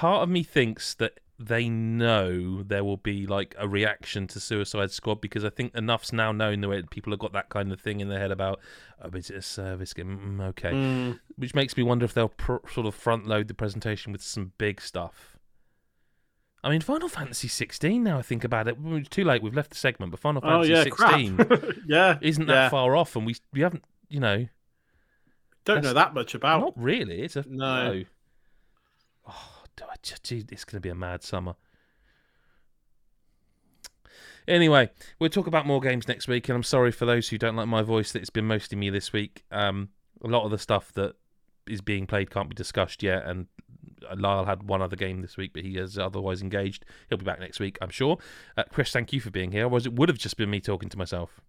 part 0.00 0.22
of 0.22 0.30
me 0.30 0.42
thinks 0.42 0.94
that 0.94 1.20
they 1.38 1.68
know 1.68 2.62
there 2.62 2.82
will 2.84 2.96
be 2.96 3.26
like 3.26 3.54
a 3.58 3.68
reaction 3.68 4.26
to 4.26 4.40
Suicide 4.40 4.90
Squad 4.90 5.20
because 5.20 5.44
I 5.44 5.50
think 5.50 5.74
enough's 5.74 6.10
now 6.12 6.32
known 6.32 6.62
the 6.62 6.68
way 6.68 6.82
people 6.90 7.12
have 7.12 7.20
got 7.20 7.34
that 7.34 7.50
kind 7.50 7.70
of 7.70 7.78
thing 7.80 8.00
in 8.00 8.08
their 8.08 8.18
head 8.18 8.30
about 8.30 8.60
oh, 9.02 9.10
is 9.14 9.28
it 9.28 9.36
a 9.36 9.42
service 9.42 9.92
game? 9.92 10.38
Mm, 10.38 10.48
okay, 10.48 10.70
Mm, 10.72 11.18
which 11.36 11.54
makes 11.54 11.76
me 11.76 11.82
wonder 11.82 12.06
if 12.06 12.14
they'll 12.14 12.30
pr- 12.30 12.66
sort 12.72 12.86
of 12.86 12.94
front 12.94 13.26
load 13.26 13.48
the 13.48 13.54
presentation 13.54 14.10
with 14.10 14.22
some 14.22 14.52
big 14.56 14.80
stuff. 14.80 15.36
I 16.64 16.70
mean, 16.70 16.80
Final 16.80 17.08
Fantasy 17.08 17.48
16. 17.48 18.02
Now 18.02 18.18
I 18.18 18.22
think 18.22 18.42
about 18.42 18.68
it, 18.68 18.76
it's 18.82 19.08
too 19.10 19.24
late. 19.24 19.42
We've 19.42 19.54
left 19.54 19.70
the 19.70 19.76
segment, 19.76 20.12
but 20.12 20.20
Final 20.20 20.40
Oh 20.44 20.62
Fantasy 20.62 20.72
yeah, 20.72 20.82
16 20.84 21.82
yeah, 21.86 22.18
isn't 22.22 22.46
that 22.46 22.54
yeah. 22.54 22.68
far 22.70 22.96
off, 22.96 23.16
and 23.16 23.26
we 23.26 23.36
we 23.52 23.60
haven't, 23.60 23.84
you 24.08 24.20
know, 24.20 24.46
Don't 25.66 25.82
know 25.84 25.92
that 25.94 26.14
much 26.14 26.34
about. 26.34 26.60
not 26.60 26.72
really. 26.76 27.20
It's 27.22 27.36
a 27.36 27.44
No. 27.48 27.92
no. 27.92 28.04
Oh, 29.28 29.59
do 29.80 29.86
I 29.90 29.94
just, 30.02 30.24
gee, 30.24 30.44
it's 30.50 30.64
going 30.64 30.76
to 30.76 30.80
be 30.80 30.90
a 30.90 30.94
mad 30.94 31.22
summer. 31.22 31.54
Anyway, 34.46 34.90
we'll 35.18 35.30
talk 35.30 35.46
about 35.46 35.66
more 35.66 35.80
games 35.80 36.06
next 36.06 36.28
week, 36.28 36.48
and 36.48 36.56
I'm 36.56 36.62
sorry 36.62 36.92
for 36.92 37.06
those 37.06 37.28
who 37.28 37.38
don't 37.38 37.56
like 37.56 37.68
my 37.68 37.82
voice 37.82 38.12
that 38.12 38.20
it's 38.20 38.30
been 38.30 38.46
mostly 38.46 38.76
me 38.76 38.90
this 38.90 39.12
week. 39.12 39.44
Um, 39.50 39.88
a 40.22 40.28
lot 40.28 40.44
of 40.44 40.50
the 40.50 40.58
stuff 40.58 40.92
that 40.94 41.14
is 41.66 41.80
being 41.80 42.06
played 42.06 42.30
can't 42.30 42.48
be 42.48 42.54
discussed 42.54 43.02
yet, 43.02 43.24
and 43.24 43.46
Lyle 44.16 44.44
had 44.44 44.64
one 44.64 44.82
other 44.82 44.96
game 44.96 45.22
this 45.22 45.36
week, 45.36 45.52
but 45.54 45.62
he 45.62 45.76
is 45.76 45.98
otherwise 45.98 46.42
engaged. 46.42 46.84
He'll 47.08 47.18
be 47.18 47.24
back 47.24 47.40
next 47.40 47.60
week, 47.60 47.78
I'm 47.80 47.90
sure. 47.90 48.18
Uh, 48.56 48.64
Chris, 48.70 48.92
thank 48.92 49.12
you 49.12 49.20
for 49.20 49.30
being 49.30 49.52
here. 49.52 49.66
Otherwise, 49.66 49.86
it 49.86 49.94
would 49.94 50.08
have 50.08 50.18
just 50.18 50.36
been 50.36 50.50
me 50.50 50.60
talking 50.60 50.88
to 50.88 50.98
myself. 50.98 51.40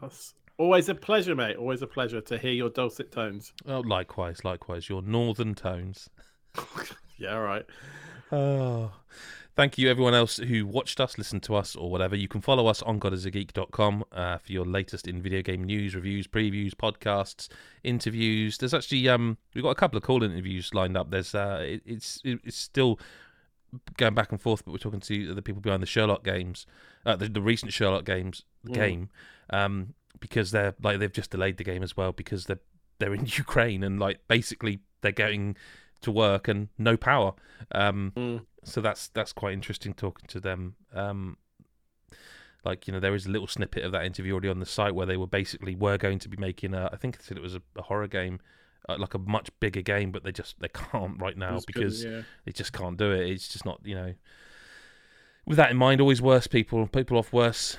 That's 0.00 0.34
always 0.56 0.88
a 0.88 0.94
pleasure, 0.94 1.34
mate. 1.36 1.56
Always 1.56 1.82
a 1.82 1.86
pleasure 1.86 2.20
to 2.22 2.38
hear 2.38 2.52
your 2.52 2.70
dulcet 2.70 3.12
tones. 3.12 3.52
Oh, 3.66 3.80
likewise, 3.80 4.44
likewise. 4.44 4.88
Your 4.88 5.02
northern 5.02 5.54
tones. 5.54 6.08
Yeah, 7.18 7.34
all 7.34 7.42
right. 7.42 7.66
Oh, 8.32 8.92
Thank 9.56 9.76
you, 9.76 9.90
everyone 9.90 10.14
else 10.14 10.38
who 10.38 10.64
watched 10.66 11.00
us, 11.00 11.18
listened 11.18 11.42
to 11.42 11.54
us, 11.54 11.76
or 11.76 11.90
whatever. 11.90 12.16
You 12.16 12.28
can 12.28 12.40
follow 12.40 12.66
us 12.66 12.80
on 12.80 12.98
godisageek.com 12.98 14.04
uh, 14.12 14.38
for 14.38 14.52
your 14.52 14.64
latest 14.64 15.06
in 15.06 15.20
video 15.20 15.42
game 15.42 15.64
news, 15.64 15.94
reviews, 15.94 16.26
previews, 16.26 16.70
podcasts, 16.72 17.48
interviews. 17.84 18.56
There's 18.56 18.72
actually 18.72 19.06
um 19.10 19.36
we've 19.54 19.62
got 19.64 19.70
a 19.70 19.74
couple 19.74 19.98
of 19.98 20.02
cool 20.02 20.22
interviews 20.22 20.72
lined 20.72 20.96
up. 20.96 21.10
There's 21.10 21.34
uh 21.34 21.60
it, 21.62 21.82
it's 21.84 22.22
it, 22.24 22.40
it's 22.44 22.56
still 22.56 22.98
going 23.98 24.14
back 24.14 24.30
and 24.32 24.40
forth, 24.40 24.64
but 24.64 24.70
we're 24.72 24.78
talking 24.78 25.00
to 25.00 25.34
the 25.34 25.42
people 25.42 25.60
behind 25.60 25.82
the 25.82 25.86
Sherlock 25.86 26.24
games, 26.24 26.64
uh, 27.04 27.16
the, 27.16 27.28
the 27.28 27.42
recent 27.42 27.72
Sherlock 27.72 28.04
games 28.06 28.44
Mm. 28.66 28.72
game, 28.74 29.08
um 29.50 29.94
because 30.20 30.52
they're 30.52 30.74
like 30.82 31.00
they've 31.00 31.12
just 31.12 31.30
delayed 31.30 31.56
the 31.58 31.64
game 31.64 31.82
as 31.82 31.96
well 31.98 32.12
because 32.12 32.46
they're 32.46 32.60
they're 32.98 33.14
in 33.14 33.26
Ukraine 33.36 33.82
and 33.82 33.98
like 34.00 34.20
basically 34.28 34.80
they're 35.02 35.12
going 35.12 35.56
to 36.02 36.10
work 36.10 36.48
and 36.48 36.68
no 36.78 36.96
power. 36.96 37.34
Um, 37.72 38.12
Mm. 38.16 38.46
so 38.64 38.80
that's 38.80 39.08
that's 39.08 39.32
quite 39.32 39.52
interesting 39.54 39.94
talking 39.94 40.26
to 40.28 40.40
them. 40.40 40.76
Um, 40.94 41.36
like 42.64 42.86
you 42.86 42.92
know, 42.92 43.00
there 43.00 43.14
is 43.14 43.26
a 43.26 43.30
little 43.30 43.46
snippet 43.46 43.84
of 43.84 43.92
that 43.92 44.04
interview 44.04 44.32
already 44.32 44.48
on 44.48 44.60
the 44.60 44.66
site 44.66 44.94
where 44.94 45.06
they 45.06 45.16
were 45.16 45.26
basically 45.26 45.74
were 45.74 45.96
going 45.98 46.18
to 46.20 46.28
be 46.28 46.36
making 46.36 46.74
a. 46.74 46.90
I 46.92 46.96
think 46.96 47.18
they 47.18 47.24
said 47.24 47.36
it 47.36 47.42
was 47.42 47.54
a, 47.54 47.62
a 47.76 47.82
horror 47.82 48.06
game, 48.08 48.40
uh, 48.88 48.96
like 48.98 49.14
a 49.14 49.18
much 49.18 49.48
bigger 49.60 49.80
game, 49.82 50.10
but 50.12 50.24
they 50.24 50.32
just 50.32 50.60
they 50.60 50.68
can't 50.68 51.20
right 51.20 51.36
now 51.36 51.56
It's 51.56 51.64
good, 51.64 51.74
because 51.74 52.04
yeah. 52.04 52.22
they 52.44 52.52
just 52.52 52.72
can't 52.72 52.96
do 52.98 53.12
it. 53.12 53.30
It's 53.30 53.48
just 53.48 53.64
not 53.64 53.80
you 53.84 53.94
know. 53.94 54.14
With 55.46 55.56
that 55.56 55.70
in 55.70 55.76
mind, 55.78 56.00
always 56.00 56.20
worse 56.20 56.46
people, 56.46 56.86
people 56.86 57.16
off 57.16 57.32
worse 57.32 57.76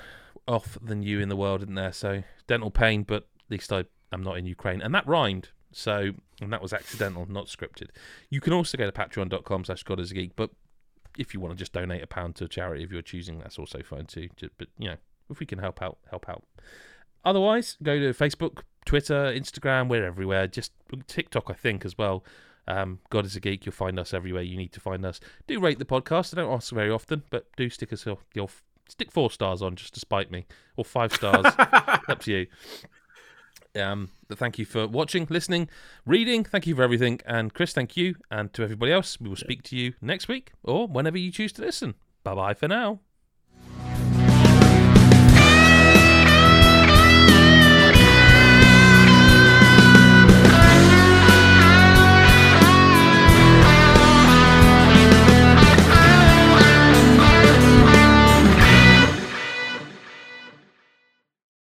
off 0.48 0.76
than 0.82 1.02
you 1.02 1.20
in 1.20 1.28
the 1.28 1.36
world, 1.36 1.62
isn't 1.62 1.74
there? 1.76 1.92
So 1.92 2.24
dental 2.48 2.70
pain, 2.72 3.04
but 3.04 3.28
at 3.46 3.50
least 3.50 3.72
I 3.72 3.84
am 4.12 4.22
not 4.22 4.36
in 4.36 4.46
Ukraine, 4.46 4.82
and 4.82 4.92
that 4.94 5.06
rhymed. 5.06 5.50
So 5.72 6.12
and 6.40 6.52
that 6.52 6.62
was 6.62 6.72
accidental, 6.72 7.26
not 7.28 7.46
scripted. 7.46 7.88
You 8.30 8.40
can 8.40 8.52
also 8.52 8.76
go 8.76 8.88
to 8.88 8.92
patreon.com 8.92 9.64
slash 9.64 9.82
God 9.82 10.00
is 10.00 10.10
a 10.10 10.14
geek, 10.14 10.36
but 10.36 10.50
if 11.18 11.34
you 11.34 11.40
want 11.40 11.52
to 11.52 11.58
just 11.58 11.72
donate 11.72 12.02
a 12.02 12.06
pound 12.06 12.36
to 12.36 12.44
a 12.44 12.48
charity 12.48 12.84
of 12.84 12.92
your 12.92 13.02
choosing, 13.02 13.38
that's 13.38 13.58
also 13.58 13.82
fine 13.82 14.06
too. 14.06 14.28
But 14.58 14.68
you 14.78 14.90
know, 14.90 14.96
if 15.30 15.40
we 15.40 15.46
can 15.46 15.58
help 15.58 15.82
out, 15.82 15.98
help 16.10 16.28
out. 16.28 16.44
Otherwise, 17.24 17.76
go 17.82 17.98
to 17.98 18.12
Facebook, 18.12 18.62
Twitter, 18.84 19.32
Instagram. 19.32 19.88
We're 19.88 20.04
everywhere. 20.04 20.46
Just 20.46 20.72
TikTok, 21.06 21.50
I 21.50 21.54
think, 21.54 21.84
as 21.84 21.96
well. 21.96 22.24
Um, 22.66 23.00
God 23.10 23.26
is 23.26 23.36
a 23.36 23.40
geek. 23.40 23.66
You'll 23.66 23.72
find 23.72 23.98
us 23.98 24.14
everywhere 24.14 24.42
you 24.42 24.56
need 24.56 24.72
to 24.72 24.80
find 24.80 25.04
us. 25.04 25.20
Do 25.46 25.60
rate 25.60 25.78
the 25.78 25.84
podcast. 25.84 26.34
I 26.34 26.40
don't 26.40 26.52
ask 26.52 26.72
very 26.72 26.90
often, 26.90 27.22
but 27.30 27.46
do 27.56 27.68
stick 27.70 27.92
us 27.92 28.06
your, 28.06 28.18
your 28.34 28.48
stick 28.88 29.10
four 29.10 29.30
stars 29.30 29.62
on 29.62 29.76
just 29.76 29.94
to 29.94 30.00
spite 30.00 30.30
me, 30.30 30.46
or 30.76 30.84
five 30.84 31.12
stars. 31.12 31.46
up 31.58 32.20
to 32.20 32.32
you. 32.32 32.46
Um, 33.74 34.10
thank 34.30 34.58
you 34.58 34.64
for 34.64 34.86
watching, 34.86 35.26
listening, 35.30 35.68
reading. 36.04 36.44
Thank 36.44 36.66
you 36.66 36.74
for 36.74 36.82
everything. 36.82 37.20
And 37.26 37.54
Chris, 37.54 37.72
thank 37.72 37.96
you. 37.96 38.16
And 38.30 38.52
to 38.54 38.62
everybody 38.62 38.92
else, 38.92 39.20
we 39.20 39.28
will 39.28 39.36
speak 39.36 39.62
to 39.64 39.76
you 39.76 39.94
next 40.00 40.28
week 40.28 40.52
or 40.62 40.86
whenever 40.86 41.18
you 41.18 41.30
choose 41.30 41.52
to 41.54 41.62
listen. 41.62 41.94
Bye 42.24 42.34
bye 42.34 42.54
for 42.54 42.68
now. 42.68 43.00